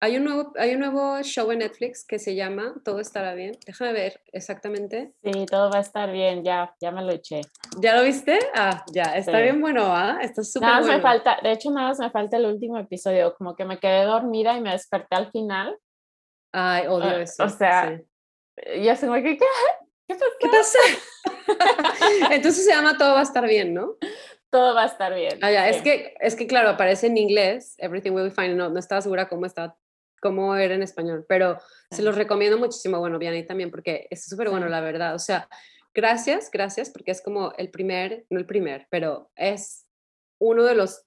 hay 0.02 0.18
un, 0.18 0.26
nuevo, 0.26 0.54
hay 0.58 0.74
un 0.74 0.80
nuevo 0.82 1.22
show 1.24 1.52
en 1.52 1.60
Netflix 1.60 2.06
que 2.06 2.20
se 2.20 2.36
llama 2.36 2.76
Todo 2.84 3.00
estará 3.00 3.34
bien. 3.34 3.58
Déjame 3.66 3.94
ver 3.94 4.22
exactamente. 4.34 5.14
Sí, 5.24 5.46
todo 5.46 5.72
va 5.72 5.78
a 5.78 5.82
estar 5.82 6.12
bien, 6.12 6.44
ya, 6.44 6.76
ya 6.80 6.92
me 6.92 7.02
lo 7.02 7.12
eché. 7.14 7.42
¿Ya 7.80 7.96
lo 7.96 8.04
viste? 8.04 8.40
Ah, 8.54 8.84
ya, 8.92 9.16
está 9.16 9.40
bien 9.40 9.62
bueno, 9.62 9.86
¿ah? 9.88 10.20
Está 10.22 10.44
súper 10.44 10.70
bueno. 10.70 10.88
me 10.88 11.02
falta, 11.02 11.40
de 11.42 11.52
hecho, 11.52 11.72
nada 11.72 11.90
más 11.90 12.00
me 12.00 12.12
falta 12.12 12.38
el 12.38 12.46
último 12.46 12.78
episodio, 12.78 13.34
como 13.36 13.56
que 13.56 13.66
me 13.66 13.80
quedé 13.80 14.04
dormida 14.04 14.56
y 14.58 14.62
me 14.62 14.72
desperté 14.72 15.16
al 15.16 15.32
final. 15.32 15.78
Ay, 16.52 16.88
odio 16.88 17.10
ah, 17.10 17.22
eso. 17.22 17.44
O 17.44 17.50
sea, 17.50 18.00
ya 18.82 18.96
se 18.96 19.08
me 19.08 19.24
¿qué, 19.24 19.38
¿qué 19.38 19.46
¿Qué 20.08 20.48
pasa? 20.48 20.80
Entonces 22.32 22.64
se 22.66 22.72
llama 22.72 22.98
Todo 22.98 23.14
va 23.14 23.22
a 23.22 23.24
estar 23.24 23.48
bien, 23.48 23.74
¿no? 23.74 23.96
Todo 24.52 24.76
va 24.76 24.84
a 24.84 24.88
estar 24.88 25.14
bien. 25.14 25.40
Ah, 25.42 25.52
ya, 25.52 25.68
es, 25.68 25.82
que, 25.82 26.14
es 26.20 26.36
que, 26.36 26.48
claro, 26.48 26.70
aparece 26.70 27.08
en 27.08 27.18
inglés, 27.18 27.76
Everything 27.80 28.12
Will 28.12 28.26
Be 28.26 28.32
Fine, 28.32 28.56
no, 28.56 28.70
no 28.70 28.80
estaba 28.80 29.02
segura 29.02 29.28
cómo 29.28 29.46
está 29.46 29.76
cómo 30.26 30.56
era 30.56 30.74
en 30.74 30.82
español, 30.82 31.24
pero 31.30 31.60
se 31.92 32.02
los 32.02 32.16
recomiendo 32.16 32.58
muchísimo, 32.58 32.98
bueno, 32.98 33.20
Vianney 33.20 33.46
también, 33.46 33.70
porque 33.70 34.08
es 34.10 34.26
súper 34.26 34.50
bueno, 34.50 34.68
la 34.68 34.82
verdad. 34.82 35.14
O 35.14 35.20
sea, 35.20 35.48
gracias, 35.94 36.50
gracias, 36.50 36.90
porque 36.90 37.12
es 37.12 37.22
como 37.22 37.54
el 37.60 37.70
primer, 37.70 38.26
no 38.32 38.40
el 38.40 38.48
primer, 38.48 38.88
pero 38.90 39.30
es 39.36 39.86
uno 40.40 40.64
de 40.64 40.74
los 40.74 41.06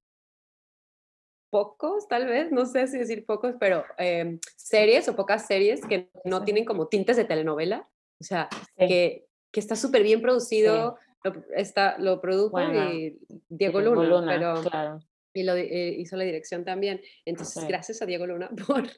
pocos, 1.50 2.06
tal 2.06 2.26
vez, 2.26 2.52
no 2.52 2.64
sé 2.64 2.86
si 2.86 2.96
decir 2.96 3.26
pocos, 3.26 3.56
pero 3.58 3.84
em, 3.96 4.38
series 4.54 5.08
o 5.08 5.16
pocas 5.16 5.48
series 5.48 5.84
que 5.84 6.08
no 6.22 6.44
tienen 6.44 6.64
como 6.64 6.86
tintes 6.86 7.16
de 7.16 7.24
telenovela, 7.24 7.88
o 8.20 8.24
sea, 8.24 8.48
que, 8.76 9.26
que 9.50 9.58
está 9.58 9.74
súper 9.74 10.04
bien 10.04 10.22
producido, 10.22 10.96
lo, 11.24 11.32
está, 11.56 11.98
lo 11.98 12.20
produjo 12.20 12.62
y 12.62 13.18
Diego 13.48 13.80
Luna, 13.80 14.26
pero 14.28 14.62
claro 14.62 15.00
y 15.38 15.42
lo 15.44 15.54
eh, 15.54 15.94
hizo 15.98 16.16
la 16.16 16.24
dirección 16.24 16.64
también. 16.64 17.00
Entonces, 17.24 17.66
gracias 17.66 18.02
a 18.02 18.06
Diego 18.06 18.26
Luna 18.26 18.50
por, 18.66 18.88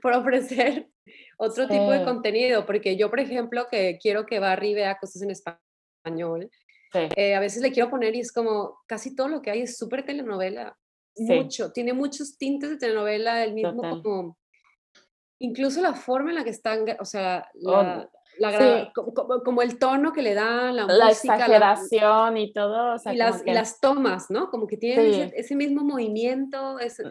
por 0.00 0.12
ofrecer 0.14 0.88
otro 1.38 1.68
tipo 1.68 1.90
de 1.90 2.04
contenido, 2.04 2.64
porque 2.66 2.96
yo, 2.96 3.10
por 3.10 3.20
ejemplo, 3.20 3.66
que 3.70 3.98
quiero 4.00 4.26
que 4.26 4.38
Barry 4.38 4.74
vea 4.74 4.98
cosas 4.98 5.22
en 5.22 5.30
español, 5.30 6.50
eh, 6.94 7.34
a 7.34 7.40
veces 7.40 7.62
le 7.62 7.72
quiero 7.72 7.90
poner 7.90 8.14
y 8.14 8.20
es 8.20 8.32
como, 8.32 8.78
casi 8.86 9.14
todo 9.14 9.28
lo 9.28 9.40
que 9.40 9.50
hay 9.50 9.62
es 9.62 9.76
súper 9.76 10.04
telenovela, 10.04 10.76
mucho, 11.16 11.72
tiene 11.72 11.92
muchos 11.92 12.38
tintes 12.38 12.70
de 12.70 12.78
telenovela, 12.78 13.44
el 13.44 13.54
mismo 13.54 14.02
como, 14.02 14.38
incluso 15.38 15.80
la 15.80 15.94
forma 15.94 16.30
en 16.30 16.36
la 16.36 16.44
que 16.44 16.50
están, 16.50 16.84
o 16.98 17.04
sea, 17.04 17.48
la, 17.54 18.10
como, 19.44 19.62
el 19.62 19.78
tono 19.78 20.12
que 20.12 20.22
le 20.22 20.34
da 20.34 20.72
la, 20.72 20.86
la 20.86 21.10
exageración 21.10 22.36
y 22.36 22.52
todo. 22.52 22.96
y, 23.10 23.16
las, 23.16 23.80
tomas, 23.80 24.30
¿no? 24.30 24.50
Como 24.50 24.66
que 24.66 24.76
tienen 24.76 25.32
ese, 25.34 25.54
mismo 25.54 25.82
movimiento. 25.82 26.78
Ese, 26.78 27.04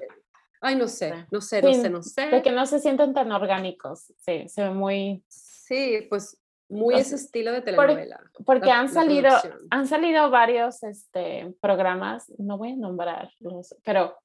ay, 0.61 0.75
no 0.75 0.87
sé, 0.87 1.13
no 1.31 1.41
sé, 1.41 1.61
no 1.61 1.73
sé, 1.73 1.89
no 1.89 2.03
sé. 2.03 2.27
De 2.27 2.41
que 2.41 2.51
no 2.51 2.65
se 2.65 2.79
sienten 2.79 3.13
tan 3.13 3.31
orgánicos. 3.31 4.13
Sí, 4.17 4.47
se 4.47 4.63
ve 4.63 4.69
muy. 4.71 5.23
Sí, 5.27 6.05
pues 6.09 6.37
muy 6.71 6.95
ese 6.95 7.15
estilo 7.15 7.51
de 7.51 7.61
telenovela. 7.61 8.21
porque 8.45 8.71
han 8.71 8.87
salido, 8.87 9.29
han 9.69 9.87
salido 9.87 10.29
varios 10.29 10.83
este, 10.83 11.53
programas, 11.59 12.31
no 12.37 12.57
voy 12.57 12.71
a 12.71 12.75
nombrarlos, 12.77 13.75
pero 13.83 14.17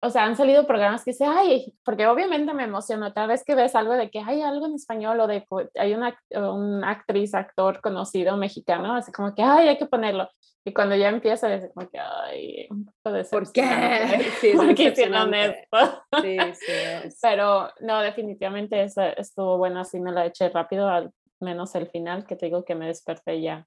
o 0.00 0.10
sea, 0.10 0.24
han 0.24 0.36
salido 0.36 0.66
programas 0.66 1.04
que 1.04 1.10
dicen, 1.10 1.28
ay, 1.30 1.74
porque 1.84 2.06
obviamente 2.06 2.54
me 2.54 2.64
emociona 2.64 3.12
cada 3.12 3.26
vez 3.26 3.42
que 3.44 3.56
ves 3.56 3.74
algo 3.74 3.94
de 3.94 4.10
que 4.10 4.20
hay 4.20 4.42
algo 4.42 4.66
en 4.66 4.74
español 4.74 5.18
o 5.18 5.26
de 5.26 5.40
que 5.40 5.68
hay 5.80 5.94
una, 5.94 6.16
una 6.30 6.90
actriz, 6.90 7.34
actor 7.34 7.80
conocido 7.80 8.36
mexicano, 8.36 8.94
así 8.94 9.10
como 9.10 9.34
que, 9.34 9.42
ay, 9.42 9.68
hay 9.68 9.76
que 9.76 9.86
ponerlo. 9.86 10.28
Y 10.64 10.72
cuando 10.72 10.94
ya 10.94 11.08
empieza, 11.08 11.52
es 11.52 11.72
como 11.74 11.88
que, 11.88 11.98
ay, 11.98 12.68
un 12.70 12.84
poco 12.84 13.16
de 13.16 13.24
¿Por 13.24 13.52
qué? 13.52 13.62
Sí, 14.40 14.52
porque 14.56 14.92
honesto. 15.12 16.04
Sí, 16.22 16.36
sí. 16.54 17.16
Pero 17.20 17.70
no, 17.80 18.00
definitivamente 18.00 18.86
estuvo 19.16 19.58
bueno, 19.58 19.80
así 19.80 19.98
me 19.98 20.12
la 20.12 20.26
eché 20.26 20.48
rápido, 20.48 20.88
al 20.88 21.10
menos 21.40 21.74
el 21.74 21.88
final, 21.88 22.24
que 22.24 22.36
te 22.36 22.46
digo 22.46 22.64
que 22.64 22.74
me 22.76 22.86
desperté 22.86 23.40
ya 23.40 23.66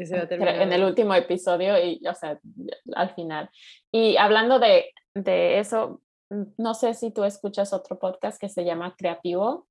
en 0.00 0.72
el 0.72 0.84
último 0.84 1.14
episodio 1.14 1.78
y, 1.78 2.00
o 2.06 2.14
sea, 2.14 2.38
al 2.94 3.14
final. 3.14 3.50
Y 3.92 4.16
hablando 4.16 4.58
de, 4.58 4.92
de, 5.14 5.58
eso, 5.58 6.00
mm, 6.30 6.42
no 6.58 6.74
sé 6.74 6.94
si 6.94 7.10
tú 7.10 7.24
escuchas 7.24 7.72
otro 7.72 7.98
podcast 7.98 8.40
que 8.40 8.48
se 8.48 8.64
llama 8.64 8.94
Creativo. 8.96 9.66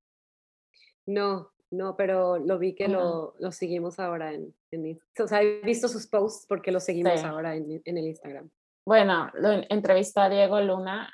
No, 1.06 1.50
no, 1.70 1.96
pero 1.96 2.38
lo 2.38 2.58
vi 2.58 2.74
que 2.74 2.88
lo, 2.88 3.34
lo, 3.38 3.52
seguimos 3.52 3.98
ahora 3.98 4.32
en, 4.32 4.54
en, 4.70 5.00
O 5.22 5.26
sea, 5.28 5.42
he 5.42 5.60
visto 5.60 5.88
sus 5.88 6.06
posts 6.06 6.46
porque 6.48 6.72
lo 6.72 6.80
seguimos 6.80 7.22
ahora 7.22 7.54
en, 7.54 7.80
en, 7.84 7.98
el 7.98 8.06
Instagram. 8.06 8.50
Bueno, 8.84 9.30
lo 9.34 9.50
entrevistó 9.68 10.20
a 10.20 10.28
Diego 10.28 10.60
Luna. 10.60 11.12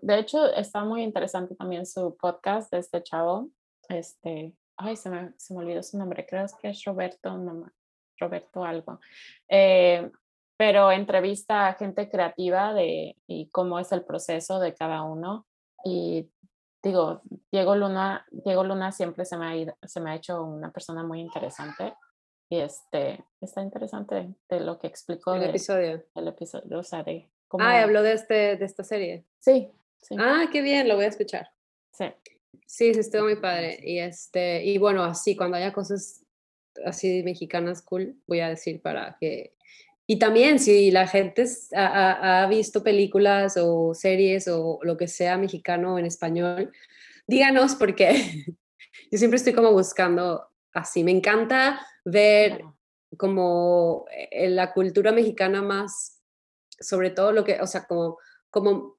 De 0.00 0.18
hecho, 0.18 0.46
está 0.54 0.84
muy 0.84 1.02
interesante 1.02 1.54
también 1.56 1.84
su 1.84 2.16
podcast 2.16 2.72
de 2.72 2.78
este 2.78 3.02
chavo. 3.02 3.50
Este, 3.88 4.54
ay, 4.76 4.96
se 4.96 5.10
me, 5.10 5.34
se 5.36 5.52
me 5.52 5.60
olvidó 5.60 5.82
su 5.82 5.98
nombre, 5.98 6.26
creo 6.26 6.46
que 6.60 6.70
es 6.70 6.84
Roberto, 6.84 7.36
no, 7.36 7.70
Roberto 8.18 8.64
algo. 8.64 9.00
Eh, 9.48 10.10
pero 10.58 10.90
entrevista 10.90 11.68
a 11.68 11.74
gente 11.74 12.10
creativa 12.10 12.74
de 12.74 13.16
y 13.28 13.48
cómo 13.50 13.78
es 13.78 13.92
el 13.92 14.04
proceso 14.04 14.58
de 14.58 14.74
cada 14.74 15.04
uno. 15.04 15.46
Y 15.84 16.28
digo, 16.82 17.22
Diego 17.52 17.76
Luna, 17.76 18.26
Diego 18.32 18.64
Luna 18.64 18.90
siempre 18.90 19.24
se 19.24 19.36
me 19.38 19.46
ha, 19.46 19.86
se 19.86 20.00
me 20.00 20.10
ha 20.10 20.16
hecho 20.16 20.42
una 20.42 20.72
persona 20.72 21.04
muy 21.04 21.20
interesante. 21.20 21.94
Y 22.50 22.58
este, 22.58 23.24
está 23.40 23.62
interesante 23.62 24.34
de 24.48 24.60
lo 24.60 24.80
que 24.80 24.88
explicó. 24.88 25.34
El 25.34 25.44
episodio. 25.44 26.04
El 26.16 26.26
episodio, 26.26 26.80
o 26.80 26.82
sea, 26.82 27.04
de 27.04 27.30
cómo... 27.46 27.62
Ah, 27.62 27.82
habló 27.82 28.02
de, 28.02 28.14
este, 28.14 28.56
de 28.56 28.64
esta 28.64 28.82
serie. 28.82 29.24
Sí, 29.38 29.70
sí. 30.02 30.16
Ah, 30.18 30.46
qué 30.50 30.60
bien, 30.60 30.88
lo 30.88 30.96
voy 30.96 31.04
a 31.04 31.08
escuchar. 31.08 31.50
Sí. 31.92 32.06
Sí, 32.66 32.94
sí, 32.94 33.00
estuvo 33.00 33.22
muy 33.22 33.36
padre. 33.36 33.78
Y, 33.82 34.00
este, 34.00 34.64
y 34.64 34.78
bueno, 34.78 35.04
así, 35.04 35.36
cuando 35.36 35.56
haya 35.56 35.72
cosas 35.72 36.24
así 36.84 37.22
mexicanas 37.22 37.80
cool, 37.82 38.16
voy 38.26 38.40
a 38.40 38.48
decir 38.48 38.82
para 38.82 39.16
que... 39.20 39.54
Y 40.10 40.18
también 40.18 40.58
si 40.58 40.90
la 40.90 41.06
gente 41.06 41.44
ha, 41.76 42.46
visto 42.48 42.82
películas 42.82 43.58
o 43.60 43.92
series 43.92 44.48
o 44.48 44.78
lo 44.82 44.96
que 44.96 45.06
sea 45.06 45.36
mexicano 45.36 45.98
en 45.98 46.06
español, 46.06 46.72
díganos 47.26 47.74
porque 47.74 48.46
yo 49.12 49.18
siempre 49.18 49.36
estoy 49.36 49.52
como 49.52 49.70
buscando 49.70 50.48
así. 50.72 51.04
Me 51.04 51.10
encanta 51.10 51.86
ver 52.06 52.62
como 53.18 54.06
eh, 54.10 54.48
la 54.48 54.72
cultura 54.72 55.12
mexicana 55.12 55.60
más, 55.60 56.22
sobre 56.80 57.10
todo 57.10 57.32
lo 57.32 57.44
que, 57.44 57.60
o 57.60 57.66
sea, 57.66 57.86
como, 57.86 58.16
como 58.48 58.96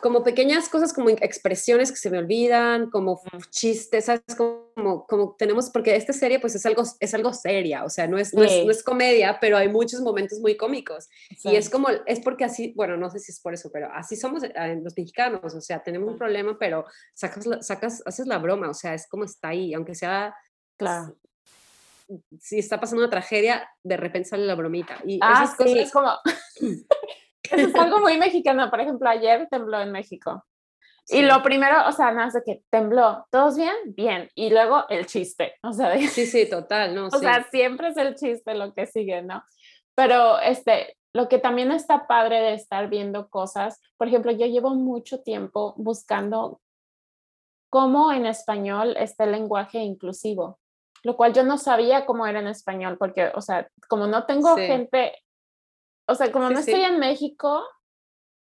como 0.00 0.22
pequeñas 0.22 0.68
cosas, 0.68 0.92
como 0.92 1.10
expresiones 1.10 1.90
que 1.90 1.96
se 1.96 2.10
me 2.10 2.18
olvidan, 2.18 2.90
como 2.90 3.20
chistes, 3.50 4.06
¿sabes? 4.06 4.22
Como, 4.36 5.06
como 5.06 5.34
tenemos, 5.36 5.70
porque 5.70 5.96
esta 5.96 6.12
serie 6.12 6.38
pues 6.38 6.54
es 6.54 6.64
algo, 6.66 6.82
es 7.00 7.14
algo 7.14 7.32
seria, 7.32 7.84
o 7.84 7.90
sea, 7.90 8.06
no 8.06 8.16
es, 8.18 8.32
no, 8.32 8.42
es, 8.42 8.82
comedia, 8.82 9.38
pero 9.40 9.56
hay 9.56 9.68
muchos 9.68 10.00
momentos 10.00 10.38
muy 10.38 10.56
cómicos. 10.56 11.08
Y 11.44 11.56
es 11.56 11.68
como, 11.68 11.88
es 12.06 12.20
porque 12.20 12.44
así, 12.44 12.72
bueno, 12.76 12.96
no 12.96 13.10
sé 13.10 13.18
si 13.18 13.32
es 13.32 13.40
por 13.40 13.54
eso, 13.54 13.70
pero 13.72 13.88
así 13.92 14.16
somos 14.16 14.42
eh, 14.44 14.80
los 14.82 14.96
mexicanos, 14.96 15.54
o 15.54 15.60
sea, 15.60 15.82
tenemos 15.82 16.08
un 16.10 16.18
problema, 16.18 16.56
pero 16.58 16.84
sacas, 17.14 17.48
sacas, 17.60 18.02
haces 18.06 18.26
la 18.26 18.38
broma, 18.38 18.70
o 18.70 18.74
sea, 18.74 18.94
es 18.94 19.08
como 19.08 19.24
está 19.24 19.48
ahí, 19.48 19.74
aunque 19.74 19.94
sea... 19.94 20.34
Claro. 20.76 21.16
Si 22.40 22.58
está 22.58 22.78
pasando 22.78 23.02
una 23.02 23.10
tragedia, 23.10 23.66
de 23.82 23.96
repente 23.96 24.28
sale 24.28 24.44
la 24.44 24.54
bromita. 24.54 24.98
Y 25.06 25.18
ah, 25.22 25.44
esas 25.44 25.56
sí, 25.56 25.78
es 25.78 25.90
como... 25.90 26.10
Eso 27.52 27.68
es 27.68 27.74
algo 27.74 28.00
muy 28.00 28.18
mexicano. 28.18 28.68
Por 28.70 28.80
ejemplo, 28.80 29.08
ayer 29.08 29.46
tembló 29.50 29.80
en 29.80 29.92
México. 29.92 30.44
Y 31.08 31.22
lo 31.22 31.42
primero, 31.42 31.88
o 31.88 31.92
sea, 31.92 32.12
nada 32.12 32.30
de 32.30 32.42
que 32.44 32.62
tembló, 32.70 33.26
¿todos 33.30 33.56
bien? 33.56 33.74
Bien. 33.86 34.30
Y 34.34 34.50
luego 34.50 34.84
el 34.88 35.06
chiste, 35.06 35.54
o 35.62 35.72
sea, 35.72 35.96
sí, 35.98 36.26
sí, 36.26 36.48
total, 36.48 36.94
¿no? 36.94 37.06
O 37.12 37.18
sea, 37.18 37.44
siempre 37.50 37.88
es 37.88 37.96
el 37.96 38.14
chiste 38.14 38.54
lo 38.54 38.72
que 38.72 38.86
sigue, 38.86 39.20
¿no? 39.22 39.42
Pero 39.94 40.38
este, 40.38 40.96
lo 41.12 41.28
que 41.28 41.38
también 41.38 41.72
está 41.72 42.06
padre 42.06 42.40
de 42.40 42.54
estar 42.54 42.88
viendo 42.88 43.28
cosas, 43.28 43.80
por 43.96 44.08
ejemplo, 44.08 44.32
yo 44.32 44.46
llevo 44.46 44.74
mucho 44.74 45.22
tiempo 45.22 45.74
buscando 45.76 46.60
cómo 47.68 48.12
en 48.12 48.26
español 48.26 48.96
está 48.96 49.24
el 49.24 49.32
lenguaje 49.32 49.78
inclusivo, 49.78 50.58
lo 51.02 51.16
cual 51.16 51.32
yo 51.32 51.42
no 51.42 51.58
sabía 51.58 52.06
cómo 52.06 52.26
era 52.26 52.38
en 52.38 52.46
español, 52.46 52.96
porque, 52.98 53.32
o 53.34 53.40
sea, 53.40 53.68
como 53.88 54.06
no 54.06 54.24
tengo 54.24 54.54
gente 54.56 55.14
o 56.06 56.14
sea, 56.14 56.30
como 56.32 56.48
Sí, 56.48 56.54
no 56.54 56.62
sí. 56.62 56.70
estoy 56.70 56.84
en 56.84 56.98
México 56.98 57.64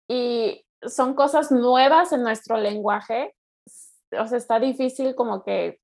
y 0.09 0.65
son 0.83 1.15
cosas 1.15 1.51
nuevas 1.51 2.13
en 2.13 2.23
nuestro 2.23 2.57
lenguaje, 2.57 3.35
o 4.19 4.27
sea, 4.27 4.39
está 4.39 4.61
difícil 4.61 5.15
como 5.15 5.43
que 5.43 5.81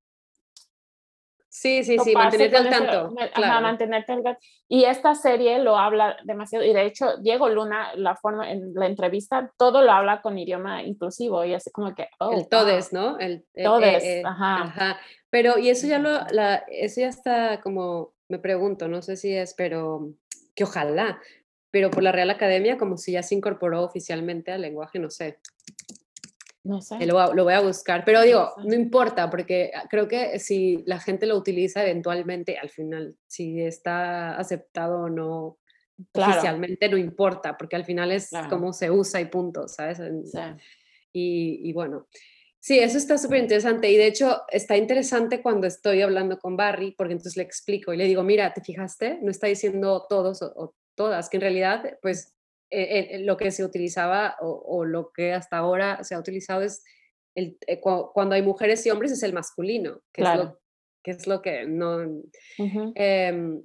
Sí, 1.53 1.83
sí, 1.83 1.99
sí, 1.99 2.15
mantenerte 2.15 2.57
al 2.57 2.71
tanto, 2.71 3.13
ajá, 3.19 3.33
claro. 3.33 3.61
mantenerte 3.63 4.13
al 4.13 4.23
tanto. 4.23 4.41
Y 4.69 4.85
esta 4.85 5.17
serie 5.17 5.59
lo 5.59 5.77
habla 5.77 6.17
demasiado, 6.23 6.65
y 6.65 6.73
de 6.73 6.87
hecho, 6.87 7.17
Diego 7.17 7.49
Luna, 7.49 7.93
la 7.97 8.15
forma 8.15 8.51
en 8.53 8.73
la 8.73 8.87
entrevista, 8.87 9.53
todo 9.59 9.83
lo 9.83 9.91
habla 9.91 10.23
con 10.23 10.39
idioma 10.39 10.85
inclusivo, 10.85 11.45
y 11.45 11.55
así 11.55 11.73
como 11.73 11.93
que, 11.93 12.09
oh, 12.21 12.31
El 12.31 12.41
wow, 12.43 12.49
todes, 12.49 12.93
¿no? 12.93 13.19
El, 13.19 13.45
eh, 13.55 13.65
todes, 13.65 14.05
eh, 14.05 14.21
eh, 14.21 14.23
ajá. 14.25 14.63
ajá. 14.63 15.01
Pero, 15.29 15.59
y 15.59 15.71
eso 15.71 15.89
ya 15.89 15.99
lo, 15.99 16.21
la, 16.31 16.63
eso 16.69 17.01
ya 17.01 17.09
está 17.09 17.61
como, 17.61 18.13
me 18.29 18.39
pregunto, 18.39 18.87
no 18.87 19.03
sé 19.03 19.17
si 19.17 19.35
es, 19.35 19.53
pero 19.55 20.13
que 20.55 20.63
ojalá, 20.63 21.21
pero 21.71 21.91
por 21.91 22.03
la 22.03 22.13
Real 22.13 22.31
Academia 22.31 22.77
como 22.77 22.97
si 22.97 23.13
ya 23.13 23.23
se 23.23 23.35
incorporó 23.35 23.83
oficialmente 23.83 24.51
al 24.53 24.63
lenguaje, 24.63 24.99
no 24.99 25.11
sé, 25.11 25.39
No 26.63 26.81
sé. 26.83 27.05
lo, 27.07 27.15
voy 27.15 27.23
a- 27.23 27.35
lo 27.35 27.45
voy 27.45 27.55
a 27.55 27.61
buscar, 27.61 28.05
pero 28.05 28.19
No 28.19 28.25
digo, 28.25 28.53
sé. 28.57 28.69
no 28.69 28.75
importa, 28.75 29.31
porque 29.31 29.71
ah, 29.75 29.85
creo 29.89 30.07
que 30.09 30.39
si 30.39 30.83
la 30.87 31.01
gente 31.01 31.27
lo 31.27 31.37
utiliza 31.37 31.83
eventualmente, 31.83 32.59
al 32.59 32.69
final, 32.71 33.17
si 33.27 33.63
está 33.63 34.37
aceptado 34.37 35.03
o 35.03 35.09
no 35.09 35.57
Claro, 36.13 36.33
oficialmente, 36.33 36.89
no 36.89 36.97
importa, 36.97 37.59
porque 37.59 37.77
al 37.77 37.85
final 37.85 38.11
es 38.11 38.31
claro, 38.31 38.49
cómo 38.49 38.73
se 38.73 38.91
usa 38.91 39.21
y 39.21 39.27
punto, 39.27 39.69
¿sabes? 39.69 39.99
Sí. 39.99 40.39
y, 41.13 41.61
y 41.69 41.73
bueno, 41.75 42.07
sí, 42.59 42.79
eso 42.79 42.97
está 42.97 43.19
súper 43.19 43.39
interesante. 43.41 43.91
Y 43.91 43.97
de 43.99 44.07
hecho, 44.07 44.43
está 44.51 44.79
interesante 44.79 45.43
cuando 45.43 45.67
estoy 45.67 46.01
hablando 46.01 46.39
con 46.39 46.57
Barry, 46.57 46.93
porque 46.93 47.13
entonces 47.13 47.37
le 47.37 47.43
explico 47.43 47.93
y 47.93 47.99
le 47.99 48.05
digo, 48.07 48.23
mira, 48.23 48.53
¿te 48.55 48.63
fijaste? 48.63 49.19
No 49.21 49.31
está 49.31 49.47
diciendo 49.47 50.07
todos 50.09 50.41
o, 50.41 50.53
o 50.57 50.75
todas, 51.03 51.29
que 51.31 51.39
en 51.39 51.41
realidad, 51.43 51.99
pues, 52.03 52.37
eh, 52.71 53.09
eh, 53.15 53.19
lo 53.21 53.37
que 53.37 53.51
se 53.51 53.65
utilizaba 53.65 54.37
o, 54.41 54.51
o 54.51 54.85
lo 54.85 55.13
que 55.13 55.33
hasta 55.33 55.57
ahora 55.57 56.05
se 56.05 56.15
ha 56.15 56.19
utilizado 56.19 56.61
es 56.63 56.85
el, 57.35 57.57
eh, 57.67 57.81
cu- 57.81 58.11
cuando 58.13 58.35
hay 58.35 58.43
mujeres 58.43 58.85
y 58.85 58.91
hombres 58.91 59.13
es 59.13 59.23
el 59.23 59.33
masculino, 59.33 60.03
que, 60.13 60.23
es, 60.23 60.29
Claro. 60.29 60.43
lo, 60.45 60.61
que 61.03 61.11
es 61.13 61.27
lo 61.27 61.41
que 61.41 61.65
no... 61.67 61.89
Ujú. 62.59 62.93
Em, 62.95 63.63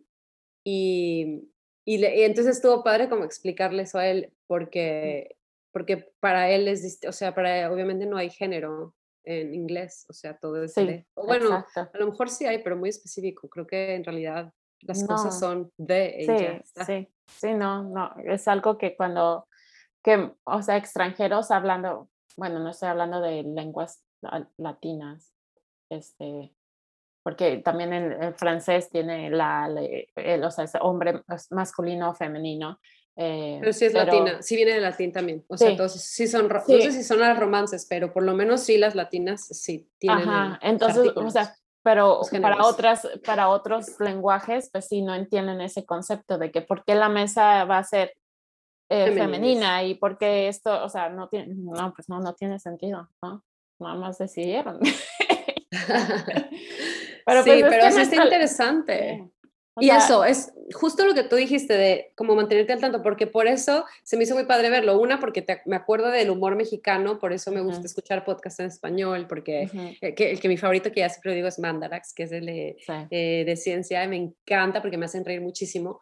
y, 0.63 1.51
y, 1.85 1.97
le- 1.97 2.15
y 2.19 2.23
entonces 2.23 2.55
estuvo 2.55 2.83
padre 2.83 3.09
como 3.09 3.25
explicarle 3.25 3.83
eso 3.83 3.97
a 3.99 4.07
él, 4.07 4.29
Mm. 4.31 4.35
porque, 4.47 5.35
porque 5.73 5.97
para 6.21 6.49
él 6.49 6.67
es, 6.69 6.99
o 7.07 7.11
sea, 7.11 7.33
para 7.35 7.71
obviamente 7.71 8.05
no 8.05 8.17
hay 8.17 8.29
género 8.29 8.95
en 9.25 9.53
inglés, 9.53 10.05
o 10.07 10.13
sea, 10.13 10.37
todo 10.37 10.63
es 10.63 10.73
Sí, 10.73 11.03
bueno, 11.15 11.45
exacto. 11.59 11.89
a 11.93 11.97
lo 11.99 12.05
mejor 12.11 12.29
sí 12.29 12.45
hay, 12.45 12.59
pero 12.63 12.77
muy 12.77 12.89
específico. 12.89 13.49
Creo 13.49 13.65
que 13.67 13.95
en 13.95 14.03
realidad 14.03 14.53
las 14.85 15.03
cosas 15.03 15.33
No, 15.33 15.39
son 15.39 15.71
de 15.77 16.25
ya 16.27 16.61
sí, 16.83 16.83
sí, 16.85 17.07
sí, 17.27 17.53
no, 17.53 17.83
no, 17.83 18.15
es 18.25 18.47
algo 18.47 18.77
que 18.77 18.95
cuando, 18.95 19.47
que, 20.03 20.31
o 20.43 20.61
sea, 20.61 20.77
extranjeros 20.77 21.51
hablando, 21.51 22.09
bueno, 22.37 22.59
no 22.59 22.69
estoy 22.69 22.89
hablando 22.89 23.21
de 23.21 23.43
lenguas 23.43 24.03
la- 24.21 24.49
latinas, 24.57 25.33
este, 25.89 26.53
porque 27.23 27.57
también 27.57 27.93
en 27.93 28.11
el 28.23 28.33
francés 28.35 28.89
tiene 28.89 29.29
la, 29.29 29.67
el, 30.15 30.43
o 30.43 30.51
sea, 30.51 30.65
es 30.65 30.73
hombre 30.79 31.23
masculino 31.49 32.11
o 32.11 32.13
femenino, 32.13 32.79
eh, 33.15 33.57
Pero 33.61 33.73
sí 33.73 33.85
es 33.85 33.93
pero 33.93 34.05
latina, 34.05 34.41
sí 34.41 34.55
viene 34.55 34.73
de 34.73 34.81
latín 34.81 35.11
también. 35.11 35.43
O 35.47 35.57
sea, 35.57 35.71
sí, 35.71 35.77
todos 35.77 35.93
sí 35.93 36.27
son, 36.27 36.49
ro- 36.49 36.63
no 36.67 36.77
sé 36.79 36.91
sí, 36.91 36.97
si 36.99 37.03
son 37.03 37.19
las 37.19 37.39
romances, 37.39 37.87
pero 37.89 38.13
por 38.13 38.23
lo 38.23 38.33
menos 38.35 38.61
sí 38.61 38.77
las 38.77 38.93
latinas 38.93 39.47
sí 39.47 39.89
tienen 39.97 40.29
ajá, 40.29 40.59
entonces, 40.61 41.11
o 41.15 41.29
sea, 41.29 41.55
pero 41.85 42.21
para 42.41 42.65
otras, 42.65 43.07
para 43.23 43.49
otros 43.49 43.99
lenguajes, 43.99 44.71
pues 44.71 44.87
sí, 44.87 45.03
no 45.03 45.13
entienden 45.13 45.61
ese 45.61 45.85
concepto 45.85 46.39
de 46.39 46.49
que 46.51 46.63
por 46.63 46.83
qué 46.83 46.95
la 46.95 47.09
mesa 47.09 47.63
va 47.65 47.77
a 47.77 47.83
ser 47.83 48.15
eh, 48.89 49.11
femenina 49.11 49.83
y 49.83 49.93
por 49.93 50.17
qué 50.17 50.47
esto, 50.47 50.83
o 50.83 50.89
sea, 50.89 51.09
no 51.09 51.29
tiene, 51.29 51.53
no, 51.53 51.93
pues 51.93 52.09
no, 52.09 52.19
no 52.19 52.33
tiene 52.33 52.57
sentido, 52.57 53.07
¿no? 53.21 53.43
Nada 53.79 53.95
más 53.95 54.17
decidieron. 54.17 54.79
Pero 57.25 57.43
sí, 57.43 57.49
pues 57.49 57.63
es 57.63 57.69
pero 57.69 57.83
que 57.83 57.91
sí 57.91 58.01
está 58.01 58.23
interesante. 58.23 59.29
Sí, 59.75 59.79
o 59.79 59.81
Y 59.83 59.87
sea, 59.87 59.97
eso, 59.97 60.23
es 60.25 60.53
justo 60.73 61.05
lo 61.05 61.13
que 61.13 61.23
tú 61.23 61.35
dijiste 61.35 61.75
de 61.77 62.11
como 62.15 62.35
mantenerte 62.35 62.73
al 62.73 62.79
tanto, 62.79 63.03
porque 63.03 63.27
por 63.27 63.45
eso 63.47 63.85
se 64.03 64.15
me 64.17 64.23
hizo 64.23 64.33
muy 64.33 64.45
padre 64.45 64.69
verlo. 64.69 64.99
Una, 64.99 65.19
porque 65.19 65.41
te- 65.41 65.61
me 65.65 65.75
acuerdo 65.75 66.09
del 66.09 66.29
humor 66.29 66.55
mexicano, 66.55 67.19
por 67.19 67.33
eso 67.33 67.51
me 67.51 67.61
gusta 67.61 67.79
Ujú. 67.79 67.85
escuchar 67.87 68.23
podcast 68.25 68.59
en 68.61 68.67
español, 68.67 69.25
porque 69.27 69.69
ujú, 69.71 69.89
el 70.01 70.15
que, 70.15 70.31
el 70.31 70.39
que 70.39 70.47
mi 70.47 70.57
favorito 70.57 70.91
que 70.91 71.01
ya 71.01 71.09
siempre 71.09 71.35
digo 71.35 71.47
es 71.47 71.59
Mandarax, 71.59 72.13
que 72.13 72.23
es 72.23 72.31
el 72.31 72.45
de, 72.45 72.77
sí, 72.79 72.93
eh, 73.11 73.43
de 73.45 73.55
ciencia, 73.57 74.03
y 74.03 74.07
me 74.07 74.17
encanta 74.17 74.81
porque 74.81 74.97
me 74.97 75.05
hacen 75.05 75.25
reír 75.25 75.41
muchísimo. 75.41 75.99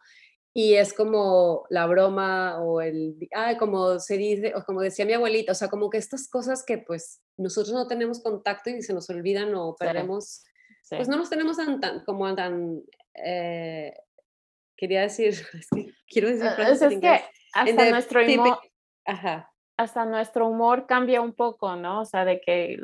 Y 0.56 0.74
es 0.74 0.92
como 0.92 1.64
la 1.68 1.84
broma 1.86 2.62
o 2.62 2.80
el, 2.80 3.16
ah, 3.34 3.56
como 3.58 3.98
se 3.98 4.16
dice, 4.16 4.52
o 4.54 4.62
como 4.64 4.82
decía 4.82 5.04
mi 5.04 5.12
abuelita, 5.14 5.50
o 5.50 5.54
sea, 5.56 5.66
como 5.66 5.90
que 5.90 5.98
estas 5.98 6.28
cosas 6.28 6.62
que 6.64 6.78
pues 6.78 7.20
nosotros 7.36 7.74
no 7.74 7.88
tenemos 7.88 8.22
contacto 8.22 8.70
y 8.70 8.80
se 8.82 8.94
nos 8.94 9.10
olvidan 9.10 9.52
o 9.56 9.72
Sí. 9.72 9.84
perdemos 9.84 10.44
sí. 10.84 10.94
pues 10.94 11.08
no 11.08 11.16
los 11.16 11.28
tenemos 11.28 11.56
tan, 11.56 11.80
tan 11.80 12.04
como 12.04 12.32
tan, 12.36 12.82
eh, 13.14 13.94
quería 14.76 15.02
decir, 15.02 15.28
es 15.54 15.68
que 15.68 15.92
quiero 16.08 16.28
decir 16.28 16.46
Eh, 16.46 16.50
frases 16.50 16.82
es, 16.82 16.92
en 16.92 17.00
que 17.00 17.20
hasta 17.52 17.90
nuestro, 17.90 18.24
humor, 18.24 18.58
Ajá, 19.04 19.52
hasta 19.76 20.04
nuestro 20.04 20.48
humor 20.48 20.86
cambia 20.86 21.20
un 21.20 21.32
poco, 21.32 21.76
¿no? 21.76 22.00
O 22.00 22.04
sea, 22.04 22.24
de 22.24 22.40
que, 22.40 22.78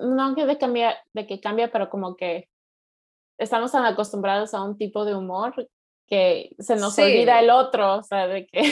no 0.00 0.34
que 0.34 0.46
de, 0.46 0.58
cambiar, 0.58 0.96
de 1.12 1.26
que 1.26 1.40
cambia, 1.40 1.70
pero 1.70 1.88
como 1.88 2.16
que 2.16 2.48
estamos 3.38 3.72
tan 3.72 3.84
acostumbrados 3.84 4.54
a 4.54 4.62
un 4.62 4.76
tipo 4.76 5.04
de 5.04 5.14
humor 5.14 5.68
que 6.06 6.54
se 6.58 6.76
nos 6.76 6.94
Sí. 6.94 7.02
olvida 7.02 7.40
el 7.40 7.50
otro, 7.50 7.96
o 7.96 8.02
sea, 8.02 8.26
de 8.26 8.46
que... 8.46 8.62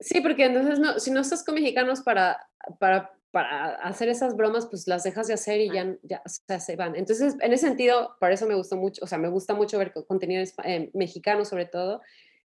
sí, 0.00 0.20
porque 0.20 0.46
entonces 0.46 0.78
no, 0.78 0.98
si 0.98 1.10
no 1.10 1.20
estás 1.20 1.44
con 1.44 1.54
mexicanos 1.54 2.02
para, 2.02 2.46
para, 2.78 3.12
para 3.30 3.74
hacer 3.76 4.08
esas 4.08 4.36
bromas, 4.36 4.66
pues 4.66 4.88
las 4.88 5.04
dejas 5.04 5.26
de 5.28 5.34
hacer 5.34 5.60
y 5.60 5.70
ya, 5.72 5.96
ya 6.02 6.22
o 6.24 6.28
sea, 6.28 6.58
se 6.60 6.74
van. 6.76 6.96
Entonces, 6.96 7.36
en 7.40 7.52
ese 7.52 7.66
sentido, 7.68 8.16
por 8.18 8.32
eso 8.32 8.46
me 8.46 8.54
gustó 8.56 8.76
mucho, 8.76 9.04
o 9.04 9.06
sea, 9.06 9.18
me 9.18 9.28
gusta 9.28 9.54
mucho 9.54 9.78
ver 9.78 9.92
co- 9.92 10.04
contenido 10.06 10.42
eh, 10.64 10.90
mexicano 10.94 11.44
sobre 11.44 11.66
todo, 11.66 12.00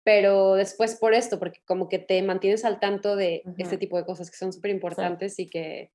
pero 0.03 0.55
después 0.55 0.95
por 0.95 1.13
esto, 1.13 1.37
porque 1.39 1.59
como 1.65 1.87
que 1.89 1.99
te 1.99 2.21
mantienes 2.23 2.65
al 2.65 2.79
tanto 2.79 3.15
de 3.15 3.43
este 3.57 3.77
tipo 3.77 3.97
de 3.97 4.05
cosas 4.05 4.29
que 4.31 4.37
son 4.37 4.51
súper 4.51 4.71
importantes 4.71 5.37
y 5.39 5.49
que 5.49 5.91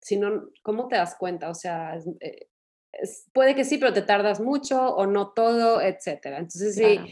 si 0.00 0.16
no, 0.16 0.48
¿cómo 0.62 0.88
te 0.88 0.96
das 0.96 1.14
cuenta? 1.14 1.48
O 1.48 1.54
sea, 1.54 1.94
es- 1.96 2.06
eh, 2.20 2.48
es- 2.92 3.26
puede 3.32 3.54
que 3.54 3.64
sí, 3.64 3.78
pero 3.78 3.92
te 3.92 4.02
tardas 4.02 4.40
mucho 4.40 4.94
o 4.96 5.06
no 5.06 5.30
todo, 5.32 5.80
etcétera. 5.80 6.38
Entonces 6.38 6.74
sí, 6.74 6.96
Claro. 6.96 7.08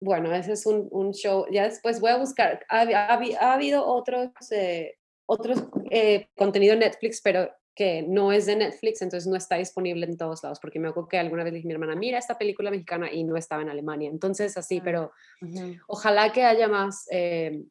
bueno, 0.00 0.34
ese 0.34 0.52
es 0.52 0.66
un, 0.66 0.86
un 0.90 1.12
show. 1.12 1.46
Ya 1.50 1.64
después 1.64 1.98
voy 2.00 2.10
a 2.10 2.18
buscar, 2.18 2.64
ha 2.68 3.52
habido 3.54 3.86
otros, 3.86 4.28
eh, 4.52 4.98
otros 5.26 5.64
eh, 5.90 6.28
contenido 6.36 6.74
en 6.74 6.80
Netflix, 6.80 7.20
pero 7.22 7.50
que 7.74 8.02
no 8.02 8.30
es 8.32 8.46
de 8.46 8.54
Netflix, 8.56 9.02
entonces 9.02 9.26
no 9.28 9.36
está 9.36 9.56
disponible 9.56 10.06
en 10.06 10.16
todos 10.16 10.42
lados, 10.44 10.60
porque 10.60 10.78
me 10.78 10.88
acuerdo 10.88 11.08
que 11.08 11.18
alguna 11.18 11.42
vez 11.42 11.52
dije 11.54 11.66
mi 11.66 11.72
hermana, 11.74 11.96
mira 11.96 12.18
esta 12.18 12.38
película 12.38 12.70
mexicana 12.70 13.12
y 13.12 13.24
no 13.24 13.36
estaba 13.36 13.62
en 13.62 13.68
Alemania. 13.68 14.10
Entonces 14.10 14.56
así, 14.56 14.80
pero 14.80 15.12
Ujú. 15.40 15.76
ojalá 15.88 16.32
que 16.32 16.44
haya 16.44 16.68
más 16.68 17.06
eh, 17.10 17.64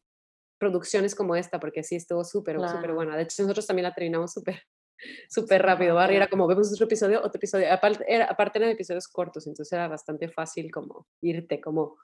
producciones 0.58 1.16
como 1.16 1.36
esta, 1.36 1.60
porque 1.60 1.84
sí 1.84 1.96
estuvo 1.96 2.24
súper, 2.26 2.56
súper 2.56 2.80
Claro. 2.82 2.96
buena. 2.96 3.16
De 3.16 3.24
hecho, 3.24 3.44
nosotros 3.44 3.66
también 3.66 3.84
la 3.84 3.94
terminamos 3.94 4.34
súper, 4.34 4.56
súper 4.98 5.28
Súper 5.30 5.62
rápido. 5.62 5.96
Barry 5.96 6.16
era 6.18 6.28
como, 6.28 6.48
vemos 6.48 6.72
otro 6.74 6.86
episodio, 6.86 7.20
otro 7.20 7.38
episodio. 7.38 7.72
Aparte, 7.72 8.04
era, 8.08 8.26
aparte 8.26 8.60
eran 8.60 8.72
episodios 8.72 9.08
cortos, 9.08 9.48
entonces 9.48 9.72
era 9.72 9.88
bastante 9.88 10.28
fácil 10.28 10.70
como 10.70 11.08
irte 11.22 11.62
como 11.62 11.96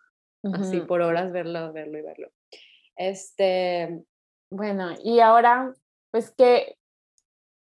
así 0.53 0.77
Ujú. 0.77 0.87
por 0.87 1.01
horas, 1.01 1.33
verlo, 1.33 1.73
verlo 1.73 1.97
y 1.97 2.01
verlo. 2.01 2.31
Este, 2.95 4.03
Bueno, 4.51 4.95
y 5.03 5.19
ahora, 5.19 5.73
pues, 6.11 6.31
¿qué, 6.31 6.77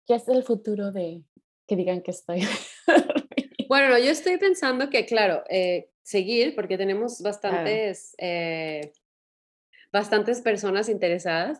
qué 0.05 0.15
es 0.15 0.27
el 0.27 0.43
futuro 0.43 0.91
de 0.91 1.23
que 1.67 1.75
digan 1.75 2.01
que 2.01 2.11
estoy? 2.11 2.41
bueno, 3.67 3.97
yo 3.97 4.11
estoy 4.11 4.37
pensando 4.37 4.89
que, 4.89 5.05
claro, 5.05 5.43
eh, 5.49 5.89
seguir, 6.03 6.55
porque 6.55 6.77
tenemos 6.77 7.21
bastantes, 7.21 8.13
eh, 8.19 8.91
bastantes 9.91 10.41
personas 10.41 10.87
interesadas. 10.87 11.59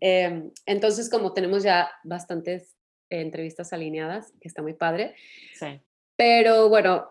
Em, 0.00 0.50
entonces, 0.66 1.08
como 1.08 1.32
tenemos 1.32 1.62
ya 1.62 1.90
bastantes 2.04 2.76
eh, 3.10 3.22
entrevistas 3.22 3.72
alineadas, 3.72 4.32
que 4.40 4.48
está 4.48 4.60
muy 4.60 4.74
padre, 4.74 5.14
sí, 5.54 5.80
pero 6.16 6.68
bueno, 6.68 7.10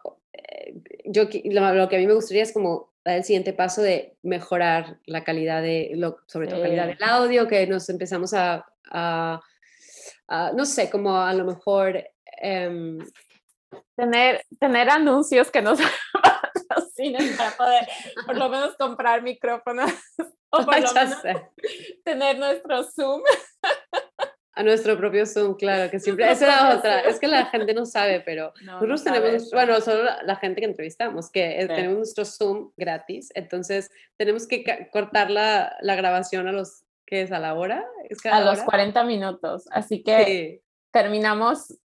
yo 1.05 1.23
lo, 1.45 1.73
lo 1.73 1.89
que 1.89 1.95
a 1.95 1.99
mí 1.99 2.07
me 2.07 2.13
gustaría 2.13 2.43
es 2.43 2.53
como 2.53 2.92
el 3.05 3.23
siguiente 3.23 3.53
paso 3.53 3.81
de 3.81 4.15
mejorar 4.23 4.97
la 5.05 5.23
calidad 5.23 5.61
de, 5.61 5.91
lo, 5.95 6.17
sobre 6.27 6.47
todo 6.47 6.61
calidad 6.61 6.87
del 6.87 7.03
audio, 7.03 7.47
que 7.47 7.67
nos 7.67 7.89
empezamos 7.89 8.33
a, 8.33 8.65
a- 8.91 9.41
a, 10.27 10.51
no 10.53 10.65
sé, 10.65 10.89
como 10.89 11.17
a 11.17 11.33
lo 11.33 11.45
mejor... 11.45 12.03
em, 12.41 12.99
tener, 13.95 14.43
tener 14.59 14.89
anuncios 14.89 15.51
que 15.51 15.61
nos 15.61 15.79
patrocinen 16.67 17.35
para 17.37 17.51
poder 17.51 17.87
por 18.25 18.37
lo 18.37 18.49
menos 18.49 18.75
comprar 18.75 19.21
micrófonos 19.21 19.91
o 20.49 20.65
por 20.65 20.79
lo 20.81 20.93
menos 20.93 21.17
tener 22.03 22.37
nuestro 22.39 22.83
Zoom. 22.83 23.21
A 24.55 24.61
nuestro 24.61 24.95
propio 24.97 25.25
Zoom, 25.25 25.55
claro, 25.55 25.89
que 25.89 25.99
siempre. 25.99 26.29
Esa 26.31 26.45
era 26.45 26.77
otra. 26.77 26.99
Es 27.01 27.19
que 27.19 27.27
la 27.27 27.47
gente 27.47 27.73
no 27.73 27.85
sabe, 27.85 28.21
pero 28.21 28.53
nosotros 28.63 29.03
tenemos, 29.03 29.49
bueno, 29.51 29.81
solo 29.81 30.03
la, 30.23 30.35
gente 30.35 30.61
que 30.61 30.67
entrevistamos, 30.67 31.31
que 31.31 31.59
eh, 31.59 31.67
tenemos 31.67 31.97
nuestro 31.97 32.23
Zoom 32.23 32.71
gratis, 32.77 33.31
entonces 33.33 33.89
tenemos 34.15 34.47
que 34.47 34.89
cortar 34.91 35.31
la, 35.31 35.75
la, 35.81 35.95
grabación 35.95 36.47
a 36.47 36.51
los, 36.51 36.83
¿qué 37.05 37.23
es? 37.23 37.31
¿A 37.31 37.39
la 37.39 37.55
hora? 37.55 37.83
¿Es 38.09 38.23
a 38.25 38.41
los 38.41 38.61
40 38.61 39.03
minutos. 39.05 39.65
Así 39.71 40.03
que 40.03 40.61
terminamos. 40.91 41.79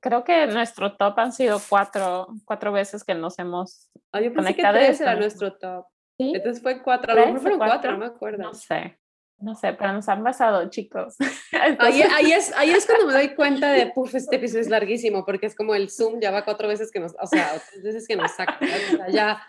Creo 0.00 0.22
que 0.22 0.46
nuestro 0.46 0.96
top 0.96 1.18
han 1.18 1.32
sido 1.32 1.58
cuatro, 1.68 2.28
cuatro 2.44 2.72
veces 2.72 3.02
que 3.02 3.14
nos 3.14 3.38
hemos 3.38 3.88
ah, 4.12 4.20
yo 4.20 4.32
pensé 4.32 4.52
conectado. 4.52 4.78
Que 4.78 4.84
tres 4.84 5.00
era 5.00 5.16
nuestro 5.16 5.54
top. 5.54 5.86
¿Sí? 6.18 6.32
Entonces 6.34 6.62
fue 6.62 6.82
cuatro, 6.82 7.12
a 7.12 7.16
lo 7.16 7.26
mejor 7.26 7.40
fueron 7.40 7.58
cuatro, 7.58 7.92
no 7.92 7.98
me 7.98 8.06
acuerdo. 8.06 8.42
No 8.44 8.54
sé. 8.54 8.98
No 9.38 9.54
sé, 9.54 9.72
pero 9.72 9.92
nos 9.92 10.08
han 10.08 10.22
pasado, 10.22 10.68
chicos. 10.70 11.16
Ahí, 11.78 12.02
ahí, 12.02 12.32
es, 12.32 12.52
ahí 12.56 12.70
es 12.70 12.84
cuando 12.84 13.06
me 13.06 13.12
doy 13.12 13.34
cuenta 13.34 13.70
de, 13.70 13.86
puff, 13.86 14.14
este 14.14 14.36
episodio 14.36 14.62
es 14.62 14.68
larguísimo, 14.68 15.24
porque 15.24 15.46
es 15.46 15.56
como 15.56 15.74
el 15.74 15.88
Zoom 15.88 16.20
ya 16.20 16.30
va 16.30 16.44
cuatro 16.44 16.66
veces 16.68 16.90
que 16.90 17.00
nos, 17.00 17.14
o 17.20 17.26
sea, 17.26 17.52
tres 17.70 17.82
veces 17.82 18.08
que 18.08 18.16
nos 18.16 18.32
saca. 18.32 18.58
O 18.60 18.96
sea, 18.96 19.08
ya, 19.08 19.42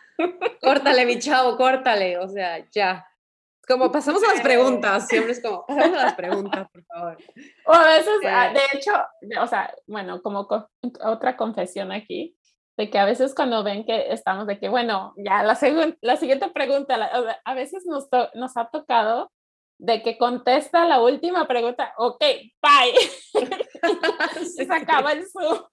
córtale, 0.62 1.06
mi 1.06 1.20
chavo, 1.20 1.58
córtale, 1.58 2.18
o 2.18 2.28
sea, 2.28 2.66
ya. 2.72 3.06
Como 3.68 3.92
pasamos 3.92 4.24
a 4.24 4.34
las 4.34 4.42
preguntas, 4.42 5.08
siempre 5.08 5.32
es 5.32 5.42
como, 5.42 5.66
pasamos 5.66 5.98
a 5.98 6.04
las 6.04 6.14
preguntas, 6.14 6.70
por 6.72 6.84
favor. 6.86 7.18
O 7.66 7.74
a 7.74 7.86
veces, 7.86 8.14
ah, 8.28 8.54
de 8.54 8.78
hecho, 8.78 8.92
o 9.42 9.48
sea, 9.48 9.74
bueno, 9.88 10.22
como 10.22 10.48
otra 11.04 11.36
confesión 11.36 11.92
aquí, 11.92 12.38
de 12.78 12.90
que 12.90 13.00
a 13.00 13.06
veces 13.06 13.34
cuando 13.34 13.64
ven 13.64 13.86
que 13.86 14.12
estamos 14.12 14.46
de 14.48 14.60
que, 14.60 14.70
bueno, 14.70 15.14
ya 15.18 15.44
la, 15.44 15.58
la 16.02 16.16
siguiente 16.18 16.50
pregunta, 16.50 16.96
a 17.44 17.54
veces 17.54 17.86
nos, 17.86 18.08
nos 18.36 18.58
ha 18.58 18.70
tocado 18.70 19.32
de 19.78 20.02
que 20.02 20.18
contesta 20.18 20.86
la 20.86 21.02
última 21.02 21.48
pregunta, 21.48 21.94
ok, 21.98 22.24
bye. 22.62 23.44
se 24.46 24.64
acaba 24.72 25.12
el 25.14 25.26
Zoom. 25.28 25.64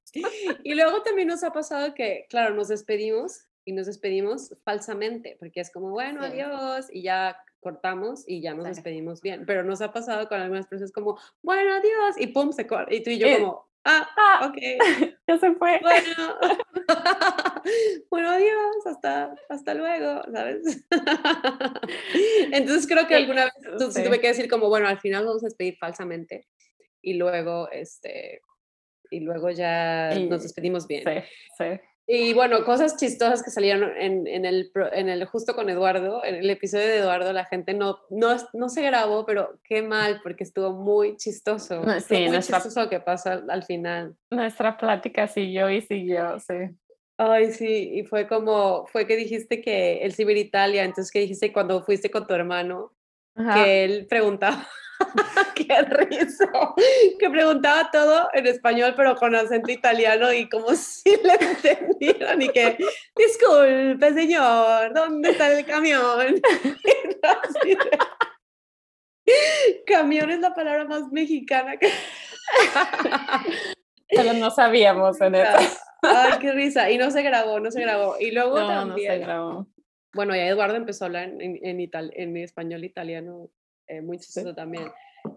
y 0.64 0.74
luego 0.74 1.03
también 1.03 1.28
nos 1.28 1.44
ha 1.44 1.53
pasado 1.53 1.94
que, 1.94 2.26
claro, 2.28 2.55
nos 2.55 2.68
despedimos 2.68 3.46
y 3.64 3.72
nos 3.72 3.86
despedimos 3.86 4.55
falsamente, 4.64 5.36
porque 5.38 5.61
es 5.61 5.70
como, 5.70 5.90
bueno, 5.90 6.22
adiós, 6.24 6.86
y 6.90 7.03
ya 7.03 7.36
cortamos 7.61 8.24
y 8.26 8.42
ya 8.42 8.55
nos 8.55 8.66
despedimos 8.66 9.22
bien. 9.22 9.44
Pero 9.46 9.62
nos 9.62 9.80
ha 9.80 9.92
pasado 9.92 10.28
con 10.28 10.40
algunas 10.40 10.66
personas 10.66 10.92
como, 10.92 11.18
bueno, 11.42 11.72
adiós, 11.74 12.16
y 12.18 12.26
pum, 12.28 12.53
se 12.53 12.66
corta. 12.66 12.92
Y 12.92 13.03
tú 13.03 13.11
y 13.11 13.18
yo 13.18 13.28
como, 13.38 13.68
ah, 13.84 14.09
ah, 14.16 14.46
ok. 14.48 14.59
Ya 15.28 15.38
se 15.38 15.53
fue. 15.55 15.78
Bueno, 15.80 16.38
bueno, 18.11 18.31
adiós, 18.31 18.87
hasta, 18.87 19.35
hasta 19.49 19.75
luego, 19.75 20.23
¿sabes? 20.33 20.85
Entonces 22.53 22.87
creo 22.87 23.07
que 23.07 23.15
alguna 23.15 23.45
vez 23.45 23.55
tuve 23.79 24.21
que 24.21 24.29
decir 24.29 24.49
como, 24.49 24.69
bueno, 24.69 24.89
al 24.89 25.01
final 25.01 25.27
vamos 25.27 25.43
a 25.43 25.47
despedir 25.47 25.77
falsamente 25.79 26.47
y 27.03 27.15
luego, 27.15 27.71
este, 27.71 28.41
y 29.11 29.21
luego 29.21 29.51
ya 29.51 30.11
nos 30.29 30.43
despedimos 30.43 30.87
bien. 30.87 31.05
Sí, 31.05 31.29
sí. 31.59 31.81
Y 32.07 32.35
bueno, 32.35 32.65
cosas 32.65 32.97
chistosas 32.97 33.45
que 33.45 33.51
salieron 33.51 33.91
en, 33.97 34.27
en, 34.27 34.45
el, 34.45 34.73
en 34.93 35.09
el 35.09 35.25
justo 35.25 35.55
con 35.55 35.71
Eduardo, 35.71 36.25
en 36.25 36.35
el 36.35 36.51
episodio 36.51 36.87
de 36.87 36.99
Eduardo, 36.99 37.33
la 37.33 37.45
gente 37.45 37.75
no, 37.75 38.01
no, 38.11 38.37
no 38.55 38.69
se 38.69 38.83
grabó, 38.83 39.25
pero 39.25 39.61
qué 39.63 39.83
mal, 39.83 40.21
porque 40.23 40.43
estuvo 40.43 40.73
muy 40.73 41.17
chistoso. 41.17 41.81
Sí, 42.01 42.27
muy 42.27 42.41
chistoso 42.41 42.89
que 42.89 42.99
pasa 42.99 43.45
al, 43.49 43.63
final. 43.63 44.17
Nuestra 44.31 44.77
plática 44.77 45.29
siguió 45.29 45.71
y 45.71 45.81
siguió, 45.81 46.41
sí. 46.41 46.55
Ay, 47.25 47.53
sí, 47.53 47.93
y 47.95 48.03
fue 48.03 48.27
como, 48.27 48.85
fue 48.89 49.07
que 49.07 49.14
dijiste 49.14 49.61
que 49.61 50.03
el 50.03 50.12
Ciber 50.12 50.37
Italia, 50.37 50.83
entonces 50.83 51.12
que 51.12 51.20
dijiste 51.20 51.53
cuando 51.53 51.85
fuiste 51.85 52.11
con 52.11 52.27
tu 52.27 52.35
hermano, 52.35 52.93
que 53.55 53.85
él 53.85 54.09
preguntaba 54.09 54.66
Qué 55.55 55.83
risa. 55.83 56.51
Que 57.20 57.31
preguntaba 57.31 57.89
todo 57.93 58.29
en 58.33 58.49
español, 58.49 58.95
pero 58.97 59.14
con 59.14 59.37
acento 59.37 59.70
italiano 59.70 60.33
y 60.33 60.49
como 60.49 60.68
si 60.75 61.11
le 61.11 61.35
entendieran 61.35 62.43
y 62.43 62.49
que, 62.49 62.77
disculpe, 63.14 64.14
señor, 64.14 64.93
¿dónde 64.93 65.31
está 65.31 65.57
el 65.57 65.64
camión? 65.64 66.43
camión 69.87 70.29
es 70.29 70.41
la 70.41 70.53
palabra 70.53 70.87
más 70.87 71.05
mexicana 71.12 71.77
que... 71.77 71.89
pero 74.09 74.33
no 74.33 74.51
sabíamos 74.51 75.20
en 75.20 75.37
eso. 75.37 75.83
Ay, 76.03 76.38
qué 76.40 76.53
risa. 76.53 76.90
Y 76.90 76.98
no 76.98 77.11
se 77.11 77.22
grabó, 77.22 77.61
no 77.61 77.70
se 77.70 77.80
grabó. 77.80 78.16
Y 78.20 78.30
luego 78.32 78.61
no, 78.61 78.68
también... 78.68 79.09
No 79.09 79.14
se 79.14 79.20
grabó. 79.20 79.66
Bueno, 80.14 80.36
ya 80.36 80.46
Eduardo 80.46 80.76
empezó 80.76 81.05
a 81.05 81.07
hablar 81.07 81.28
en, 81.28 81.59
en, 81.62 81.90
en 81.92 82.36
español 82.36 82.84
italiano 82.84 83.50
eh, 83.86 84.03
muy 84.03 84.18
chistoso 84.18 84.55
también. 84.55 84.90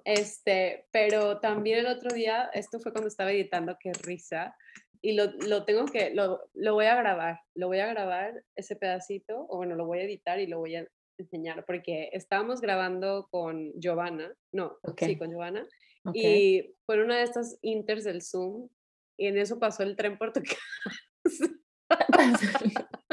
Este, 0.03 0.85
pero 0.91 1.39
también 1.39 1.79
el 1.79 1.87
otro 1.87 2.13
día, 2.13 2.49
esto 2.53 2.79
fue 2.79 2.91
cuando 2.91 3.07
estaba 3.07 3.31
editando, 3.31 3.77
qué 3.79 3.91
risa, 3.93 4.55
y 5.01 5.13
lo, 5.13 5.31
lo 5.47 5.65
tengo 5.65 5.85
que, 5.85 6.13
lo, 6.13 6.41
lo, 6.53 6.73
voy 6.73 6.85
a 6.85 6.95
grabar, 6.95 7.39
lo 7.53 7.67
voy 7.67 7.79
a 7.79 7.87
grabar 7.87 8.43
ese 8.55 8.75
pedacito, 8.75 9.45
o 9.49 9.57
bueno, 9.57 9.75
lo 9.75 9.85
voy 9.85 9.99
a 9.99 10.03
editar 10.03 10.39
y 10.39 10.47
lo 10.47 10.59
voy 10.59 10.75
a 10.75 10.87
enseñar, 11.17 11.65
porque 11.65 12.09
estábamos 12.13 12.61
grabando 12.61 13.27
con 13.29 13.71
Giovanna, 13.79 14.33
no, 14.51 14.77
sí, 14.97 15.17
con 15.17 15.29
Giovanna, 15.29 15.67
y 16.13 16.75
fue 16.85 17.03
una 17.03 17.17
de 17.17 17.23
estas 17.23 17.57
inters 17.61 18.03
del 18.03 18.21
Zoom, 18.21 18.69
y 19.17 19.27
en 19.27 19.37
eso 19.37 19.59
pasó 19.59 19.83
el 19.83 19.95
tren 19.95 20.17
por 20.17 20.33
tu 20.33 20.41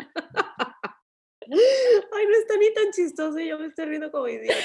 Ay, 1.55 2.27
no 2.27 2.35
está 2.39 2.57
ni 2.59 2.73
tan 2.73 2.91
chistoso 2.93 3.39
y 3.39 3.49
yo 3.49 3.59
me 3.59 3.67
estoy 3.67 3.85
riendo 3.87 4.11
como 4.11 4.29
idiota. 4.29 4.57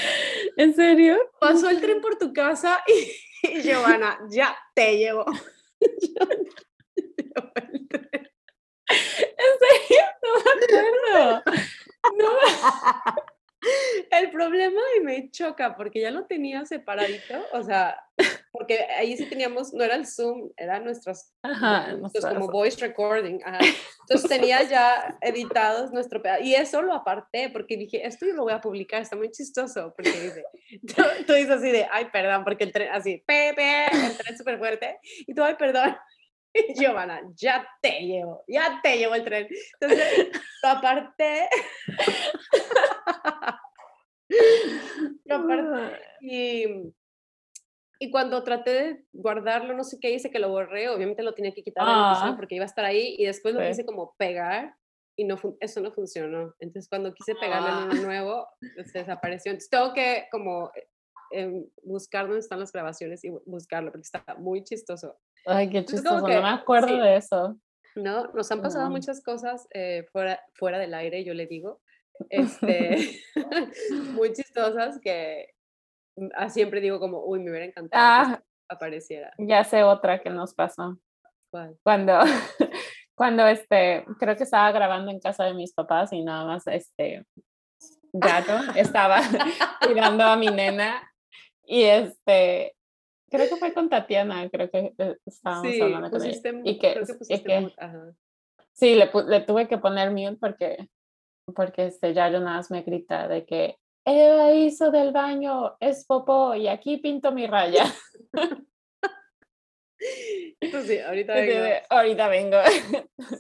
¿En 0.56 0.74
serio? 0.74 1.32
Pasó 1.40 1.70
el 1.70 1.82
tren 1.82 2.00
por 2.02 2.18
tu 2.18 2.32
casa 2.34 2.82
y, 2.88 3.62
Giovanna, 3.62 4.20
ya 4.30 4.58
te 4.74 4.98
llevo. 4.98 5.26
¿En 5.82 6.28
serio? 9.60 10.04
No 10.24 10.30
me 10.44 10.52
acuerdo. 10.66 11.44
No. 12.18 12.30
El 14.12 14.32
problema 14.32 14.82
y 14.98 15.02
me 15.02 15.30
choca 15.30 15.76
porque 15.76 16.00
ya 16.02 16.12
lo 16.12 16.26
tenía 16.26 16.66
separadito, 16.66 17.46
o 17.52 17.64
sea, 17.64 18.02
porque 18.68 18.86
ahí 18.98 19.16
sí 19.16 19.26
teníamos, 19.28 19.74
no 19.74 19.82
era 19.82 19.96
el 19.96 20.06
Zoom, 20.06 20.50
eran 20.58 20.84
nuestros, 20.84 21.32
como 22.22 22.50
voice 22.50 22.86
recording. 22.86 23.40
Entonces 24.02 24.30
tenía 24.30 24.62
ya 24.64 25.18
editados 25.22 25.94
nuestro 25.94 26.22
pedazo 26.22 26.44
y 26.44 26.54
eso 26.54 26.82
lo 26.82 26.94
aparté 26.94 27.50
porque 27.50 27.78
dije, 27.78 28.06
esto 28.06 28.26
yo 28.26 28.34
lo 28.34 28.44
voy 28.44 28.52
a 28.52 28.60
publicar, 28.60 29.02
está 29.02 29.16
muy 29.16 29.32
chistoso, 29.32 29.94
porque 29.96 30.12
dice, 30.12 30.44
tú, 31.26 31.34
dices 31.34 31.52
así 31.52 31.72
de, 31.72 31.88
ay, 31.90 32.10
perdón, 32.12 32.44
porque 32.44 32.66
el 32.66 32.74
tren, 32.74 32.90
así, 32.92 33.24
pepe, 33.26 33.86
el 33.86 34.18
tren 34.18 34.38
súper 34.38 34.58
fuerte, 34.58 35.00
y 35.02 35.34
tú, 35.34 35.44
ay, 35.44 35.56
perdón. 35.56 35.96
Y 36.54 36.74
Giovanna, 36.74 37.22
ya 37.36 37.68
te 37.82 38.00
llevo, 38.00 38.44
ya 38.48 38.80
te 38.82 38.98
llevo 38.98 39.14
el 39.14 39.24
tren. 39.24 39.48
Entonces, 39.80 40.30
lo 40.64 40.70
aparté. 40.70 41.48
y, 46.22 46.66
y 48.00 48.12
cuando 48.12 48.44
traté 48.44 48.72
de 48.72 49.06
guardarlo, 49.14 49.74
no 49.74 49.84
sé 49.84 49.98
qué 50.00 50.12
hice 50.12 50.30
que 50.30 50.40
lo 50.40 50.50
borré, 50.50 50.90
obviamente 50.90 51.24
lo 51.24 51.34
tenía 51.34 51.54
que 51.54 51.64
quitar 51.64 51.86
ah. 51.88 52.34
porque 52.36 52.56
iba 52.56 52.64
a 52.64 52.68
estar 52.68 52.86
ahí 52.86 53.16
y 53.18 53.26
después 53.26 53.56
lo 53.56 53.62
quise 53.62 53.86
como 53.86 54.16
pegar 54.18 54.76
y 55.16 55.26
no 55.26 55.38
eso 55.60 55.82
no 55.82 55.92
funcionó. 55.92 56.54
Entonces 56.60 56.90
cuando 56.90 57.14
quise 57.14 57.36
pegarle 57.36 57.70
en 57.70 57.76
uno 57.76 57.92
ah. 57.94 58.06
nuevo, 58.06 58.48
se 58.92 59.00
desapareció. 59.00 59.52
Entonces 59.52 59.70
tengo 59.70 59.94
que 59.94 60.28
como 60.32 60.72
eh, 61.32 61.66
buscar 61.84 62.26
dónde 62.26 62.40
están 62.40 62.60
las 62.60 62.72
grabaciones 62.72 63.24
y 63.24 63.30
buscarlo 63.46 63.92
porque 63.92 64.06
está 64.06 64.24
muy 64.38 64.64
chistoso. 64.64 65.18
Ay, 65.46 65.70
qué 65.70 65.84
chistoso, 65.84 66.22
no 66.22 66.28
me 66.28 66.50
acuerdo 66.50 67.02
de 67.02 67.18
eso. 67.18 67.58
No, 67.96 68.28
nos 68.34 68.52
han 68.52 68.62
pasado 68.62 68.90
muchas 68.92 69.24
cosas 69.24 69.68
eh, 69.74 70.06
fuera, 70.12 70.40
fuera 70.54 70.78
del 70.78 70.94
aire, 70.94 71.24
yo 71.24 71.34
le 71.34 71.48
digo, 71.48 71.82
este, 72.30 73.22
muy 74.14 74.34
chistosas 74.34 75.00
que 75.02 75.48
ah, 75.50 75.57
siempre 76.50 76.82
digo 76.82 77.00
como, 77.00 77.24
uy, 77.24 77.40
me 77.40 77.52
hubiera 77.52 77.66
encantado 77.66 78.04
ah, 78.04 78.38
que 78.40 78.76
apareciera. 78.76 79.32
Ya 79.38 79.64
sé 79.64 79.84
otra 79.84 80.20
que 80.20 80.30
nos 80.30 80.54
pasó. 80.54 80.98
¿Cuál? 81.52 81.78
Cuando, 81.84 82.20
cuando 83.16 83.46
este, 83.48 84.06
creo 84.20 84.36
que 84.36 84.44
estaba 84.44 84.72
grabando 84.72 85.12
en 85.12 85.20
casa 85.20 85.46
de 85.46 85.54
mis 85.54 85.74
papás 85.74 86.12
y 86.14 86.24
nada 86.24 86.46
más 86.46 86.68
este 86.68 87.26
gato 88.14 88.54
estaba 88.76 89.20
cuidando 89.86 90.24
a 90.24 90.36
mi 90.36 90.48
nena 90.48 91.10
y 91.64 91.84
este 91.84 92.76
creo 93.30 93.50
que 93.50 93.58
fue 93.58 93.74
con 93.74 93.90
Tatiana, 93.90 94.50
creo 94.50 94.70
que 94.70 94.94
eh, 94.98 95.18
estábamos 95.26 95.82
hablando 95.82 96.12
con 96.12 96.24
ella. 96.26 96.52
Y 96.64 96.80
que, 96.80 97.04
sí, 98.74 98.96
le, 98.96 99.12
le, 99.28 99.42
tuve 99.42 99.68
que 99.68 99.78
poner 99.78 100.12
mute 100.12 100.38
porque 100.40 100.90
porque 101.54 101.88
este, 101.88 102.14
ya 102.14 102.30
Jonas 102.30 102.72
me 102.72 102.82
grita 102.82 103.28
de 103.28 103.46
que 103.46 103.78
Eva 104.10 104.54
hizo 104.54 104.90
del 104.90 105.12
baño, 105.12 105.76
es 105.82 106.06
popó 106.06 106.56
y 106.56 106.70
aquí 106.70 106.98
pinto 106.98 107.32
mi 107.32 107.46
raya. 107.46 107.86
Sí, 110.60 111.00
ahorita 111.00 111.34
vengo. 111.34 111.66
ahorita 111.90 112.28
vengo. 112.28 112.58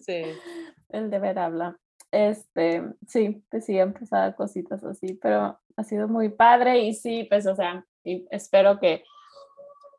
Sí. 0.01 0.23
El 0.89 1.09
deber 1.11 1.37
habla. 1.37 1.77
Este, 2.11 2.83
sí, 3.07 3.43
pues 3.49 3.65
sí, 3.65 3.77
han 3.79 3.93
pasado 3.93 4.35
cositas 4.35 4.83
así, 4.83 5.13
pero 5.13 5.59
ha 5.75 5.83
sido 5.83 6.07
muy 6.07 6.29
padre 6.29 6.79
y 6.79 6.93
sí, 6.95 7.25
pues, 7.29 7.45
o 7.45 7.55
sea, 7.55 7.85
y 8.03 8.25
espero 8.31 8.79
que 8.79 9.03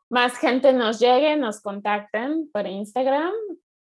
más 0.09 0.37
gente 0.37 0.73
nos 0.73 0.99
llegue, 0.99 1.37
nos 1.37 1.61
contacten 1.61 2.49
por 2.51 2.67
Instagram, 2.67 3.31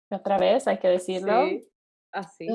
otra 0.09 0.37
vez 0.37 0.67
hay 0.67 0.79
que 0.79 0.89
decirlo. 0.89 1.45
Sí, 1.45 1.69
así. 2.11 2.47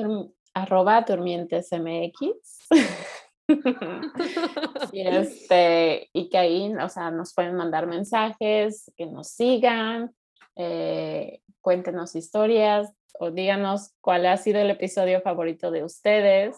arroba 0.53 1.01
durmientesmx. 1.01 2.67
y, 4.91 5.07
este, 5.07 6.09
y 6.13 6.29
que 6.29 6.37
ahí, 6.37 6.73
o 6.73 6.89
sea, 6.89 7.11
nos 7.11 7.33
pueden 7.33 7.55
mandar 7.55 7.87
mensajes, 7.87 8.91
que 8.95 9.05
nos 9.05 9.29
sigan, 9.29 10.13
eh, 10.55 11.41
cuéntenos 11.61 12.15
historias 12.15 12.91
o 13.19 13.31
díganos 13.31 13.93
cuál 14.01 14.25
ha 14.25 14.37
sido 14.37 14.59
el 14.59 14.69
episodio 14.69 15.21
favorito 15.21 15.71
de 15.71 15.83
ustedes. 15.83 16.55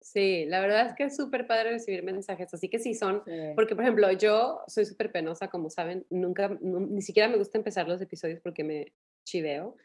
Sí, 0.00 0.44
la 0.46 0.60
verdad 0.60 0.86
es 0.86 0.94
que 0.94 1.04
es 1.04 1.16
súper 1.16 1.48
padre 1.48 1.70
recibir 1.70 2.04
mensajes, 2.04 2.54
así 2.54 2.68
que 2.68 2.78
sí 2.78 2.94
son, 2.94 3.24
porque 3.56 3.74
por 3.74 3.82
ejemplo, 3.82 4.10
yo 4.12 4.60
soy 4.68 4.84
súper 4.84 5.10
penosa, 5.10 5.48
como 5.48 5.68
saben, 5.68 6.06
nunca, 6.10 6.56
ni 6.60 7.02
siquiera 7.02 7.28
me 7.28 7.38
gusta 7.38 7.58
empezar 7.58 7.88
los 7.88 8.00
episodios 8.00 8.40
porque 8.40 8.62
me 8.62 8.92
chiveo. 9.24 9.76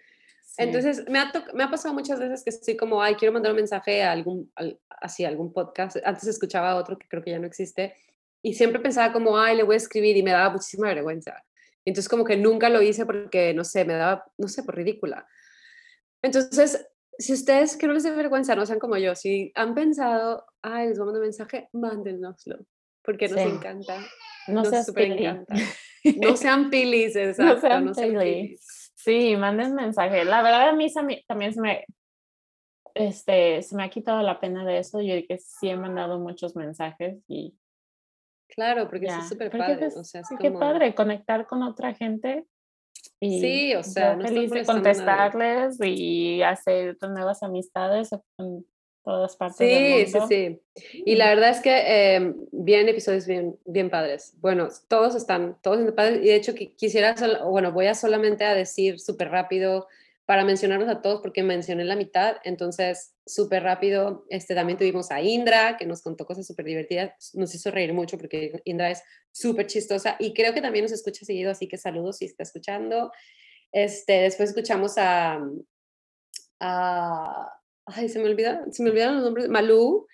Entonces, 0.57 1.05
me 1.09 1.19
ha, 1.19 1.31
me 1.53 1.63
ha 1.63 1.69
pasado 1.69 1.93
muchas 1.93 2.19
veces 2.19 2.43
que 2.43 2.49
estoy 2.49 2.75
como, 2.75 3.01
ay, 3.01 3.15
quiero 3.15 3.33
mandar 3.33 3.51
un 3.51 3.57
mensaje 3.57 4.03
a 4.03 4.11
algún, 4.11 4.51
así, 4.89 5.23
algún 5.23 5.53
podcast. 5.53 5.97
Antes 6.03 6.27
escuchaba 6.27 6.75
otro 6.75 6.97
que 6.97 7.07
creo 7.07 7.23
que 7.23 7.31
ya 7.31 7.39
no 7.39 7.47
existe. 7.47 7.95
Y 8.41 8.53
siempre 8.53 8.81
pensaba 8.81 9.13
como, 9.13 9.37
ay, 9.37 9.55
le 9.55 9.63
voy 9.63 9.75
a 9.75 9.77
escribir 9.77 10.17
y 10.17 10.23
me 10.23 10.31
daba 10.31 10.49
muchísima 10.49 10.87
vergüenza. 10.87 11.43
Entonces, 11.85 12.09
como 12.09 12.25
que 12.25 12.37
nunca 12.37 12.69
lo 12.69 12.81
hice 12.81 13.05
porque, 13.05 13.53
no 13.53 13.63
sé, 13.63 13.85
me 13.85 13.93
daba, 13.93 14.25
no 14.37 14.47
sé, 14.47 14.63
por 14.63 14.75
ridícula. 14.75 15.27
Entonces, 16.21 16.87
si 17.17 17.33
ustedes 17.33 17.77
que 17.77 17.87
no 17.87 17.93
les 17.93 18.03
dé 18.03 18.11
vergüenza, 18.11 18.55
no 18.55 18.65
sean 18.65 18.79
como 18.79 18.97
yo, 18.97 19.15
si 19.15 19.51
han 19.55 19.73
pensado, 19.73 20.45
ay, 20.61 20.89
les 20.89 20.97
voy 20.97 21.03
a 21.03 21.05
mandar 21.05 21.21
un 21.21 21.27
mensaje, 21.27 21.69
mándenoslo, 21.73 22.59
porque 23.03 23.27
nos 23.29 23.39
encanta. 23.39 23.97
No 24.47 24.63
nos 24.63 24.85
super 24.85 25.11
encanta. 25.11 25.55
No 26.17 26.35
sean 26.35 26.69
pilis, 26.71 27.15
exacto. 27.15 27.55
No 27.55 27.61
sean, 27.61 27.85
no 27.85 27.93
sean 27.93 28.17
pilis. 28.19 28.80
Sí, 29.03 29.35
manden 29.35 29.73
mensaje. 29.73 30.25
La 30.25 30.41
verdad 30.41 30.69
a 30.69 30.73
mí 30.73 30.87
también 31.27 31.53
se 31.53 31.61
me, 31.61 31.85
este, 32.93 33.61
se 33.63 33.75
me 33.75 33.83
ha 33.83 33.89
quitado 33.89 34.21
la 34.21 34.39
pena 34.39 34.65
de 34.65 34.77
eso. 34.77 35.01
Yo 35.01 35.15
que 35.27 35.37
sí 35.39 35.69
he 35.69 35.75
mandado 35.75 36.19
muchos 36.19 36.55
mensajes 36.55 37.17
y... 37.27 37.55
Claro, 38.47 38.89
porque 38.89 39.05
es 39.05 39.29
súper 39.29 39.49
padre. 39.49 39.87
o 39.87 40.03
sea, 40.03 40.21
Qué 40.37 40.51
padre 40.51 40.93
conectar 40.93 41.47
con 41.47 41.63
otra 41.63 41.93
gente. 41.93 42.45
Y 43.19 43.39
sí, 43.39 43.75
o 43.75 43.83
sea, 43.83 44.15
no 44.15 44.27
feliz 44.27 44.51
de 44.51 44.65
contestarles 44.65 45.77
y 45.81 46.41
hacer 46.41 46.97
nuevas 47.01 47.43
amistades 47.43 48.09
todas 49.03 49.35
partes 49.35 49.57
sí, 49.57 49.65
del 49.65 50.05
mundo. 50.05 50.27
Sí, 50.27 50.59
sí, 50.75 51.03
Y 51.05 51.15
la 51.15 51.29
verdad 51.29 51.49
es 51.49 51.59
que 51.59 51.83
eh, 51.85 52.33
vienen 52.51 52.89
episodios 52.89 53.25
bien, 53.25 53.57
bien 53.65 53.89
padres. 53.89 54.33
Bueno, 54.39 54.69
todos 54.87 55.15
están, 55.15 55.57
todos 55.61 55.79
están 55.79 55.95
padres. 55.95 56.19
Y 56.23 56.27
de 56.27 56.35
hecho, 56.35 56.53
quisiera, 56.55 57.15
bueno, 57.45 57.71
voy 57.71 57.87
a 57.87 57.95
solamente 57.95 58.43
a 58.45 58.53
decir 58.53 58.99
súper 58.99 59.29
rápido 59.29 59.87
para 60.25 60.45
mencionarlos 60.45 60.87
a 60.87 61.01
todos 61.01 61.21
porque 61.21 61.43
mencioné 61.43 61.83
la 61.83 61.95
mitad. 61.95 62.37
Entonces, 62.43 63.15
súper 63.25 63.63
rápido, 63.63 64.25
este, 64.29 64.55
también 64.55 64.77
tuvimos 64.77 65.11
a 65.11 65.21
Indra, 65.21 65.77
que 65.77 65.85
nos 65.85 66.01
contó 66.01 66.25
cosas 66.25 66.45
súper 66.47 66.65
divertidas. 66.65 67.31
Nos 67.33 67.53
hizo 67.55 67.71
reír 67.71 67.93
mucho 67.93 68.17
porque 68.17 68.61
Indra 68.65 68.91
es 68.91 69.03
súper 69.31 69.67
chistosa 69.67 70.15
y 70.19 70.33
creo 70.33 70.53
que 70.53 70.61
también 70.61 70.85
nos 70.85 70.91
escucha 70.91 71.25
seguido, 71.25 71.51
así 71.51 71.67
que 71.67 71.77
saludos 71.77 72.17
si 72.17 72.25
está 72.25 72.43
escuchando. 72.43 73.11
Este, 73.71 74.21
después 74.21 74.49
escuchamos 74.49 74.97
a, 74.97 75.41
a 76.59 77.61
ay, 77.93 78.09
se 78.09 78.19
me 78.19 78.29
olvida, 78.29 78.63
se 78.71 78.83
me 78.83 78.89
olvidaron 78.89 79.15
los 79.15 79.23
nombres, 79.23 79.49
Malú, 79.49 80.07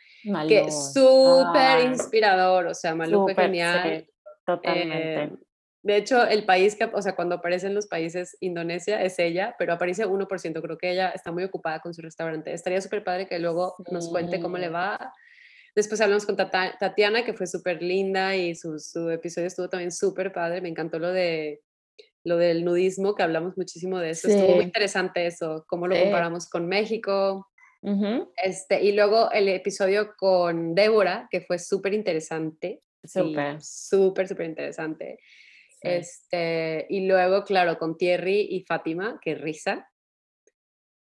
que 0.47 0.61
es 0.61 0.93
súper 0.93 1.85
inspirador, 1.85 2.67
o 2.67 2.73
sea, 2.73 2.95
Malú 2.95 3.23
fue 3.23 3.35
genial. 3.35 4.07
totalmente. 4.45 5.23
Eh, 5.23 5.31
de 5.83 5.95
hecho, 5.95 6.27
el 6.27 6.43
país 6.43 6.75
que, 6.75 6.85
o 6.85 7.01
sea, 7.01 7.15
cuando 7.15 7.35
aparecen 7.35 7.73
los 7.73 7.87
países, 7.87 8.35
Indonesia 8.41 9.01
es 9.01 9.19
ella, 9.19 9.55
pero 9.57 9.71
aparece 9.71 10.05
1%, 10.05 10.61
creo 10.61 10.77
que 10.77 10.91
ella 10.91 11.11
está 11.11 11.31
muy 11.31 11.45
ocupada 11.45 11.79
con 11.79 11.93
su 11.93 12.01
restaurante. 12.01 12.51
Estaría 12.51 12.81
súper 12.81 13.05
padre 13.05 13.27
que 13.27 13.39
luego 13.39 13.75
nos 13.89 14.09
cuente 14.09 14.41
cómo 14.41 14.57
le 14.57 14.67
va. 14.67 15.13
Después 15.75 16.01
hablamos 16.01 16.25
con 16.25 16.35
Tatiana, 16.35 17.23
que 17.23 17.33
fue 17.33 17.47
súper 17.47 17.81
linda 17.81 18.35
y 18.35 18.53
su, 18.55 18.79
su 18.79 19.09
episodio 19.09 19.47
estuvo 19.47 19.69
también 19.69 19.93
súper 19.93 20.33
padre. 20.33 20.59
Me 20.59 20.67
encantó 20.67 20.99
lo 20.99 21.11
de 21.11 21.61
lo 22.25 22.35
del 22.35 22.65
nudismo, 22.65 23.15
que 23.15 23.23
hablamos 23.23 23.55
muchísimo 23.55 23.99
de 23.99 24.09
eso. 24.09 24.27
Estuvo 24.27 24.55
muy 24.55 24.65
interesante 24.65 25.25
eso, 25.25 25.63
cómo 25.67 25.87
lo 25.87 25.97
comparamos 25.97 26.49
con 26.49 26.67
México 26.67 27.47
este, 28.43 28.83
y 28.83 28.91
luego 28.91 29.31
el 29.31 29.47
episodio 29.49 30.15
con 30.17 30.75
Débora, 30.75 31.27
que 31.29 31.41
fue 31.41 31.59
súper 31.59 31.93
interesante. 31.93 32.81
Súper. 33.03 33.61
Súper, 33.61 34.27
súper 34.27 34.47
interesante. 34.47 35.19
Este, 35.81 36.85
y 36.89 37.07
luego, 37.07 37.43
claro, 37.43 37.77
con 37.77 37.97
Thierry 37.97 38.47
y 38.49 38.63
Fátima, 38.63 39.19
qué 39.21 39.35
risa. 39.35 39.89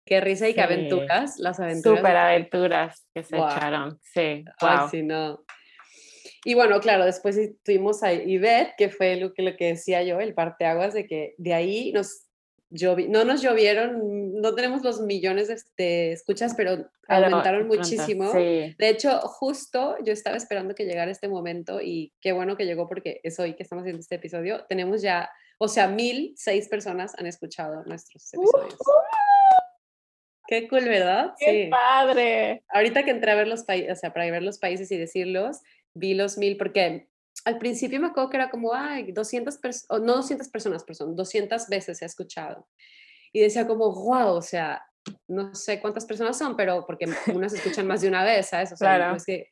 Qué 0.06 0.20
risa 0.20 0.48
y 0.48 0.54
qué 0.54 0.62
aventuras, 0.62 1.38
las 1.38 1.60
aventuras. 1.60 1.98
Súper 1.98 2.16
aventuras 2.16 3.06
que 3.14 3.22
se 3.22 3.36
echaron, 3.36 3.98
sí. 4.02 4.44
Wow. 4.60 4.88
sí, 4.90 5.02
no. 5.02 5.44
Y 6.44 6.54
bueno, 6.54 6.80
claro, 6.80 7.04
después 7.04 7.38
tuvimos 7.62 8.02
a 8.02 8.12
Ivette, 8.12 8.74
que 8.78 8.88
fue 8.88 9.16
lo 9.16 9.34
que, 9.34 9.42
lo 9.42 9.56
que 9.56 9.66
decía 9.66 10.02
yo, 10.02 10.18
el 10.20 10.34
parteaguas, 10.34 10.94
de 10.94 11.06
que 11.06 11.34
de 11.36 11.52
ahí 11.52 11.92
nos 11.92 12.26
no 12.70 13.24
nos 13.24 13.42
llovieron, 13.42 14.40
no 14.40 14.54
tenemos 14.54 14.82
los 14.82 15.00
millones 15.00 15.48
de, 15.76 16.12
escuchas, 16.12 16.54
pero 16.56 16.88
aumentaron 17.08 17.66
muchísimo. 17.66 18.32
De 18.32 18.74
hecho, 18.78 19.18
justo 19.20 19.96
yo 20.04 20.12
estaba 20.12 20.36
esperando 20.36 20.74
que 20.74 20.84
llegara 20.84 21.10
este 21.10 21.28
momento 21.28 21.80
y 21.80 22.12
qué 22.20 22.32
bueno 22.32 22.56
que 22.56 22.66
llegó 22.66 22.88
porque 22.88 23.20
es 23.24 23.38
hoy 23.40 23.54
que 23.54 23.64
estamos 23.64 23.82
haciendo 23.82 24.00
este 24.00 24.14
episodio. 24.16 24.64
Tenemos 24.68 25.02
ya, 25.02 25.30
o 25.58 25.68
sea, 25.68 25.88
mil 25.88 26.34
seis 26.36 26.68
personas 26.68 27.18
han 27.18 27.26
escuchado 27.26 27.82
nuestros 27.84 28.32
episodios. 28.32 28.76
Qué 30.46 30.68
cool, 30.68 30.84
¿verdad? 30.84 31.34
Qué 31.38 31.68
padre. 31.70 32.64
Ahorita 32.68 33.04
que 33.04 33.10
entré 33.10 33.30
a 33.30 33.36
ver 33.36 33.48
los 33.48 33.64
países, 33.64 33.92
o 33.92 33.96
sea, 33.96 34.12
para 34.12 34.30
ver 34.30 34.42
los 34.42 34.58
países 34.58 34.90
y 34.90 34.96
decirlos, 34.96 35.60
vi 35.94 36.14
los 36.14 36.38
mil 36.38 36.56
porque 36.56 37.08
al 37.44 37.58
principio 37.58 38.00
me 38.00 38.08
acuerdo 38.08 38.30
que 38.30 38.36
era 38.36 38.50
como, 38.50 38.74
ay, 38.74 39.12
200 39.12 39.58
personas, 39.58 40.02
no 40.02 40.16
200 40.16 40.48
personas, 40.48 40.84
perdón, 40.84 41.16
200 41.16 41.68
veces 41.68 42.02
he 42.02 42.04
escuchado. 42.04 42.66
Y 43.32 43.40
decía 43.40 43.66
como, 43.66 43.92
wow, 43.92 44.34
o 44.34 44.42
sea, 44.42 44.82
no 45.28 45.54
sé 45.54 45.80
cuántas 45.80 46.04
personas 46.04 46.36
son, 46.36 46.56
pero 46.56 46.84
porque 46.86 47.06
unas 47.34 47.52
escuchan 47.52 47.86
más 47.86 48.00
de 48.00 48.08
una 48.08 48.24
vez, 48.24 48.48
¿sabes? 48.48 48.72
O 48.72 48.76
sea, 48.76 48.96
claro. 48.96 49.16
es 49.16 49.24
que, 49.24 49.50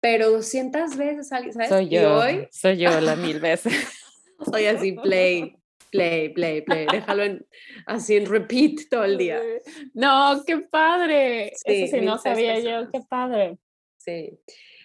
pero 0.00 0.30
200 0.30 0.96
veces, 0.96 1.28
¿sabes? 1.28 1.54
Soy 1.68 1.88
yo, 1.88 2.18
hoy, 2.18 2.48
soy 2.50 2.76
yo 2.78 3.00
la 3.00 3.16
mil 3.16 3.40
veces. 3.40 3.72
Soy 4.44 4.66
así, 4.66 4.92
play, 4.92 5.56
play, 5.92 6.30
play, 6.30 6.62
play. 6.62 6.86
Déjalo 6.90 7.22
en, 7.22 7.46
así 7.86 8.16
en 8.16 8.26
repeat 8.26 8.88
todo 8.90 9.04
el 9.04 9.16
día. 9.16 9.40
No, 9.94 10.42
qué 10.44 10.58
padre. 10.58 11.52
Sí, 11.54 11.84
Eso 11.84 11.96
sí 11.96 12.04
no 12.04 12.18
sabía 12.18 12.58
yo, 12.58 12.90
qué 12.90 13.00
padre. 13.08 13.58
Sí. 13.98 14.36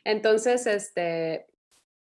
Entonces, 0.04 0.68
este, 0.68 1.48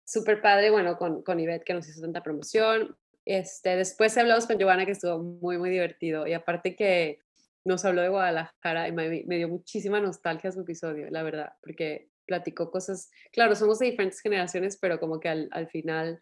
súper 0.09 0.41
padre, 0.41 0.71
bueno, 0.71 0.97
con, 0.97 1.21
con 1.21 1.39
Ivette 1.39 1.63
que 1.63 1.73
nos 1.73 1.87
hizo 1.87 2.01
tanta 2.01 2.23
promoción. 2.23 2.97
Este, 3.25 3.75
después 3.75 4.17
hablamos 4.17 4.47
con 4.47 4.57
Giovanna 4.57 4.85
que 4.85 4.93
estuvo 4.93 5.19
muy, 5.19 5.59
muy 5.59 5.69
divertido. 5.69 6.25
Y 6.25 6.33
aparte 6.33 6.75
que 6.75 7.19
nos 7.63 7.85
habló 7.85 8.01
de 8.01 8.09
Guadalajara 8.09 8.87
y 8.87 8.91
me, 8.91 9.37
dio 9.37 9.47
muchísima 9.47 9.99
nostalgia 9.99 10.51
su 10.51 10.61
episodio, 10.61 11.07
la 11.11 11.21
verdad, 11.21 11.53
porque 11.61 12.09
platicó 12.25 12.71
cosas, 12.71 13.11
claro, 13.31 13.55
somos 13.55 13.77
de 13.79 13.87
diferentes 13.87 14.21
generaciones, 14.21 14.77
pero 14.81 14.99
como 14.99 15.19
que 15.19 15.29
al, 15.29 15.47
al 15.51 15.67
final, 15.67 16.19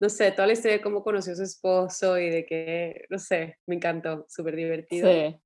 no 0.00 0.10
sé, 0.10 0.30
toda 0.32 0.46
la 0.46 0.52
historia 0.52 0.76
de 0.76 0.82
cómo 0.82 1.02
conoció 1.02 1.32
a 1.32 1.36
su 1.36 1.44
esposo 1.44 2.18
y 2.18 2.28
de 2.28 2.44
que, 2.44 3.06
no 3.08 3.18
sé, 3.18 3.58
me 3.66 3.76
encantó, 3.76 4.26
súper 4.28 4.56
divertido. 4.56 5.10
Sí. 5.10 5.36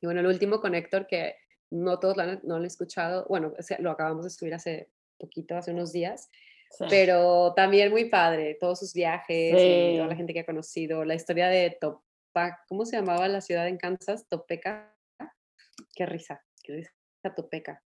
Y 0.00 0.06
bueno, 0.06 0.20
el 0.20 0.26
último 0.26 0.60
con 0.62 0.74
Héctor, 0.74 1.06
que 1.06 1.36
no 1.70 1.98
todos 1.98 2.16
lo 2.16 2.22
han, 2.22 2.40
no 2.42 2.54
lo 2.54 2.56
han 2.56 2.64
escuchado, 2.64 3.26
bueno, 3.28 3.52
lo 3.80 3.90
acabamos 3.90 4.24
de 4.24 4.30
subir 4.30 4.54
hace 4.54 4.90
poquito, 5.18 5.56
hace 5.56 5.72
unos 5.72 5.92
días, 5.92 6.30
pero 6.88 7.52
también 7.54 7.90
muy 7.90 8.06
padre, 8.06 8.56
todos 8.60 8.78
sus 8.78 8.94
viajes, 8.94 9.54
y 9.58 9.96
toda 9.96 10.08
la 10.08 10.16
gente 10.16 10.32
que 10.32 10.40
ha 10.40 10.46
conocido, 10.46 11.04
la 11.04 11.14
historia 11.14 11.48
de 11.48 11.76
Topac, 11.80 12.66
¿cómo 12.68 12.84
se 12.84 12.96
llamaba 12.96 13.28
la 13.28 13.40
ciudad 13.40 13.68
en 13.68 13.78
Kansas? 13.78 14.28
Topeka. 14.28 14.94
Qué 15.94 16.06
risa, 16.06 16.42
qué 16.62 16.74
risa 16.74 17.34
Topeka. 17.34 17.82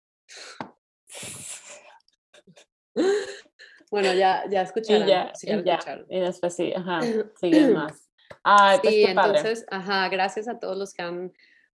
Bueno, 3.91 4.12
ya, 4.14 4.45
ya 4.49 4.62
escucharon. 4.62 5.07
Y 5.07 5.11
ya, 5.11 5.33
sí, 5.35 5.47
ya, 5.49 5.57
y, 5.57 5.64
ya. 5.64 6.05
y 6.09 6.20
después 6.20 6.57
sí, 6.57 6.72
ajá, 6.74 7.01
sigue 7.41 7.68
más. 7.68 8.09
Ay, 8.43 8.78
pues 8.83 8.95
sí, 8.95 9.05
entonces, 9.05 9.66
ajá, 9.70 10.09
gracias 10.09 10.49
a 10.49 10.59
todos 10.59 10.76
los 10.76 10.95
que 10.95 11.03
han 11.03 11.33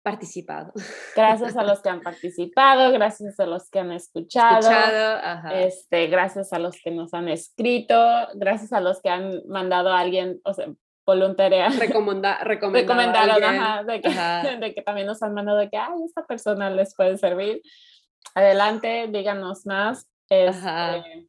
participado. 0.06 0.72
Gracias 1.16 1.56
a 1.56 1.64
los 1.64 1.80
que 1.80 1.88
han 1.88 2.00
participado, 2.00 2.92
gracias 2.92 3.40
a 3.40 3.46
los 3.46 3.68
que 3.68 3.80
han 3.80 3.90
escuchado, 3.90 4.60
escuchado 4.60 5.50
este, 5.52 6.06
gracias 6.06 6.52
a 6.52 6.60
los 6.60 6.80
que 6.80 6.92
nos 6.92 7.12
han 7.12 7.28
escrito, 7.28 7.98
gracias 8.34 8.72
a 8.72 8.80
los 8.80 9.02
que 9.02 9.08
han 9.08 9.42
mandado 9.48 9.90
a 9.90 9.98
alguien, 9.98 10.40
o 10.44 10.54
sea, 10.54 10.68
voluntaria. 11.04 11.68
Recomenda, 11.80 12.38
recomendaron, 12.44 13.42
ajá, 13.42 13.82
de, 13.82 14.00
que, 14.00 14.08
de, 14.60 14.74
que, 14.76 14.82
también 14.82 15.08
nos 15.08 15.20
han 15.24 15.34
mandado 15.34 15.58
de 15.58 15.70
que, 15.70 15.76
ay, 15.76 16.04
esta 16.06 16.24
persona 16.24 16.70
les 16.70 16.94
puede 16.94 17.18
servir. 17.18 17.60
Adelante, 18.36 19.08
díganos 19.10 19.66
más. 19.66 20.08
Este, 20.28 21.28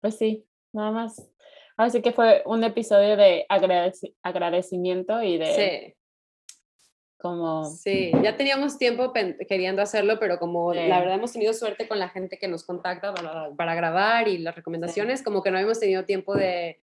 pues 0.00 0.16
sí, 0.16 0.46
nada 0.72 0.92
más. 0.92 1.32
Así 1.76 2.00
que 2.00 2.12
fue 2.12 2.44
un 2.46 2.62
episodio 2.62 3.16
de 3.16 3.44
agradecimiento 4.22 5.20
y 5.20 5.38
de 5.38 5.46
Sí, 5.46 5.97
como... 7.18 7.64
sí, 7.64 8.12
ya 8.22 8.36
teníamos 8.36 8.78
tiempo 8.78 9.12
queriendo 9.48 9.82
hacerlo, 9.82 10.18
pero 10.20 10.38
como 10.38 10.72
Sí. 10.72 10.86
la 10.88 11.00
verdad 11.00 11.16
hemos 11.16 11.32
tenido 11.32 11.52
suerte 11.52 11.88
con 11.88 11.98
la 11.98 12.08
gente 12.08 12.38
que 12.38 12.48
nos 12.48 12.64
contacta 12.64 13.12
para, 13.12 13.50
para 13.56 13.74
grabar 13.74 14.28
y 14.28 14.38
las 14.38 14.54
recomendaciones, 14.54 15.22
como 15.22 15.42
que 15.42 15.50
no 15.50 15.58
hemos 15.58 15.80
tenido 15.80 16.04
tiempo 16.04 16.34
de, 16.34 16.80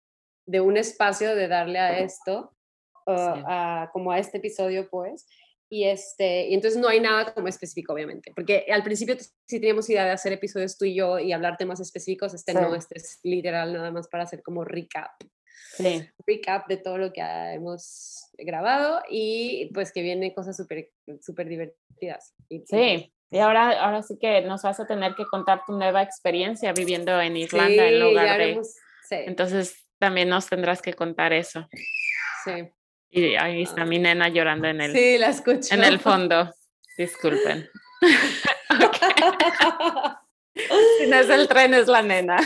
de 0.47 0.61
un 0.61 0.77
espacio 0.77 1.35
de 1.37 1.49
darle 1.49 1.79
a 1.79 1.99
esto, 2.01 2.53
uh, 3.07 3.11
Sí. 3.13 3.43
a- 3.47 3.91
como 3.93 4.11
a 4.13 4.19
este 4.19 4.39
episodio, 4.39 4.89
pues. 4.89 5.27
Y, 5.69 5.85
este, 5.85 6.49
y 6.49 6.55
entonces 6.55 6.79
no 6.79 6.89
hay 6.89 7.01
nada 7.01 7.33
como 7.33 7.49
específico, 7.49 7.95
obviamente, 7.95 8.31
porque 8.35 8.67
al 8.71 8.83
principio 8.83 9.17
sí 9.19 9.59
teníamos 9.59 9.89
idea 9.89 10.05
de 10.05 10.11
hacer 10.11 10.31
episodios 10.35 10.77
tú 10.77 10.85
y 10.85 10.95
yo 10.95 11.19
y 11.19 11.33
hablar 11.33 11.57
temas 11.57 11.81
específicos, 11.81 12.35
este 12.35 12.53
no, 12.53 12.75
este 12.75 12.99
es 12.99 13.21
literal 13.23 13.73
nada 13.73 13.91
más 13.91 14.07
para 14.09 14.25
hacer 14.25 14.43
como 14.43 14.65
recap 14.65 15.13
Sí, 15.77 16.07
recap 16.27 16.69
de 16.69 16.77
todo 16.77 16.99
lo 16.99 17.13
que 17.13 17.21
hemos 17.23 18.27
grabado 18.39 19.03
y 19.11 19.71
pues 19.73 19.93
que 19.93 20.03
viene 20.03 20.35
cosas 20.35 20.57
súper 20.57 20.91
súper 21.21 21.49
divertidas. 21.49 22.35
Sí. 22.67 23.13
Y 23.31 23.39
ahora, 23.39 23.81
ahora 23.83 24.03
sí 24.03 24.19
que 24.21 24.43
nos 24.43 24.63
vas 24.63 24.79
a 24.81 24.87
tener 24.87 25.15
que 25.15 25.25
contar 25.25 25.63
tu 25.67 25.73
nueva 25.73 26.03
experiencia 26.03 26.73
viviendo 26.75 27.19
en 27.21 27.33
pues, 27.33 27.45
Irlanda 27.45 27.87
en 27.87 28.01
lugar 28.01 28.39
de... 28.39 28.61
sí, 28.63 29.17
Entonces 29.27 29.75
también 29.99 30.29
nos 30.29 30.49
tendrás 30.49 30.83
que 30.83 30.93
contar 30.93 31.33
eso. 31.33 31.67
sí. 32.45 32.69
Y 33.15 33.35
ahí 33.37 33.63
está 33.63 33.85
mi 33.85 33.99
nena 33.99 34.29
llorando 34.29 34.69
en 34.69 34.81
el, 34.81 34.93
Sí, 34.93 35.19
la 35.19 35.29
escucho. 35.29 35.75
en 35.75 35.85
el 35.85 35.99
fondo. 36.01 36.51
Disculpen. 36.97 37.69
Si 40.99 41.07
no 41.09 41.17
es 41.17 41.29
el 41.31 41.49
tren, 41.49 41.75
es 41.75 41.89
la 41.89 42.03
nena. 42.03 42.39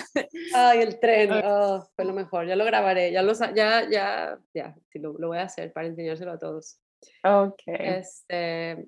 Ay, 0.55 0.81
el 0.81 0.99
tren, 0.99 1.31
oh, 1.33 1.89
fue 1.95 2.05
lo 2.05 2.13
mejor, 2.13 2.47
ya 2.47 2.57
lo 2.57 2.65
grabaré, 2.65 3.13
ya 3.13 3.23
lo, 3.23 3.33
ya, 3.33 3.89
ya, 3.89 4.39
ya, 4.55 4.75
sí, 4.89 4.99
lo, 4.99 5.15
lo 5.19 5.29
voy 5.29 5.39
a 5.39 5.43
hacer 5.43 5.73
para 5.73 5.87
enseñárselo 5.87 6.33
a 6.33 6.39
todos. 6.39 6.81
Ok. 7.25 7.63
Este, 7.67 8.87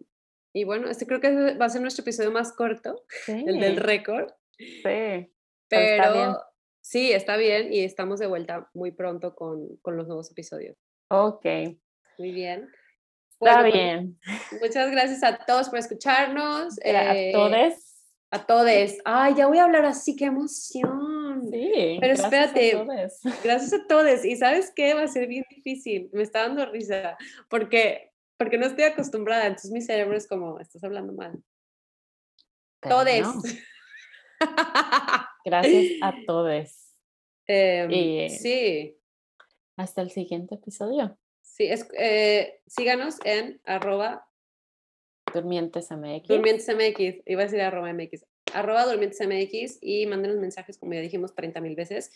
y 0.54 0.64
bueno, 0.64 0.88
este 0.88 1.06
creo 1.06 1.20
que 1.20 1.54
va 1.54 1.66
a 1.66 1.70
ser 1.70 1.82
nuestro 1.82 2.02
episodio 2.02 2.30
más 2.30 2.52
corto, 2.52 3.04
el 3.26 3.60
del 3.60 3.76
récord. 3.76 4.30
sí. 4.58 5.32
Pero 5.70 5.82
está 5.82 6.12
bien. 6.12 6.34
sí, 6.80 7.12
está 7.12 7.36
bien 7.36 7.72
y 7.72 7.80
estamos 7.80 8.18
de 8.18 8.26
vuelta 8.26 8.70
muy 8.72 8.90
pronto 8.90 9.34
con, 9.34 9.76
con 9.82 9.96
los 9.96 10.06
nuevos 10.06 10.30
episodios. 10.30 10.78
Ok. 11.10 11.44
Muy 12.18 12.32
bien. 12.32 12.70
Está 13.30 13.38
Bueno, 13.38 13.60
pues, 13.60 13.72
bien. 13.72 14.18
Muchas 14.60 14.90
gracias 14.90 15.22
a 15.22 15.38
todos 15.44 15.68
por 15.68 15.78
escucharnos. 15.78 16.78
Eh, 16.82 17.30
a 17.30 17.32
todos. 17.32 17.87
A 18.30 18.44
todos. 18.46 18.68
Ay, 19.04 19.34
ya 19.36 19.46
voy 19.46 19.58
a 19.58 19.64
hablar 19.64 19.84
así, 19.86 20.14
qué 20.14 20.26
emoción. 20.26 21.48
Sí. 21.50 21.96
pero 22.00 22.14
gracias 22.14 22.32
a 22.32 22.44
espérate. 22.44 22.72
todos. 22.72 23.20
Gracias 23.44 23.72
a 23.72 23.86
todos. 23.86 24.24
Y 24.24 24.36
sabes 24.36 24.72
qué, 24.76 24.92
va 24.94 25.02
a 25.04 25.08
ser 25.08 25.26
bien 25.28 25.44
difícil. 25.48 26.10
Me 26.12 26.22
está 26.22 26.42
dando 26.42 26.66
risa 26.66 27.16
porque, 27.48 28.12
porque 28.36 28.58
no 28.58 28.66
estoy 28.66 28.84
acostumbrada. 28.84 29.46
Entonces 29.46 29.70
mi 29.70 29.80
cerebro 29.80 30.16
es 30.16 30.28
como, 30.28 30.60
estás 30.60 30.84
hablando 30.84 31.12
mal. 31.14 31.42
Todes. 32.80 33.22
no, 33.22 33.40
Gracias 35.44 35.84
a 36.02 36.12
todos. 36.26 36.94
Em, 37.46 37.90
Y- 37.90 38.30
Sí, 38.30 38.96
Hasta 39.76 40.02
el 40.02 40.10
siguiente 40.10 40.56
episodio. 40.56 41.16
sí. 41.40 41.64
Es, 41.66 41.88
eh, 41.98 42.60
síganos 42.66 43.16
en 43.24 43.60
arroba 43.64 44.27
Durmientes 45.40 45.90
MX. 45.90 46.28
Durmientes 46.28 46.68
MX, 46.68 47.22
iba 47.26 47.42
a 47.42 47.44
decir 47.44 47.60
arroba 47.60 47.92
MX, 47.92 48.24
arroba 48.52 48.86
Durmientes 48.86 49.20
MX 49.20 49.78
y 49.80 50.06
mándenos 50.06 50.38
mensajes 50.38 50.78
como 50.78 50.94
ya 50.94 51.00
dijimos 51.00 51.34
30 51.34 51.60
mil 51.60 51.74
veces 51.74 52.10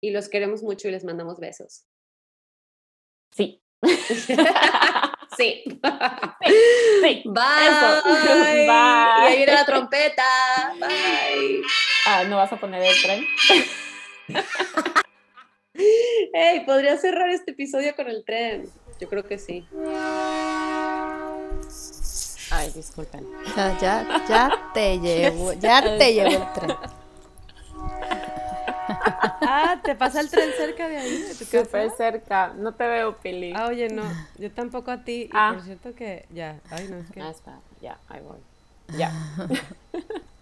y 0.00 0.10
los 0.10 0.28
queremos 0.28 0.62
mucho 0.62 0.88
y 0.88 0.90
les 0.90 1.04
mandamos 1.04 1.38
besos. 1.40 1.86
Sí. 3.32 3.62
sí. 5.36 5.64
Sí. 5.64 7.22
Bye. 7.24 7.66
Eso. 7.68 8.02
Y 8.08 8.28
ahí 8.28 8.66
Bye. 8.66 9.36
viene 9.36 9.52
la 9.52 9.64
trompeta. 9.64 10.22
Bye. 10.78 11.62
Ah, 12.06 12.24
¿no 12.24 12.36
vas 12.36 12.52
a 12.52 12.60
poner 12.60 12.82
el 12.82 13.02
tren? 13.02 13.24
Hey, 16.36 16.62
podría 16.64 16.96
cerrar 16.96 17.30
este 17.30 17.50
episodio 17.50 17.94
con 17.96 18.08
el 18.08 18.24
tren. 18.24 18.68
Yo 19.00 19.08
creo 19.08 19.24
que 19.24 19.38
sí. 19.38 19.66
Ay, 22.56 22.70
disculpen. 22.72 23.26
Ya, 23.56 23.78
ya, 23.80 24.24
ya 24.28 24.70
te 24.72 24.98
llevo, 25.04 25.52
ya 25.54 25.82
te 25.98 26.12
llevo 26.14 26.30
el 26.44 26.52
tren. 26.52 26.76
Ah, 29.46 29.80
¿te 29.82 29.94
pasa 29.94 30.20
el 30.20 30.30
tren 30.30 30.50
cerca 30.56 30.88
de 30.88 30.98
ahí? 30.98 31.18
de 31.22 31.34
tu 31.34 31.44
Súper 31.44 31.90
cerca. 31.96 32.52
No 32.54 32.72
te 32.74 32.86
veo, 32.86 33.16
Pili. 33.16 33.52
Ah, 33.56 33.66
oye, 33.66 33.88
no, 33.88 34.02
yo 34.38 34.50
tampoco 34.52 34.90
a 34.90 35.02
ti. 35.04 35.22
Y 35.24 35.30
Ah. 35.32 35.52
por 35.54 35.64
cierto 35.64 35.94
que 35.94 36.26
ya, 36.30 36.60
ay, 36.70 36.88
no, 36.88 36.98
es 36.98 37.10
que... 37.10 37.20
Ah. 37.20 37.32
Ya, 37.80 37.98
ahí 38.08 38.20
voy. 38.20 38.38
Ya. 38.98 39.10